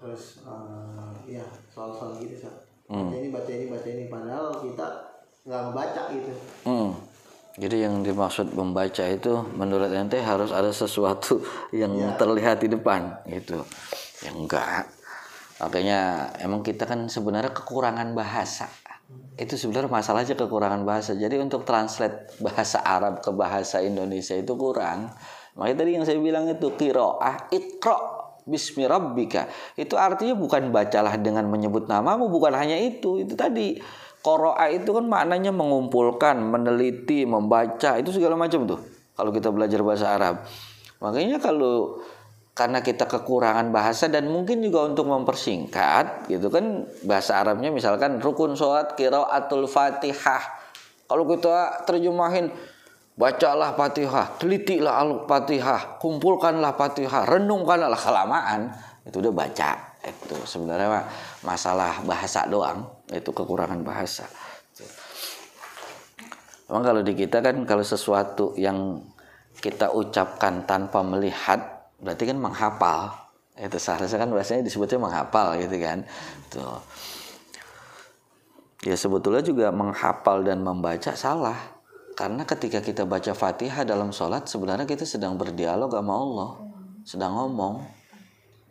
Terus 0.00 0.46
uh, 0.46 1.12
ya 1.28 1.44
soal-soal 1.68 2.16
gitu 2.22 2.38
Ustaz. 2.40 2.54
Hmm. 2.86 3.10
Baca 3.10 3.16
ini 3.18 3.28
baca 3.30 3.50
ini 3.50 3.66
baca 3.68 3.88
ini 3.90 4.04
padahal 4.08 4.46
kita 4.62 4.86
nggak 5.44 5.62
membaca 5.70 6.02
gitu. 6.14 6.32
Hmm. 6.64 6.90
Jadi 7.60 7.76
yang 7.82 8.06
dimaksud 8.06 8.54
membaca 8.54 9.04
itu 9.04 9.32
menurut 9.58 9.90
ente 9.90 10.22
harus 10.22 10.54
ada 10.54 10.70
sesuatu 10.70 11.42
yang 11.74 11.92
ya. 11.98 12.14
terlihat 12.16 12.62
di 12.62 12.70
depan 12.70 13.26
gitu. 13.26 13.66
Ya 14.22 14.30
enggak. 14.30 14.86
Makanya 15.60 16.30
emang 16.40 16.64
kita 16.64 16.88
kan 16.88 17.10
sebenarnya 17.10 17.52
kekurangan 17.52 18.16
bahasa. 18.16 18.70
Itu 19.40 19.56
sebenarnya 19.56 19.88
masalahnya 19.88 20.36
kekurangan 20.36 20.84
bahasa. 20.84 21.16
Jadi 21.16 21.40
untuk 21.40 21.64
translate 21.64 22.36
bahasa 22.44 22.84
Arab 22.84 23.24
ke 23.24 23.32
bahasa 23.32 23.80
Indonesia 23.80 24.36
itu 24.36 24.52
kurang. 24.60 25.08
Makanya 25.56 25.76
tadi 25.80 25.90
yang 25.96 26.04
saya 26.04 26.20
bilang 26.20 26.44
itu 26.46 26.68
kiroah 26.76 27.48
ikro 27.48 27.96
bismi 28.44 28.84
rabbika. 28.84 29.48
Itu 29.80 29.96
artinya 29.96 30.36
bukan 30.36 30.68
bacalah 30.68 31.16
dengan 31.16 31.48
menyebut 31.48 31.88
namamu, 31.88 32.28
bukan 32.28 32.52
hanya 32.52 32.76
itu. 32.76 33.24
Itu 33.24 33.32
tadi 33.32 33.80
Koroa 34.20 34.68
itu 34.68 34.92
kan 34.92 35.08
maknanya 35.08 35.48
mengumpulkan, 35.48 36.44
meneliti, 36.44 37.24
membaca, 37.24 37.96
itu 37.96 38.12
segala 38.12 38.36
macam 38.36 38.68
tuh. 38.68 38.80
Kalau 39.16 39.32
kita 39.32 39.48
belajar 39.48 39.80
bahasa 39.80 40.12
Arab. 40.12 40.44
Makanya 41.00 41.40
kalau 41.40 42.04
karena 42.52 42.82
kita 42.82 43.06
kekurangan 43.06 43.70
bahasa 43.70 44.10
dan 44.10 44.28
mungkin 44.28 44.60
juga 44.60 44.84
untuk 44.84 45.08
mempersingkat 45.08 46.28
gitu 46.28 46.50
kan 46.50 46.84
bahasa 47.06 47.40
Arabnya 47.40 47.70
misalkan 47.70 48.18
rukun 48.18 48.58
sholat 48.58 48.98
atul 48.98 49.64
fatihah. 49.70 50.60
Kalau 51.06 51.26
kita 51.26 51.86
terjemahin 51.86 52.50
bacalah 53.14 53.74
fatihah 53.74 54.38
telitilah 54.38 54.94
al-fatihah 55.02 55.98
kumpulkanlah 56.02 56.74
fatihah 56.74 57.24
renungkanlah 57.26 57.96
kelamaan. 57.96 58.74
Itu 59.06 59.24
udah 59.24 59.32
baca 59.32 59.90
itu 60.00 60.36
sebenarnya 60.48 61.04
masalah 61.44 62.00
bahasa 62.04 62.48
doang 62.48 62.88
itu 63.12 63.30
kekurangan 63.32 63.80
bahasa. 63.84 64.24
Emang 66.70 66.86
kalau 66.86 67.02
di 67.02 67.18
kita 67.18 67.42
kan 67.42 67.66
kalau 67.66 67.82
sesuatu 67.82 68.54
yang 68.54 69.02
kita 69.58 69.90
ucapkan 69.92 70.64
tanpa 70.64 71.02
melihat 71.02 71.79
berarti 72.00 72.24
kan 72.28 72.38
menghafal. 72.40 73.12
Itu 73.60 73.76
seharusnya 73.76 74.16
kan 74.16 74.32
bahasanya 74.32 74.64
disebutnya 74.64 74.98
menghafal 75.00 75.56
gitu 75.60 75.76
kan. 75.80 76.08
Tuh. 76.48 76.80
Ya 78.84 78.96
sebetulnya 78.96 79.44
juga 79.44 79.68
menghafal 79.68 80.40
dan 80.44 80.64
membaca 80.64 81.12
salah. 81.12 81.56
Karena 82.16 82.44
ketika 82.44 82.84
kita 82.84 83.08
baca 83.08 83.32
fatihah 83.32 83.84
dalam 83.84 84.12
sholat 84.12 84.48
sebenarnya 84.48 84.84
kita 84.88 85.04
sedang 85.04 85.36
berdialog 85.36 85.92
sama 85.92 86.14
Allah. 86.16 86.50
Sedang 87.04 87.36
ngomong. 87.36 87.84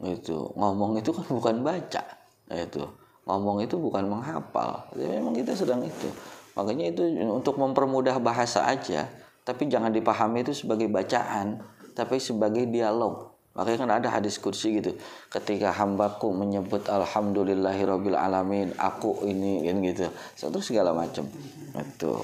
Itu 0.05 0.53
ngomong 0.57 0.97
itu 0.97 1.13
kan 1.13 1.25
bukan 1.29 1.55
baca. 1.61 2.03
Itu 2.49 2.89
ngomong 3.29 3.61
itu 3.61 3.77
bukan 3.77 4.09
menghafal. 4.09 4.89
Jadi 4.97 5.21
memang 5.21 5.37
kita 5.37 5.53
sedang 5.53 5.85
itu. 5.85 6.09
Makanya 6.57 6.89
itu 6.89 7.05
untuk 7.29 7.61
mempermudah 7.61 8.17
bahasa 8.17 8.65
aja 8.65 9.05
tapi 9.49 9.65
jangan 9.65 9.89
dipahami 9.89 10.45
itu 10.45 10.53
sebagai 10.53 10.85
bacaan 10.85 11.57
tapi 11.99 12.15
sebagai 12.15 12.63
dialog. 12.63 13.35
Makanya 13.59 13.77
kan 13.83 13.91
ada 13.99 14.07
hadis 14.07 14.39
kursi 14.39 14.79
gitu. 14.79 14.95
Ketika 15.27 15.75
hambaku 15.75 16.31
menyebut 16.31 16.87
alhamdulillahirobbil 16.87 18.15
alamin 18.15 18.71
aku 18.79 19.27
ini 19.27 19.67
kan 19.67 19.83
gitu. 19.83 20.07
Satu 20.39 20.63
segala 20.63 20.95
macam. 20.95 21.27
Itu. 21.75 22.23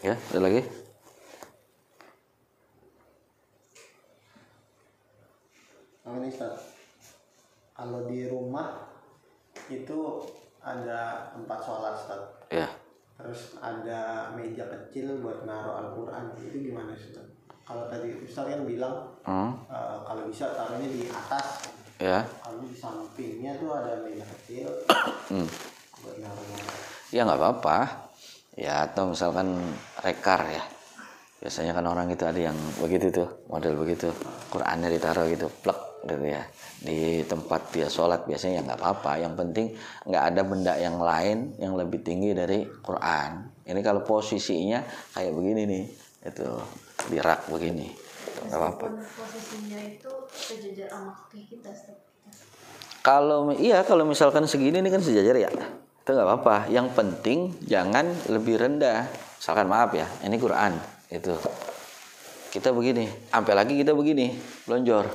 Ya 0.00 0.16
ada 0.16 0.40
lagi? 0.40 0.64
Ini 6.08 6.30
kalau 7.76 8.08
di 8.08 8.24
rumah 8.32 8.88
itu 9.68 10.24
ada 10.64 11.28
tempat 11.36 11.58
sholat 11.60 12.00
Ustaz. 12.00 12.22
Ya. 12.48 12.87
Terus 13.18 13.58
ada 13.58 14.30
meja 14.38 14.62
kecil 14.70 15.18
buat 15.18 15.42
naruh 15.42 15.74
Al-Quran 15.82 16.38
itu 16.38 16.70
gimana 16.70 16.94
Ustaz? 16.94 17.26
Kalau 17.66 17.90
tadi 17.90 18.14
Ustaz 18.22 18.46
kan 18.46 18.62
bilang 18.62 19.10
hmm. 19.26 19.50
uh, 19.66 19.98
kalau 20.06 20.30
bisa 20.30 20.54
taruhnya 20.54 20.86
di 20.86 21.10
atas. 21.10 21.66
Ya. 21.98 22.22
Kalau 22.38 22.62
di 22.62 22.70
sampingnya 22.78 23.58
tuh 23.58 23.74
ada 23.74 24.06
meja 24.06 24.22
kecil 24.22 24.70
hmm. 25.34 25.48
buat 26.06 26.16
naruh. 26.22 26.46
Ya 27.10 27.26
nggak 27.26 27.42
apa-apa. 27.42 27.78
Ya 28.54 28.86
atau 28.86 29.10
misalkan 29.10 29.50
rekar 29.98 30.46
ya. 30.46 30.62
biasanya 31.38 31.70
kan 31.70 31.86
orang 31.86 32.10
itu 32.10 32.26
ada 32.26 32.50
yang 32.50 32.58
begitu 32.82 33.14
tuh 33.14 33.46
model 33.46 33.78
begitu 33.78 34.10
Qurannya 34.50 34.90
ditaruh 34.90 35.30
gitu 35.30 35.46
plek 35.62 35.87
gitu 36.04 36.26
ya. 36.26 36.42
Di 36.78 37.26
tempat 37.26 37.74
dia 37.74 37.90
sholat 37.90 38.28
biasanya 38.28 38.60
ya 38.60 38.62
nggak 38.66 38.78
apa-apa. 38.78 39.12
Yang 39.18 39.34
penting 39.38 39.66
nggak 40.06 40.24
ada 40.34 40.40
benda 40.46 40.74
yang 40.78 40.96
lain 41.02 41.58
yang 41.58 41.74
lebih 41.74 42.02
tinggi 42.04 42.34
dari 42.36 42.62
Quran. 42.66 43.62
Ini 43.66 43.80
kalau 43.82 44.06
posisinya 44.06 44.84
kayak 45.16 45.32
begini 45.34 45.62
nih 45.66 45.84
itu 46.28 46.48
di 47.10 47.18
rak 47.18 47.50
begini. 47.50 47.88
Nggak 48.46 48.58
apa-apa. 48.58 48.86
Posisinya 48.94 49.80
itu 49.82 50.12
sejajar 50.30 50.88
sama 50.92 51.12
kaki 51.14 51.58
kita 51.58 51.72
kalau 52.98 53.48
iya 53.56 53.86
kalau 53.86 54.04
misalkan 54.04 54.44
segini 54.44 54.84
ini 54.84 54.90
kan 54.92 55.00
sejajar 55.00 55.32
ya. 55.38 55.48
Itu 55.48 56.10
nggak 56.12 56.28
apa-apa. 56.28 56.68
Yang 56.68 56.92
penting 56.92 57.56
jangan 57.64 58.04
lebih 58.28 58.60
rendah. 58.60 59.08
Misalkan 59.38 59.70
maaf 59.70 59.94
ya 59.94 60.04
ini 60.26 60.36
Quran 60.36 60.74
itu 61.08 61.32
kita 62.52 62.72
begini 62.72 63.08
sampai 63.32 63.54
lagi 63.56 63.74
kita 63.80 63.96
begini 63.96 64.34
lonjor 64.68 65.08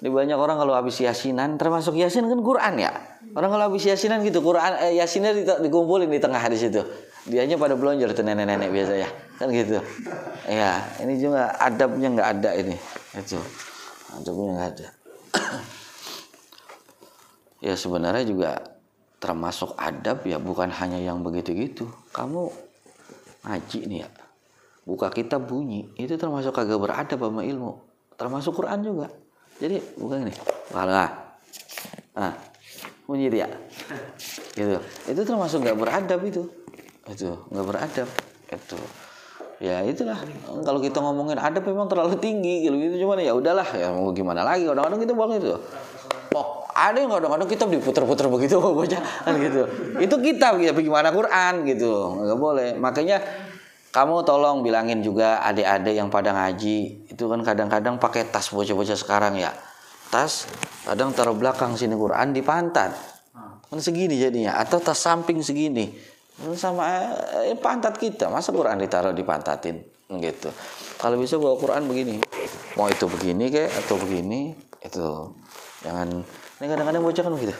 di 0.00 0.08
banyak 0.08 0.36
orang 0.36 0.56
kalau 0.56 0.72
habis 0.72 0.96
yasinan 0.96 1.60
termasuk 1.60 1.92
yasin 1.92 2.24
kan 2.24 2.40
Quran 2.40 2.74
ya? 2.80 2.92
Orang 3.36 3.52
kalau 3.52 3.68
habis 3.68 3.84
yasinan 3.84 4.24
gitu 4.24 4.40
Quran 4.40 4.72
eh, 4.80 4.96
yasinnya 4.96 5.60
dikumpulin 5.60 6.08
di 6.08 6.16
tengah 6.16 6.40
hadis 6.40 6.64
itu 6.64 6.80
dianya 7.28 7.60
pada 7.60 7.76
belonjor 7.76 8.16
itu 8.16 8.24
nenek-nenek 8.24 8.72
biasa 8.72 8.96
ya 8.96 9.08
kan 9.36 9.52
gitu. 9.52 9.76
Ya 10.48 10.88
ini 11.04 11.20
juga 11.20 11.52
adabnya 11.60 12.08
nggak 12.16 12.28
ada 12.40 12.50
ini 12.56 12.76
itu. 13.12 13.36
Adabnya 14.16 14.48
nggak 14.56 14.68
ada. 14.76 14.88
Ya 17.60 17.76
sebenarnya 17.76 18.24
juga 18.24 18.56
termasuk 19.20 19.76
adab 19.76 20.24
ya 20.24 20.40
bukan 20.40 20.72
hanya 20.72 20.96
yang 20.96 21.20
begitu 21.20 21.52
gitu 21.52 21.84
kamu 22.08 22.48
ngaji 23.44 23.84
nih 23.84 23.98
ya 24.00 24.08
buka 24.88 25.12
kitab 25.12 25.44
bunyi 25.44 25.92
itu 26.00 26.16
termasuk 26.16 26.56
kagak 26.56 26.80
beradab 26.80 27.20
sama 27.20 27.44
ilmu. 27.44 27.84
Termasuk 28.16 28.56
Quran 28.56 28.80
juga 28.80 29.12
jadi 29.60 29.76
bukan 30.00 30.24
ini 30.24 30.34
malah 30.72 31.36
ah 32.16 32.32
bunyi 33.04 33.28
dia. 33.28 33.50
Gitu. 34.56 34.78
Itu 35.10 35.20
termasuk 35.26 35.66
nggak 35.66 35.76
beradab 35.76 36.20
itu. 36.24 36.48
Itu 37.10 37.44
nggak 37.52 37.66
beradab. 37.68 38.08
Itu 38.48 38.78
ya 39.60 39.84
itulah. 39.84 40.16
Kalau 40.64 40.80
kita 40.80 41.04
ngomongin 41.04 41.36
adab 41.36 41.66
memang 41.68 41.92
terlalu 41.92 42.16
tinggi 42.16 42.64
gitu. 42.64 42.74
Itu 42.78 42.96
cuman 43.04 43.20
ya 43.20 43.36
udahlah. 43.36 43.68
Ya 43.76 43.92
mau 43.92 44.14
gimana 44.16 44.46
lagi? 44.46 44.64
Kadang-kadang 44.64 45.00
kita 45.02 45.12
bilang 45.12 45.32
itu. 45.36 45.52
Oh 46.32 46.62
ada 46.70 46.96
yang 46.96 47.10
kadang-kadang 47.12 47.48
kitab 47.50 47.68
diputer-puter 47.68 48.26
begitu 48.30 48.56
baca 48.78 48.98
kan 49.02 49.34
gitu. 49.36 49.62
Itu 50.00 50.14
kitab 50.22 50.56
ya 50.62 50.72
bagaimana 50.72 51.12
Quran 51.12 51.66
gitu. 51.66 51.92
Nggak 52.22 52.38
boleh. 52.38 52.70
Makanya 52.78 53.20
kamu 53.90 54.22
tolong 54.22 54.62
bilangin 54.62 55.02
juga 55.02 55.42
adik-adik 55.42 55.98
yang 55.98 56.14
pada 56.14 56.30
ngaji. 56.30 57.10
Itu 57.10 57.26
kan 57.26 57.42
kadang-kadang 57.42 57.98
pakai 57.98 58.30
tas 58.30 58.54
bocah-bocah 58.54 58.94
sekarang 58.94 59.34
ya. 59.34 59.50
Tas 60.14 60.46
kadang 60.86 61.10
taruh 61.10 61.34
belakang 61.34 61.74
sini 61.74 61.98
Quran 61.98 62.30
di 62.30 62.38
pantat. 62.38 62.94
Kan 63.66 63.78
segini 63.82 64.14
jadinya. 64.14 64.62
Atau 64.62 64.78
tas 64.78 64.94
samping 64.94 65.42
segini. 65.42 65.90
Sama 66.54 66.86
eh, 67.42 67.58
pantat 67.58 67.98
kita. 67.98 68.30
Masa 68.30 68.54
Quran 68.54 68.78
ditaruh 68.78 69.10
di 69.10 69.26
pantatin? 69.26 69.82
Gitu. 70.06 70.50
Kalau 70.94 71.18
bisa 71.18 71.34
bawa 71.42 71.58
Quran 71.58 71.90
begini. 71.90 72.22
Mau 72.78 72.86
itu 72.86 73.10
begini 73.10 73.50
kayak 73.50 73.74
atau 73.74 73.98
begini. 73.98 74.54
Itu. 74.86 75.34
Jangan. 75.82 76.22
Ini 76.62 76.66
kadang-kadang 76.70 77.02
bocah 77.02 77.22
kan 77.26 77.34
begitu. 77.34 77.54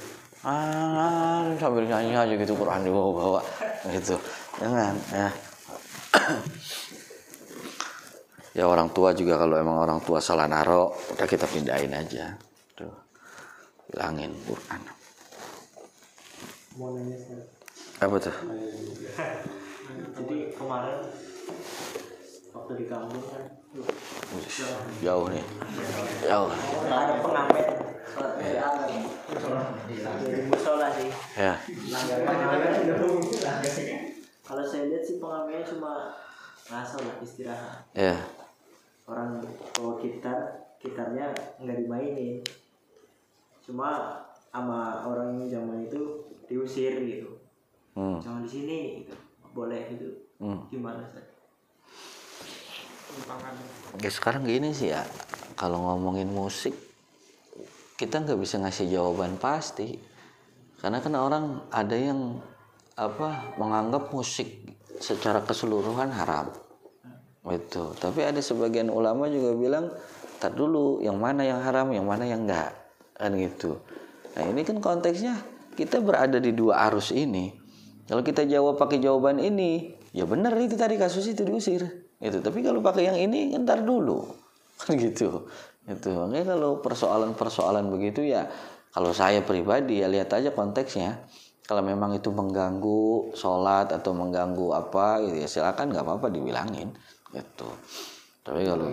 Ah 0.47 1.43
sambil 1.59 1.85
nyanyi 1.91 2.15
aja 2.15 2.35
gitu 2.39 2.55
Quran 2.55 2.87
dibawa-bawa. 2.87 3.43
Gitu. 3.91 4.15
Jangan 4.63 4.95
ya 5.11 5.50
ya 8.59 8.67
orang 8.67 8.91
tua 8.91 9.15
juga 9.15 9.39
kalau 9.39 9.57
emang 9.57 9.79
orang 9.79 10.03
tua 10.03 10.19
salah 10.19 10.51
naro 10.51 10.91
udah 11.15 11.27
kita 11.27 11.47
pindahin 11.47 11.95
aja 11.95 12.35
tuh 12.75 12.91
bilangin 13.89 14.35
Quran 14.43 14.83
apa 18.01 18.17
tuh 18.19 18.35
jadi 20.19 20.37
kemarin 20.57 20.99
waktu 22.51 22.73
di 22.75 22.85
kampung 22.91 23.23
kan 23.31 23.45
jauh 24.99 25.27
nih 25.31 25.45
jauh 26.27 26.51
ada 26.91 27.15
pengamen 27.23 27.67
di 29.87 30.43
musola 30.51 30.91
sih 30.91 31.11
ya 31.39 31.55
kalau 34.51 34.67
saya 34.67 34.91
lihat 34.91 35.07
sih 35.07 35.23
pengamennya 35.23 35.63
cuma 35.63 36.11
ngaso 36.67 36.99
lah 36.99 37.23
istirahat. 37.23 37.87
Ya. 37.95 38.19
Orang 39.07 39.39
bawa 39.79 39.95
gitar 40.03 40.67
gitarnya 40.83 41.31
nggak 41.63 41.87
dimainin. 41.87 42.43
Cuma 43.63 44.19
sama 44.51 45.07
orang 45.07 45.39
yang 45.39 45.47
zaman 45.47 45.87
itu 45.87 46.27
diusir 46.51 46.99
gitu. 46.99 47.39
Hmm. 47.95 48.19
jangan 48.19 48.43
di 48.43 48.51
sini 48.51 48.79
gitu. 49.03 49.15
Boleh 49.55 49.87
gitu. 49.95 50.11
Hmm. 50.43 50.67
gimana 50.73 51.05
sih 51.15 51.27
ya 54.01 54.11
sekarang 54.11 54.47
gini 54.47 54.75
sih 54.75 54.91
ya. 54.91 55.03
Kalau 55.55 55.79
ngomongin 55.79 56.31
musik 56.31 56.73
kita 57.99 58.23
nggak 58.23 58.39
bisa 58.39 58.59
ngasih 58.59 58.91
jawaban 58.91 59.39
pasti. 59.39 59.99
Karena 60.81 60.99
kan 60.99 61.15
orang 61.15 61.45
ada 61.69 61.93
yang 61.93 62.41
apa 63.01 63.57
menganggap 63.57 64.13
musik 64.13 64.77
secara 65.01 65.41
keseluruhan 65.41 66.13
haram. 66.13 66.53
Itu 67.49 67.97
tapi 67.97 68.21
ada 68.21 68.45
sebagian 68.45 68.93
ulama 68.93 69.25
juga 69.33 69.57
bilang 69.57 69.89
tak 70.37 70.53
dulu 70.53 71.01
yang 71.01 71.17
mana 71.17 71.41
yang 71.41 71.65
haram 71.65 71.89
yang 71.97 72.05
mana 72.05 72.29
yang 72.29 72.45
enggak. 72.45 72.77
Kan 73.17 73.33
gitu. 73.41 73.81
Nah 74.37 74.45
ini 74.53 74.61
kan 74.69 74.85
konteksnya 74.85 75.41
kita 75.81 76.05
berada 76.05 76.37
di 76.37 76.53
dua 76.53 76.85
arus 76.93 77.17
ini. 77.17 77.57
Kalau 78.05 78.21
kita 78.21 78.45
jawab 78.45 78.77
pakai 78.77 79.01
jawaban 79.01 79.41
ini 79.41 79.97
ya 80.13 80.29
benar 80.29 80.53
itu 80.61 80.77
tadi 80.77 81.01
kasus 81.01 81.25
itu 81.33 81.41
diusir. 81.49 81.89
Itu 82.21 82.45
tapi 82.45 82.61
kalau 82.61 82.85
pakai 82.85 83.09
yang 83.09 83.17
ini 83.17 83.57
ntar 83.65 83.81
dulu. 83.81 84.29
Kan 84.85 85.01
gitu. 85.01 85.49
Itu 85.89 86.13
makanya 86.13 86.53
kalau 86.53 86.85
persoalan-persoalan 86.85 87.89
begitu 87.89 88.29
ya 88.29 88.45
kalau 88.93 89.17
saya 89.17 89.41
pribadi 89.41 90.05
ya 90.05 90.13
lihat 90.13 90.29
aja 90.37 90.53
konteksnya 90.53 91.25
kalau 91.67 91.83
memang 91.87 92.17
itu 92.17 92.29
mengganggu 92.35 93.31
sholat 93.35 93.95
atau 93.95 94.11
mengganggu 94.11 94.75
apa 94.75 95.23
gitu 95.23 95.37
ya 95.39 95.49
silakan 95.49 95.95
nggak 95.95 96.03
apa-apa 96.03 96.27
dibilangin 96.33 96.91
gitu. 97.31 97.69
Tapi 98.43 98.67
kalau 98.67 98.91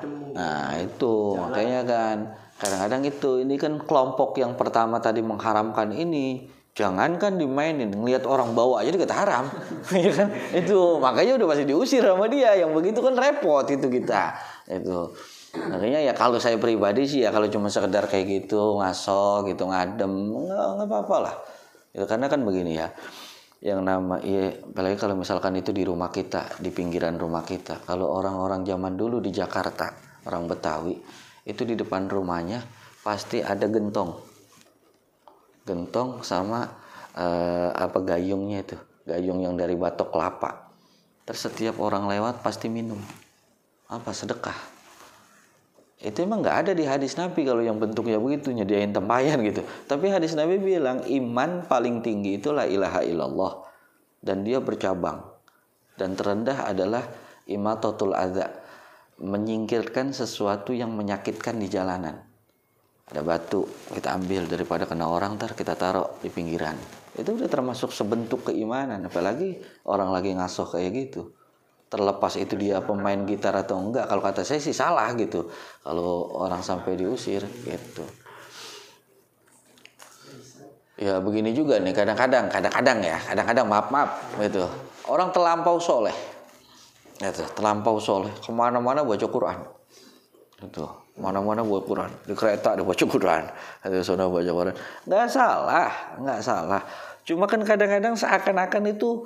cuma 0.00 0.32
nah 0.34 0.74
itu. 0.80 1.14
Makanya 1.38 1.80
kan 1.86 2.16
kadang-kadang 2.58 3.02
itu 3.06 3.30
ini 3.44 3.54
kan 3.60 3.78
kelompok 3.84 4.38
yang 4.40 4.58
pertama 4.58 4.98
tadi 4.98 5.22
mengharamkan 5.22 5.94
ini 5.94 6.50
jangan 6.74 7.14
kan 7.22 7.38
dimainin 7.38 7.94
ngelihat 7.94 8.26
orang 8.26 8.50
bawa 8.58 8.82
aja 8.82 8.90
dikata 8.90 9.14
haram. 9.14 9.46
Ya 9.94 10.10
kan? 10.10 10.32
Itu 10.50 10.98
makanya 10.98 11.38
udah 11.38 11.46
pasti 11.54 11.64
diusir 11.68 12.02
sama 12.02 12.26
dia 12.26 12.58
yang 12.58 12.74
begitu 12.74 12.98
kan 12.98 13.14
repot 13.14 13.68
itu 13.68 13.86
kita 13.86 14.34
itu 14.64 15.12
makanya 15.54 16.00
ya 16.02 16.12
kalau 16.12 16.42
saya 16.42 16.58
pribadi 16.58 17.06
sih 17.06 17.22
ya 17.22 17.30
kalau 17.30 17.46
cuma 17.46 17.70
sekedar 17.70 18.10
kayak 18.10 18.42
gitu 18.42 18.78
ngaso 18.82 19.46
gitu 19.46 19.70
ngadem 19.70 20.10
nggak 20.10 20.86
apa-apa 20.90 21.16
lah. 21.22 21.34
Itu 21.94 22.04
karena 22.10 22.26
kan 22.26 22.42
begini 22.42 22.74
ya 22.74 22.90
yang 23.64 23.80
nama 23.80 24.20
ya 24.20 24.52
apalagi 24.52 25.00
kalau 25.00 25.16
misalkan 25.16 25.56
itu 25.56 25.72
di 25.72 25.88
rumah 25.88 26.12
kita 26.12 26.58
di 26.58 26.68
pinggiran 26.74 27.16
rumah 27.16 27.46
kita. 27.46 27.80
Kalau 27.86 28.10
orang-orang 28.10 28.66
zaman 28.66 28.98
dulu 28.98 29.22
di 29.22 29.30
Jakarta 29.30 29.94
orang 30.26 30.50
Betawi 30.50 30.98
itu 31.46 31.62
di 31.62 31.78
depan 31.78 32.10
rumahnya 32.10 32.60
pasti 33.06 33.40
ada 33.40 33.64
gentong. 33.70 34.20
Gentong 35.64 36.20
sama 36.26 36.66
eh, 37.16 37.70
apa 37.72 37.98
gayungnya 38.04 38.66
itu 38.66 38.76
gayung 39.06 39.40
yang 39.40 39.54
dari 39.56 39.78
batok 39.78 40.12
kelapa. 40.12 40.74
Terus 41.24 41.40
setiap 41.48 41.80
orang 41.80 42.04
lewat 42.04 42.44
pasti 42.44 42.68
minum. 42.68 43.00
Apa? 43.88 44.12
Sedekah 44.12 44.73
itu 46.04 46.20
emang 46.20 46.44
nggak 46.44 46.68
ada 46.68 46.72
di 46.76 46.84
hadis 46.84 47.16
Nabi 47.16 47.48
kalau 47.48 47.64
yang 47.64 47.80
bentuknya 47.80 48.20
begitu 48.20 48.52
nyediain 48.52 48.92
tempayan 48.92 49.40
gitu. 49.40 49.64
Tapi 49.88 50.12
hadis 50.12 50.36
Nabi 50.36 50.60
bilang 50.60 51.00
iman 51.00 51.64
paling 51.64 52.04
tinggi 52.04 52.36
itu 52.36 52.52
la 52.52 52.68
ilaha 52.68 53.00
illallah. 53.00 53.64
Dan 54.20 54.44
dia 54.44 54.60
bercabang. 54.60 55.24
Dan 55.96 56.12
terendah 56.12 56.68
adalah 56.68 57.08
imatatul 57.48 58.12
adza 58.12 58.52
menyingkirkan 59.16 60.12
sesuatu 60.12 60.76
yang 60.76 60.92
menyakitkan 60.92 61.56
di 61.56 61.72
jalanan. 61.72 62.20
Ada 63.08 63.24
batu 63.24 63.64
kita 63.88 64.12
ambil 64.12 64.44
daripada 64.44 64.84
kena 64.84 65.08
orang 65.08 65.40
ntar 65.40 65.56
kita 65.56 65.72
taruh 65.72 66.20
di 66.20 66.28
pinggiran. 66.28 66.76
Itu 67.16 67.32
udah 67.32 67.48
termasuk 67.48 67.96
sebentuk 67.96 68.52
keimanan 68.52 69.08
apalagi 69.08 69.56
orang 69.88 70.12
lagi 70.12 70.36
ngasoh 70.36 70.68
kayak 70.68 70.92
gitu 70.92 71.32
terlepas 71.88 72.34
itu 72.40 72.58
dia 72.58 72.82
pemain 72.82 73.16
gitar 73.22 73.54
atau 73.54 73.78
enggak. 73.78 74.10
Kalau 74.10 74.22
kata 74.22 74.42
saya 74.42 74.58
sih 74.58 74.74
salah 74.74 75.12
gitu. 75.14 75.46
Kalau 75.84 76.34
orang 76.34 76.60
sampai 76.64 76.98
diusir 76.98 77.44
gitu. 77.46 78.04
Ya 80.94 81.18
begini 81.18 81.50
juga 81.50 81.78
nih 81.82 81.94
kadang-kadang 81.94 82.50
kadang-kadang 82.50 82.98
ya. 83.02 83.18
Kadang-kadang 83.18 83.66
maaf 83.66 83.88
maaf 83.94 84.10
gitu. 84.42 84.66
Orang 85.06 85.30
terlampau 85.30 85.78
soleh. 85.78 86.14
Itu 87.22 87.46
terlampau 87.54 87.98
soleh. 88.02 88.30
Ke 88.42 88.50
mana-mana 88.50 89.06
baca 89.06 89.26
Quran. 89.26 89.58
Itu 90.66 90.86
mana-mana 91.14 91.62
buat 91.62 91.86
Quran. 91.86 92.10
Di 92.26 92.34
kereta 92.34 92.74
ada 92.74 92.82
baca 92.82 93.04
Quran. 93.06 93.44
Ada 93.86 94.02
sana 94.02 94.26
baca 94.26 94.50
Quran. 94.50 94.74
Nggak 95.06 95.26
salah 95.30 95.90
nggak 96.18 96.40
salah. 96.42 96.82
Cuma 97.24 97.46
kan 97.46 97.62
kadang-kadang 97.62 98.18
seakan-akan 98.18 98.82
itu 98.90 99.24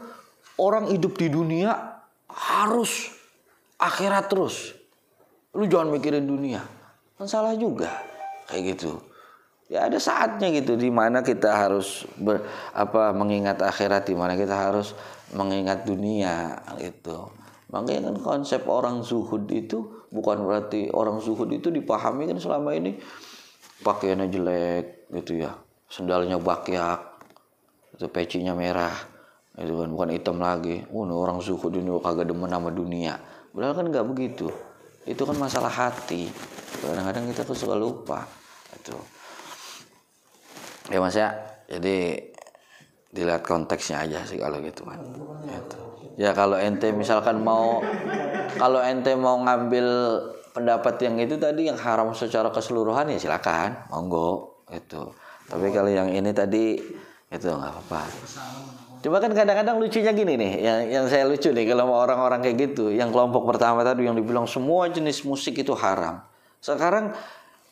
orang 0.61 0.86
hidup 0.92 1.16
di 1.16 1.32
dunia 1.32 1.97
harus. 2.32 3.12
Akhirat 3.78 4.26
terus. 4.26 4.74
Lu 5.54 5.64
jangan 5.70 5.94
mikirin 5.94 6.26
dunia. 6.26 6.62
Kan 7.14 7.30
salah 7.30 7.54
juga. 7.54 7.90
Kayak 8.50 8.76
gitu. 8.76 8.98
Ya 9.68 9.84
ada 9.84 10.00
saatnya 10.00 10.48
gitu 10.48 10.80
di 10.80 10.88
mana 10.88 11.20
kita 11.20 11.52
harus 11.52 12.08
ber, 12.16 12.40
apa 12.72 13.12
mengingat 13.12 13.60
akhirat 13.60 14.08
di 14.08 14.16
mana 14.16 14.32
kita 14.32 14.56
harus 14.56 14.96
mengingat 15.36 15.84
dunia 15.84 16.56
gitu. 16.80 17.28
Makanya 17.68 18.08
kan 18.08 18.16
konsep 18.24 18.64
orang 18.64 19.04
zuhud 19.04 19.44
itu 19.52 20.08
bukan 20.08 20.40
berarti 20.48 20.88
orang 20.88 21.20
zuhud 21.20 21.52
itu 21.52 21.68
dipahami 21.68 22.32
kan 22.32 22.40
selama 22.40 22.72
ini 22.72 22.96
pakaiannya 23.84 24.32
jelek 24.32 25.12
gitu 25.12 25.44
ya. 25.44 25.52
Sendalnya 25.92 26.40
bakyak 26.40 27.04
itu 27.92 28.08
pecinya 28.08 28.56
merah 28.56 28.96
itu 29.59 29.74
kan 29.74 29.88
bukan 29.90 30.09
hitam 30.14 30.38
lagi. 30.38 30.86
Oh 30.94 31.02
orang 31.02 31.42
zuhud 31.42 31.74
ini 31.74 31.90
kagak 31.98 32.30
demen 32.30 32.46
sama 32.46 32.70
dunia. 32.70 33.18
Padahal 33.50 33.74
kan 33.74 33.86
nggak 33.90 34.06
begitu. 34.06 34.46
Itu 35.02 35.26
kan 35.26 35.34
masalah 35.34 35.70
hati. 35.72 36.30
Kadang-kadang 36.78 37.26
kita 37.26 37.42
tuh 37.42 37.59
suka 37.59 37.74
lupa. 37.74 38.22
Itu. 38.70 38.94
Ya 40.94 41.02
mas 41.02 41.18
ya. 41.18 41.34
Jadi 41.66 42.22
dilihat 43.11 43.42
konteksnya 43.42 44.06
aja 44.06 44.20
sih 44.28 44.36
kalau 44.36 44.61
gitu 44.61 44.84
kan 44.84 45.00
itu. 45.48 45.80
ya 46.20 46.36
kalau 46.36 46.61
ente 46.61 46.92
misalkan 46.92 47.40
mau 47.40 47.80
kalau 48.61 48.84
ente 48.84 49.16
mau 49.16 49.40
ngambil 49.40 49.88
pendapat 50.52 51.00
yang 51.09 51.16
itu 51.16 51.40
tadi 51.40 51.72
yang 51.72 51.80
haram 51.80 52.12
secara 52.14 52.54
keseluruhan 52.54 53.11
ya 53.11 53.18
silakan. 53.18 53.74
Monggo. 53.90 54.62
Itu. 54.70 55.11
Tapi 55.48 55.72
kalau 55.74 55.90
yang 55.90 56.12
ini 56.12 56.30
tadi 56.30 56.78
itu 57.28 57.46
nggak 57.48 57.72
apa-apa 57.74 58.02
Cuma 58.99 59.22
kan 59.22 59.30
kadang-kadang 59.30 59.78
lucunya 59.78 60.11
gini 60.11 60.34
nih, 60.34 60.53
yang 60.59 60.78
yang 60.90 61.05
saya 61.07 61.22
lucu 61.22 61.55
nih 61.55 61.70
kalau 61.70 61.94
orang-orang 61.94 62.42
kayak 62.42 62.57
gitu, 62.70 62.90
yang 62.90 63.14
kelompok 63.14 63.46
pertama 63.46 63.86
tadi 63.86 64.03
yang 64.03 64.18
dibilang 64.18 64.51
semua 64.51 64.90
jenis 64.90 65.22
musik 65.22 65.55
itu 65.55 65.70
haram. 65.78 66.26
Sekarang 66.59 67.14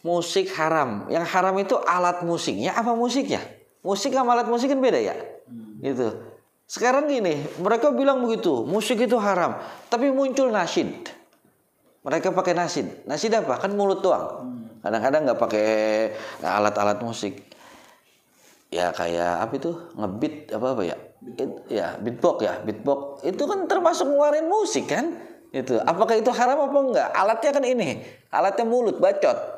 musik 0.06 0.54
haram. 0.54 1.10
Yang 1.10 1.26
haram 1.34 1.54
itu 1.58 1.74
alat 1.82 2.22
musiknya 2.22 2.78
apa 2.78 2.94
musiknya? 2.94 3.42
Musik 3.82 4.14
sama 4.14 4.38
alat 4.38 4.46
musik 4.46 4.70
kan 4.70 4.78
beda 4.78 4.98
ya? 5.02 5.14
Hmm. 5.50 5.82
Gitu. 5.82 6.14
Sekarang 6.66 7.06
gini, 7.06 7.46
mereka 7.62 7.94
bilang 7.94 8.22
begitu, 8.22 8.66
musik 8.66 8.98
itu 8.98 9.18
haram. 9.18 9.58
Tapi 9.90 10.10
muncul 10.10 10.50
nasid. 10.50 11.10
Mereka 12.02 12.30
pakai 12.34 12.54
nasid. 12.54 13.06
Nasid 13.06 13.34
apa? 13.34 13.58
Kan 13.58 13.74
mulut 13.74 14.02
doang. 14.02 14.46
Hmm. 14.46 14.66
Kadang-kadang 14.82 15.26
nggak 15.26 15.40
pakai 15.42 15.66
alat-alat 16.42 17.02
musik. 17.02 17.42
Ya 18.70 18.90
kayak 18.94 19.46
apa 19.46 19.52
itu? 19.58 19.70
Ngebit 19.94 20.54
apa 20.54 20.66
apa 20.74 20.82
ya? 20.86 20.96
It, 21.34 21.50
ya 21.66 21.98
beatbox 21.98 22.36
ya, 22.38 22.54
beatbox. 22.62 23.26
Itu 23.26 23.50
kan 23.50 23.66
termasuk 23.66 24.06
ngeluarin 24.06 24.46
musik 24.46 24.86
kan? 24.86 25.18
Itu. 25.50 25.82
Apakah 25.82 26.14
itu 26.14 26.30
haram 26.30 26.70
apa 26.70 26.78
enggak? 26.78 27.08
Alatnya 27.10 27.50
kan 27.50 27.64
ini. 27.66 27.98
Alatnya 28.30 28.62
mulut, 28.62 29.02
bacot. 29.02 29.56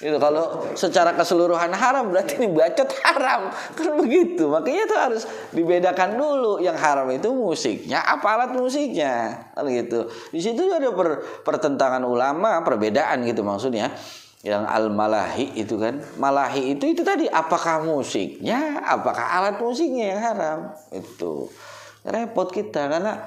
Itu 0.00 0.16
kalau 0.16 0.64
secara 0.72 1.12
keseluruhan 1.12 1.76
haram 1.76 2.08
berarti 2.08 2.40
ini 2.40 2.48
bacot 2.48 2.88
haram. 3.04 3.52
Kan 3.76 4.00
begitu. 4.00 4.48
Makanya 4.48 4.88
itu 4.88 4.96
harus 4.96 5.22
dibedakan 5.52 6.16
dulu. 6.16 6.56
Yang 6.56 6.76
haram 6.80 7.04
itu 7.12 7.28
musiknya 7.36 8.00
apa 8.00 8.24
alat 8.32 8.56
musiknya. 8.56 9.44
Kan 9.52 9.68
gitu. 9.68 10.08
Di 10.32 10.40
situ 10.40 10.72
ada 10.72 10.88
per, 10.96 11.20
pertentangan 11.44 12.00
ulama, 12.00 12.64
perbedaan 12.64 13.28
gitu 13.28 13.44
maksudnya. 13.44 13.92
Yang 14.40 14.64
al-malahi 14.66 15.46
itu 15.60 15.76
kan. 15.76 16.00
Malahi 16.16 16.76
itu 16.76 16.84
itu 16.88 17.04
tadi 17.04 17.28
apakah 17.28 17.84
musiknya, 17.84 18.80
apakah 18.80 19.36
alat 19.36 19.60
musiknya 19.60 20.16
yang 20.16 20.20
haram. 20.24 20.58
Itu. 20.88 21.52
Repot 22.00 22.48
kita 22.48 22.88
karena 22.88 23.20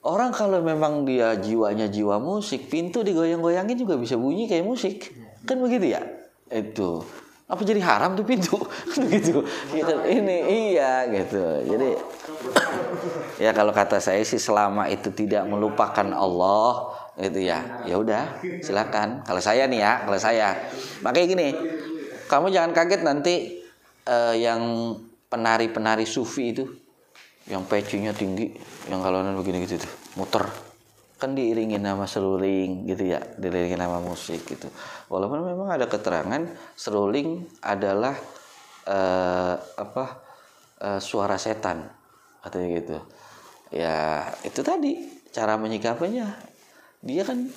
Orang 0.00 0.32
kalau 0.32 0.64
memang 0.64 1.04
dia 1.04 1.36
jiwanya 1.36 1.84
jiwa 1.84 2.16
musik, 2.16 2.72
pintu 2.72 3.04
digoyang-goyangin 3.04 3.76
juga 3.76 4.00
bisa 4.00 4.16
bunyi 4.16 4.48
kayak 4.48 4.64
musik. 4.64 5.12
Kan 5.44 5.60
begitu 5.60 5.92
ya? 5.92 6.00
Itu. 6.48 7.04
Apa 7.44 7.60
jadi 7.68 7.84
haram 7.84 8.16
tuh 8.16 8.24
pintu? 8.24 8.56
begitu. 8.96 9.44
Gitu. 9.68 9.94
Ini 10.08 10.36
iya 10.48 11.04
gitu. 11.04 11.44
Jadi 11.68 12.00
ya 13.44 13.52
kalau 13.52 13.76
kata 13.76 14.00
saya 14.00 14.24
sih 14.24 14.40
selama 14.40 14.88
itu 14.88 15.12
tidak 15.12 15.44
melupakan 15.44 16.08
Allah 16.16 16.96
itu 17.20 17.40
ya. 17.44 17.84
Ya 17.84 18.00
udah 18.00 18.40
silakan. 18.64 19.22
Kalau 19.22 19.42
saya 19.44 19.68
nih 19.68 19.80
ya 19.84 19.92
kalau 20.08 20.18
saya. 20.18 20.56
Makanya 21.04 21.26
gini 21.28 21.48
kamu 22.30 22.54
jangan 22.54 22.70
kaget 22.72 23.02
nanti 23.02 23.34
uh, 24.06 24.32
yang 24.32 24.94
penari-penari 25.26 26.06
sufi 26.06 26.54
itu 26.54 26.64
yang 27.50 27.66
pecinya 27.66 28.14
tinggi 28.14 28.54
yang 28.86 29.02
kalau 29.02 29.22
begini 29.42 29.66
gitu 29.66 29.82
tuh 29.82 29.92
muter. 30.16 30.46
Kan 31.20 31.36
diiringi 31.36 31.76
nama 31.76 32.08
seruling 32.08 32.88
gitu 32.88 33.04
ya 33.12 33.20
diiringi 33.36 33.76
nama 33.76 34.00
musik 34.00 34.40
gitu. 34.48 34.72
Walaupun 35.12 35.44
memang 35.44 35.68
ada 35.68 35.84
keterangan 35.84 36.48
seruling 36.72 37.44
adalah 37.60 38.16
uh, 38.88 39.54
apa 39.76 40.04
uh, 40.80 41.00
suara 41.02 41.36
setan 41.36 41.84
katanya 42.40 42.68
gitu. 42.80 42.96
Ya 43.70 44.26
itu 44.42 44.64
tadi 44.64 45.20
cara 45.30 45.54
menyikapinya 45.54 46.49
dia 47.00 47.24
kan 47.24 47.48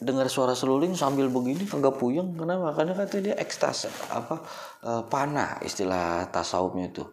dengar 0.00 0.26
suara 0.32 0.56
seruling 0.56 0.96
sambil 0.96 1.28
begini 1.30 1.68
kagak 1.68 2.00
puyeng. 2.00 2.34
Kenapa? 2.34 2.74
Karena 2.74 2.92
katanya 2.96 3.22
dia 3.32 3.36
ekstase 3.38 3.92
apa 4.10 4.42
uh, 4.82 5.02
panah 5.06 5.60
istilah 5.62 6.26
tasawufnya 6.32 6.90
itu. 6.90 7.04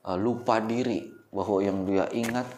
Uh, 0.00 0.16
lupa 0.16 0.58
diri 0.58 1.06
bahwa 1.30 1.60
yang 1.60 1.84
dia 1.86 2.08
ingat 2.10 2.48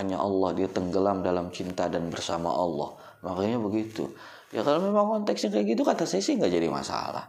hanya 0.00 0.18
Allah. 0.18 0.56
Dia 0.56 0.68
tenggelam 0.72 1.20
dalam 1.20 1.52
cinta 1.52 1.86
dan 1.86 2.08
bersama 2.08 2.50
Allah. 2.50 2.96
Makanya 3.22 3.60
begitu. 3.60 4.08
Ya 4.48 4.64
kalau 4.64 4.80
memang 4.80 5.20
konteksnya 5.20 5.52
kayak 5.52 5.76
gitu 5.76 5.82
kata 5.84 6.08
saya 6.08 6.24
sih 6.24 6.40
nggak 6.40 6.52
jadi 6.52 6.68
masalah. 6.72 7.28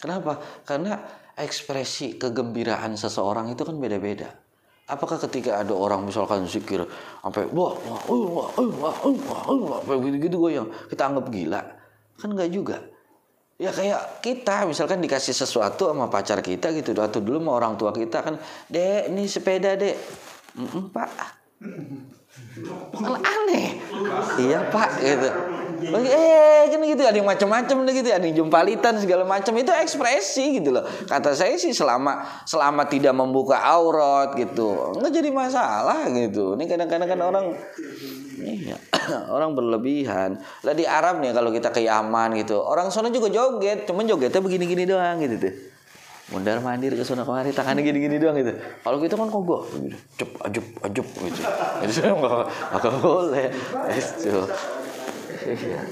Kenapa? 0.00 0.40
Karena 0.64 0.98
ekspresi 1.36 2.16
kegembiraan 2.18 2.96
seseorang 2.96 3.52
itu 3.52 3.62
kan 3.62 3.76
beda-beda 3.78 4.42
apakah 4.92 5.16
ketika 5.28 5.64
ada 5.64 5.72
orang 5.72 6.04
misalkan 6.04 6.44
zikir 6.44 6.84
sampai 7.24 7.48
wah 7.50 7.72
wah 7.72 8.00
wah 8.06 8.48
wah 8.52 8.94
wah 8.94 9.42
wah 9.48 9.80
wah 9.82 9.96
gitu-gitu 9.98 10.36
goyang 10.36 10.68
kita 10.92 11.08
anggap 11.08 11.26
gila 11.32 11.62
kan 12.20 12.28
nggak 12.30 12.50
juga 12.52 12.76
ya 13.56 13.72
kayak 13.72 14.20
kita 14.20 14.68
misalkan 14.68 15.00
dikasih 15.00 15.32
sesuatu 15.32 15.88
sama 15.88 16.12
pacar 16.12 16.44
kita 16.44 16.70
gitu 16.76 16.92
atau 16.98 17.20
dulu 17.22 17.40
sama 17.40 17.52
orang 17.56 17.74
tua 17.80 17.90
kita 17.90 18.18
kan 18.20 18.34
dek 18.68 19.08
ini 19.08 19.24
sepeda 19.24 19.74
dek 19.78 19.96
mm 20.58 20.66
-mm, 20.66 20.84
pak 20.92 21.10
aneh. 23.22 23.66
Iya 24.40 24.58
pak 24.72 24.90
gitu. 25.00 25.30
Eh 25.90 26.64
kan 26.70 26.80
gitu 26.80 27.02
ada 27.02 27.16
yang 27.16 27.26
macam-macam 27.26 27.76
gitu 27.90 28.08
ada 28.12 28.24
yang 28.24 28.36
jumpalitan 28.44 28.94
segala 29.02 29.26
macam 29.26 29.52
itu 29.58 29.72
ekspresi 29.74 30.62
gitu 30.62 30.70
loh. 30.70 30.84
Kata 31.10 31.34
saya 31.34 31.58
sih 31.58 31.74
selama 31.74 32.22
selama 32.46 32.86
tidak 32.86 33.12
membuka 33.16 33.58
aurat 33.58 34.36
gitu 34.38 34.94
nggak 34.98 35.12
jadi 35.12 35.30
masalah 35.34 36.06
gitu. 36.14 36.54
Ini 36.54 36.64
kadang-kadang 36.70 37.08
kan 37.10 37.20
orang 37.20 37.46
iya, 38.38 38.76
orang 39.34 39.58
berlebihan. 39.58 40.38
Lah 40.62 40.74
di 40.74 40.86
Arab 40.86 41.18
nih 41.18 41.34
kalau 41.34 41.50
kita 41.50 41.74
ke 41.74 41.82
Yaman 41.82 42.38
gitu 42.38 42.62
orang 42.62 42.88
sana 42.94 43.10
juga 43.10 43.28
joget, 43.32 43.84
cuman 43.88 44.06
jogetnya 44.06 44.40
begini-gini 44.40 44.84
doang 44.86 45.18
gitu 45.18 45.36
tuh. 45.38 45.54
Mundar 46.32 46.64
mandir 46.64 46.96
ke 46.96 47.04
sana 47.04 47.28
kemari 47.28 47.52
tangannya 47.52 47.84
gini-gini 47.84 48.16
doang 48.16 48.38
gitu. 48.40 48.56
Kalau 48.56 48.96
kita 49.02 49.20
kan 49.20 49.28
kok 49.28 49.42
gue 49.44 49.58
cep 50.16 50.30
ajup 50.48 50.66
ajup 50.88 51.06
gitu. 51.28 51.40
Itu 51.84 52.00
nggak 52.08 52.32
nggak 52.72 52.94
boleh. 53.04 53.46
Itu 53.92 54.48
iya. 55.46 55.82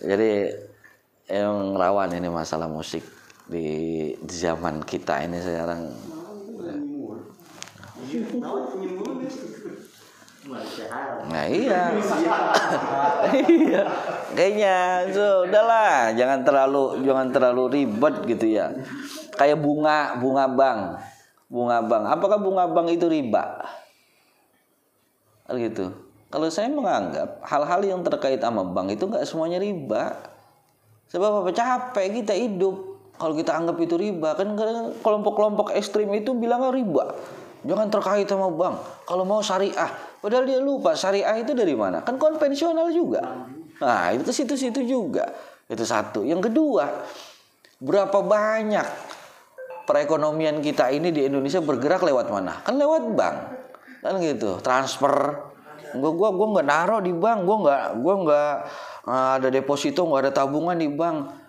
jadi 0.00 0.30
yang 1.30 1.76
rawan 1.76 2.12
ini 2.16 2.28
masalah 2.28 2.66
musik 2.66 3.04
di, 3.46 4.14
zaman 4.28 4.82
kita 4.84 5.24
ini 5.24 5.38
sekarang 5.40 5.92
Nah 11.30 11.46
iya, 11.46 11.94
iya, 13.46 13.82
kayaknya 14.34 15.06
so, 15.14 15.46
udahlah, 15.46 16.10
jangan 16.18 16.42
terlalu 16.42 17.06
jangan 17.06 17.30
terlalu 17.30 17.62
ribet 17.70 18.26
gitu 18.26 18.50
ya. 18.50 18.74
Kayak 19.38 19.62
bunga 19.62 20.18
bunga 20.18 20.50
bank, 20.50 20.80
bunga 21.46 21.78
bank. 21.86 22.04
Apakah 22.10 22.42
bunga 22.42 22.66
bank 22.66 22.90
itu 22.90 23.06
riba? 23.06 23.62
Gitu. 25.46 26.11
Kalau 26.32 26.48
saya 26.48 26.72
menganggap 26.72 27.44
hal-hal 27.44 27.80
yang 27.84 28.00
terkait 28.00 28.40
sama 28.40 28.64
bank 28.64 28.96
itu 28.96 29.04
nggak 29.04 29.28
semuanya 29.28 29.60
riba. 29.60 30.16
Sebab 31.12 31.44
apa? 31.44 31.50
Capek 31.52 32.24
kita 32.24 32.32
hidup. 32.32 32.88
kalau 33.12 33.38
kita 33.38 33.54
anggap 33.54 33.78
itu 33.78 33.94
riba 33.94 34.34
kan 34.34 34.58
kelompok-kelompok 34.98 35.70
ekstrim 35.78 36.10
itu 36.10 36.34
bilangnya 36.34 36.74
riba. 36.74 37.14
Jangan 37.62 37.86
terkait 37.92 38.26
sama 38.26 38.50
bank. 38.50 39.06
Kalau 39.06 39.22
mau 39.22 39.38
syariah. 39.38 39.92
Padahal 40.18 40.42
dia 40.42 40.58
lupa 40.58 40.96
syariah 40.98 41.38
itu 41.38 41.54
dari 41.54 41.76
mana. 41.78 42.02
Kan 42.02 42.18
konvensional 42.18 42.90
juga. 42.90 43.46
Nah 43.78 44.10
itu 44.16 44.32
situ-situ 44.34 44.82
juga. 44.82 45.30
Itu 45.70 45.86
satu. 45.86 46.26
Yang 46.26 46.50
kedua 46.50 46.90
berapa 47.78 48.18
banyak 48.24 48.86
perekonomian 49.86 50.58
kita 50.58 50.90
ini 50.90 51.14
di 51.14 51.28
Indonesia 51.28 51.62
bergerak 51.62 52.02
lewat 52.02 52.26
mana? 52.26 52.58
Kan 52.66 52.74
lewat 52.74 53.06
bank. 53.14 53.36
Kan 54.02 54.18
gitu. 54.18 54.58
Transfer 54.58 55.51
gua 55.98 56.10
gua 56.14 56.28
gua 56.32 56.46
nggak 56.58 56.66
naruh 56.66 57.00
di 57.04 57.12
bank 57.12 57.38
gua 57.44 57.56
nggak 57.64 57.82
gua 58.00 58.14
nggak 58.24 58.54
uh, 59.06 59.30
ada 59.38 59.48
deposito 59.50 60.06
nggak 60.06 60.28
ada 60.28 60.32
tabungan 60.32 60.76
di 60.78 60.88
bank. 60.88 61.42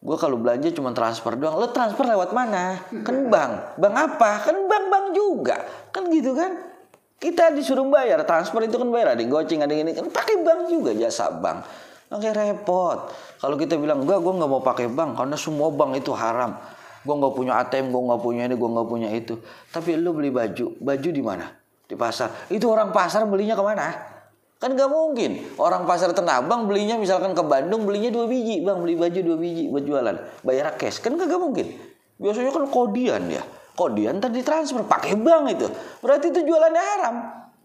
Gue 0.00 0.16
kalau 0.16 0.40
belanja 0.40 0.72
cuma 0.72 0.96
transfer 0.96 1.36
doang. 1.36 1.60
Lo 1.60 1.76
transfer 1.76 2.08
lewat 2.08 2.32
mana? 2.32 2.80
Kan 3.04 3.28
bank. 3.28 3.76
Bank 3.76 3.94
apa? 4.00 4.48
Kan 4.48 4.64
bank 4.64 4.84
bank 4.88 5.06
juga. 5.12 5.60
Kan 5.92 6.08
gitu 6.08 6.32
kan? 6.32 6.56
Kita 7.20 7.52
disuruh 7.52 7.84
bayar 7.84 8.24
transfer 8.24 8.64
itu 8.64 8.80
kan 8.80 8.88
bayar. 8.88 9.12
Ada 9.12 9.28
goceng 9.28 9.60
ada 9.60 9.76
ini 9.76 9.92
kan. 9.92 10.08
Pakai 10.08 10.40
bank 10.40 10.72
juga 10.72 10.96
jasa 10.96 11.28
bank. 11.28 11.68
Oke 12.16 12.32
repot. 12.32 13.12
Kalau 13.44 13.60
kita 13.60 13.76
bilang 13.76 14.08
enggak 14.08 14.24
gue 14.24 14.32
nggak 14.40 14.48
mau 14.48 14.64
pakai 14.64 14.88
bank 14.88 15.20
karena 15.20 15.36
semua 15.36 15.68
bank 15.68 16.00
itu 16.00 16.16
haram. 16.16 16.56
Gue 17.04 17.14
nggak 17.20 17.34
punya 17.36 17.52
ATM 17.60 17.92
gue 17.92 18.02
nggak 18.08 18.20
punya 18.24 18.42
ini 18.48 18.56
gue 18.56 18.70
nggak 18.72 18.88
punya 18.88 19.08
itu. 19.12 19.36
Tapi 19.68 20.00
lo 20.00 20.16
beli 20.16 20.32
baju. 20.32 20.80
Baju 20.80 21.08
di 21.12 21.20
mana 21.20 21.59
di 21.90 21.98
pasar 21.98 22.46
itu 22.54 22.70
orang 22.70 22.94
pasar 22.94 23.26
belinya 23.26 23.58
ke 23.58 23.64
mana 23.66 23.86
Kan 24.60 24.76
gak 24.76 24.92
mungkin. 24.92 25.40
Orang 25.56 25.88
pasar 25.88 26.12
Tanah 26.12 26.44
Abang 26.44 26.68
belinya 26.68 27.00
misalkan 27.00 27.32
ke 27.32 27.40
Bandung 27.40 27.88
belinya 27.88 28.12
dua 28.12 28.28
biji. 28.28 28.60
Bang 28.60 28.84
beli 28.84 28.92
baju 28.92 29.16
dua 29.16 29.36
biji 29.40 29.72
buat 29.72 29.88
jualan. 29.88 30.44
Bayar 30.44 30.76
cash. 30.76 31.00
Kan 31.00 31.16
gak 31.16 31.32
mungkin. 31.40 31.80
Biasanya 32.20 32.52
kan 32.52 32.68
kodian 32.68 33.24
ya. 33.32 33.40
Kodian 33.72 34.20
tadi 34.20 34.44
transfer 34.44 34.84
pakai 34.84 35.16
bank 35.16 35.56
itu. 35.56 35.64
Berarti 36.04 36.28
itu 36.28 36.44
jualannya 36.44 36.82
haram. 36.84 37.16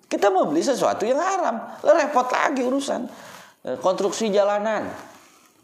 Kita 0.07 0.31
mau 0.31 0.47
beli 0.47 0.63
sesuatu 0.63 1.03
yang 1.03 1.19
haram. 1.19 1.83
Lah 1.83 1.93
repot 1.99 2.31
lagi 2.31 2.63
urusan. 2.63 3.03
Eh, 3.67 3.75
konstruksi 3.83 4.31
jalanan. 4.31 4.87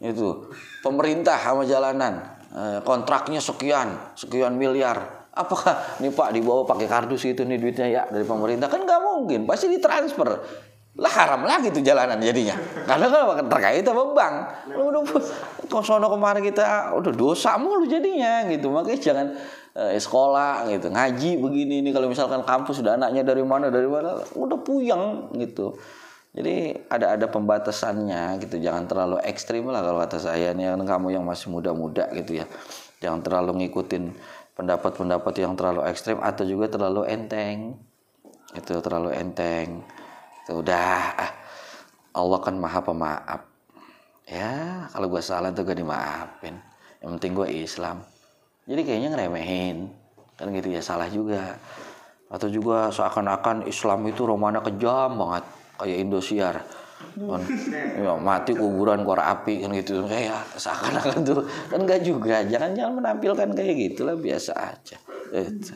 Itu. 0.04 0.52
Pemerintah 0.84 1.40
sama 1.40 1.64
jalanan. 1.64 2.20
Eh, 2.52 2.78
kontraknya 2.84 3.40
sekian. 3.40 3.96
Sekian 4.20 4.60
miliar 4.60 5.21
apakah 5.32 5.98
nih 5.98 6.12
pak 6.12 6.28
dibawa 6.36 6.68
pakai 6.68 6.86
kardus 6.86 7.24
itu 7.24 7.42
nih 7.42 7.56
duitnya? 7.56 7.86
Ya 7.88 8.02
dari 8.08 8.24
pemerintah. 8.24 8.68
Kan 8.68 8.84
nggak 8.84 9.00
mungkin. 9.00 9.48
Pasti 9.48 9.72
ditransfer. 9.72 10.28
Lah 10.92 11.08
haram 11.08 11.48
lagi 11.48 11.72
tuh 11.72 11.80
jalanan 11.80 12.20
jadinya. 12.20 12.52
Karena 12.84 13.08
kan 13.08 13.48
terkait 13.48 13.80
sama 13.80 14.12
bank. 14.12 14.34
Udah 14.76 15.00
kok 15.64 15.82
sono 15.88 16.12
kemarin 16.12 16.44
kita 16.44 16.92
udah 16.92 17.12
dosa 17.16 17.56
mulu 17.56 17.88
jadinya 17.88 18.44
gitu. 18.52 18.68
Makanya 18.68 19.00
jangan 19.00 19.26
eh, 19.72 19.96
sekolah 19.96 20.68
gitu. 20.68 20.92
Ngaji 20.92 21.30
begini 21.40 21.80
ini 21.80 21.90
kalau 21.96 22.12
misalkan 22.12 22.44
kampus 22.44 22.84
sudah 22.84 23.00
anaknya 23.00 23.24
dari 23.24 23.40
mana 23.40 23.72
dari 23.72 23.88
mana 23.88 24.20
udah 24.36 24.58
puyeng 24.60 25.32
gitu. 25.40 25.72
Jadi 26.32 26.76
ada 26.92 27.16
ada 27.16 27.26
pembatasannya 27.28 28.40
gitu. 28.44 28.60
Jangan 28.60 28.84
terlalu 28.84 29.16
ekstrim 29.24 29.64
lah 29.72 29.80
kalau 29.80 29.96
kata 30.00 30.20
saya 30.20 30.52
nih 30.52 30.76
kamu 30.76 31.16
yang 31.16 31.24
masih 31.24 31.48
muda-muda 31.48 32.12
gitu 32.12 32.40
ya. 32.40 32.44
Jangan 33.00 33.24
terlalu 33.24 33.64
ngikutin 33.64 34.12
pendapat-pendapat 34.56 35.34
yang 35.40 35.56
terlalu 35.56 35.88
ekstrim 35.88 36.20
atau 36.20 36.44
juga 36.44 36.68
terlalu 36.68 37.08
enteng. 37.08 37.80
Itu 38.52 38.80
terlalu 38.84 39.16
enteng. 39.16 39.80
Udah 40.52 41.16
ah, 41.16 41.32
Allah 42.12 42.38
kan 42.44 42.54
maha 42.56 42.80
pemaaf. 42.84 43.40
Ya 44.28 44.86
kalau 44.92 45.08
gue 45.08 45.22
salah 45.24 45.50
tuh 45.50 45.64
gue 45.64 45.76
dimaafin. 45.76 46.60
Yang 47.00 47.10
penting 47.18 47.32
gue 47.32 47.48
Islam. 47.64 47.96
Jadi 48.68 48.80
kayaknya 48.84 49.08
ngeremehin. 49.16 49.88
Kan 50.36 50.52
gitu 50.52 50.68
ya 50.68 50.82
salah 50.84 51.08
juga. 51.08 51.56
Atau 52.32 52.48
juga 52.48 52.88
seakan-akan 52.92 53.68
Islam 53.68 54.04
itu 54.08 54.24
romana 54.24 54.60
kejam 54.60 55.16
banget. 55.16 55.44
Kayak 55.80 55.98
Indosiar 55.98 56.54
kan 57.12 57.42
ya, 58.00 58.12
mati 58.16 58.52
kuburan 58.56 59.04
kor 59.04 59.20
api 59.20 59.62
kan 59.62 59.70
gitu 59.76 60.04
kayak 60.08 60.42
seakan-akan 60.56 61.22
tuh 61.22 61.44
kan 61.68 61.80
gak 61.84 62.00
juga 62.02 62.40
jangan 62.48 62.72
jangan 62.72 62.92
menampilkan 63.04 63.48
kayak 63.52 63.74
gitulah 63.76 64.16
biasa 64.16 64.52
aja 64.56 64.96
itu. 65.32 65.72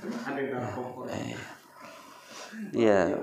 Iya. 2.73 3.21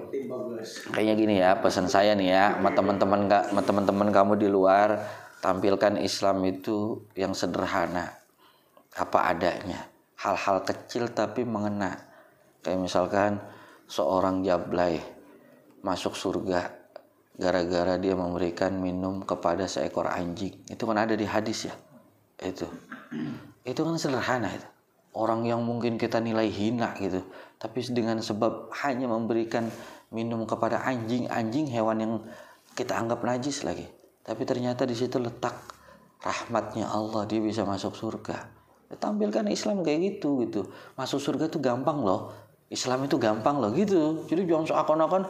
Kayaknya 0.93 1.13
gini 1.17 1.35
ya, 1.41 1.57
pesan 1.57 1.89
saya 1.89 2.13
nih 2.13 2.29
ya, 2.33 2.45
sama 2.57 2.69
teman-teman 2.73 3.21
sama 3.29 3.61
teman-teman 3.65 4.09
kamu 4.13 4.33
di 4.37 4.49
luar, 4.49 5.01
tampilkan 5.41 5.97
Islam 6.01 6.41
itu 6.45 7.05
yang 7.17 7.33
sederhana. 7.33 8.13
Apa 8.93 9.33
adanya. 9.33 9.89
Hal-hal 10.21 10.61
kecil 10.63 11.09
tapi 11.09 11.43
mengena. 11.43 11.97
Kayak 12.61 12.79
misalkan 12.79 13.41
seorang 13.89 14.45
jablay 14.45 15.01
masuk 15.83 16.15
surga 16.15 16.82
gara-gara 17.37 17.97
dia 17.97 18.13
memberikan 18.13 18.77
minum 18.77 19.25
kepada 19.25 19.65
seekor 19.65 20.09
anjing. 20.09 20.53
Itu 20.69 20.85
kan 20.85 21.01
ada 21.01 21.17
di 21.17 21.25
hadis 21.25 21.69
ya. 21.69 21.75
Itu. 22.41 22.69
Itu 23.65 23.81
kan 23.85 23.95
sederhana 23.97 24.53
itu. 24.53 24.67
Orang 25.13 25.45
yang 25.45 25.61
mungkin 25.61 26.01
kita 26.01 26.17
nilai 26.17 26.49
hina 26.49 26.97
gitu 26.97 27.21
tapi 27.63 27.79
dengan 27.95 28.19
sebab 28.19 28.75
hanya 28.83 29.07
memberikan 29.07 29.71
minum 30.11 30.43
kepada 30.43 30.83
anjing-anjing 30.83 31.71
hewan 31.71 31.97
yang 32.03 32.13
kita 32.75 32.91
anggap 32.99 33.23
najis 33.23 33.63
lagi 33.63 33.87
tapi 34.27 34.43
ternyata 34.43 34.83
di 34.83 34.91
situ 34.91 35.15
letak 35.15 35.55
rahmatnya 36.19 36.91
Allah 36.91 37.23
dia 37.23 37.39
bisa 37.39 37.63
masuk 37.63 37.95
surga 37.95 38.51
tampilkan 38.99 39.47
Islam 39.47 39.79
kayak 39.79 40.19
gitu 40.19 40.43
gitu 40.43 40.67
masuk 40.99 41.23
surga 41.23 41.47
tuh 41.47 41.63
gampang 41.63 42.03
loh 42.03 42.35
Islam 42.67 43.07
itu 43.07 43.15
gampang 43.15 43.63
loh 43.63 43.71
gitu 43.71 44.27
jadi 44.27 44.43
jangan 44.43 44.67
seakan-akan 44.67 45.23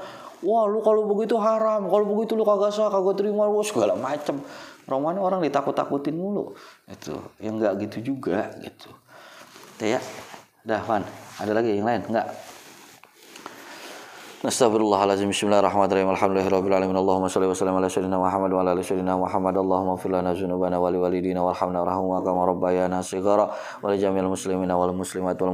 wah 0.44 0.68
lu 0.68 0.80
kalau 0.84 1.08
begitu 1.08 1.40
haram 1.40 1.88
kalau 1.88 2.06
begitu 2.06 2.36
lu 2.36 2.44
kagak 2.44 2.72
sah 2.76 2.92
kagak 2.92 3.18
terima 3.20 3.48
lu 3.50 3.64
segala 3.64 3.96
macem. 3.96 4.40
Roman 4.84 5.16
orang 5.16 5.40
ditakut-takutin 5.40 6.12
mulu. 6.12 6.52
Itu 6.92 7.16
yang 7.40 7.56
nggak 7.56 7.88
gitu 7.88 8.14
juga 8.14 8.52
gitu. 8.60 8.92
Ya 9.84 10.00
dah 10.64 10.80
Van. 10.88 11.04
Ada 11.44 11.52
lagi 11.52 11.76
yang 11.76 11.88
lain? 11.88 12.08
Enggak. 12.08 12.32
Astagfirullahaladzim 14.44 15.32
Bismillahirrahmanirrahim. 15.32 16.08
Alhamdulillahirabbil 16.16 16.76
alamin. 16.76 17.00
Allahumma 17.00 17.28
shalli 17.28 17.48
wa 17.48 17.56
sallim 17.56 17.76
ala 17.80 17.88
sayyidina 17.92 18.16
Muhammad 18.16 18.52
wa 18.52 18.60
ala 18.64 18.72
ali 18.72 18.84
sayyidina 18.84 19.16
Muhammad. 19.20 19.56
Allahumma 19.60 20.00
fir 20.00 20.12
lana 20.12 20.32
dzunubana 20.32 20.80
wa 20.80 20.88
li 20.88 21.00
walidina 21.00 21.44
warhamna 21.44 21.84
warhamna 21.84 22.24
kama 22.24 22.48
rabbayana 22.48 23.04
shighara 23.04 23.52
wa 23.52 23.88
li 23.92 24.00
jami'il 24.00 24.32
muslimina 24.32 24.80
wal 24.80 24.96
muslimat 24.96 25.36
wal 25.36 25.52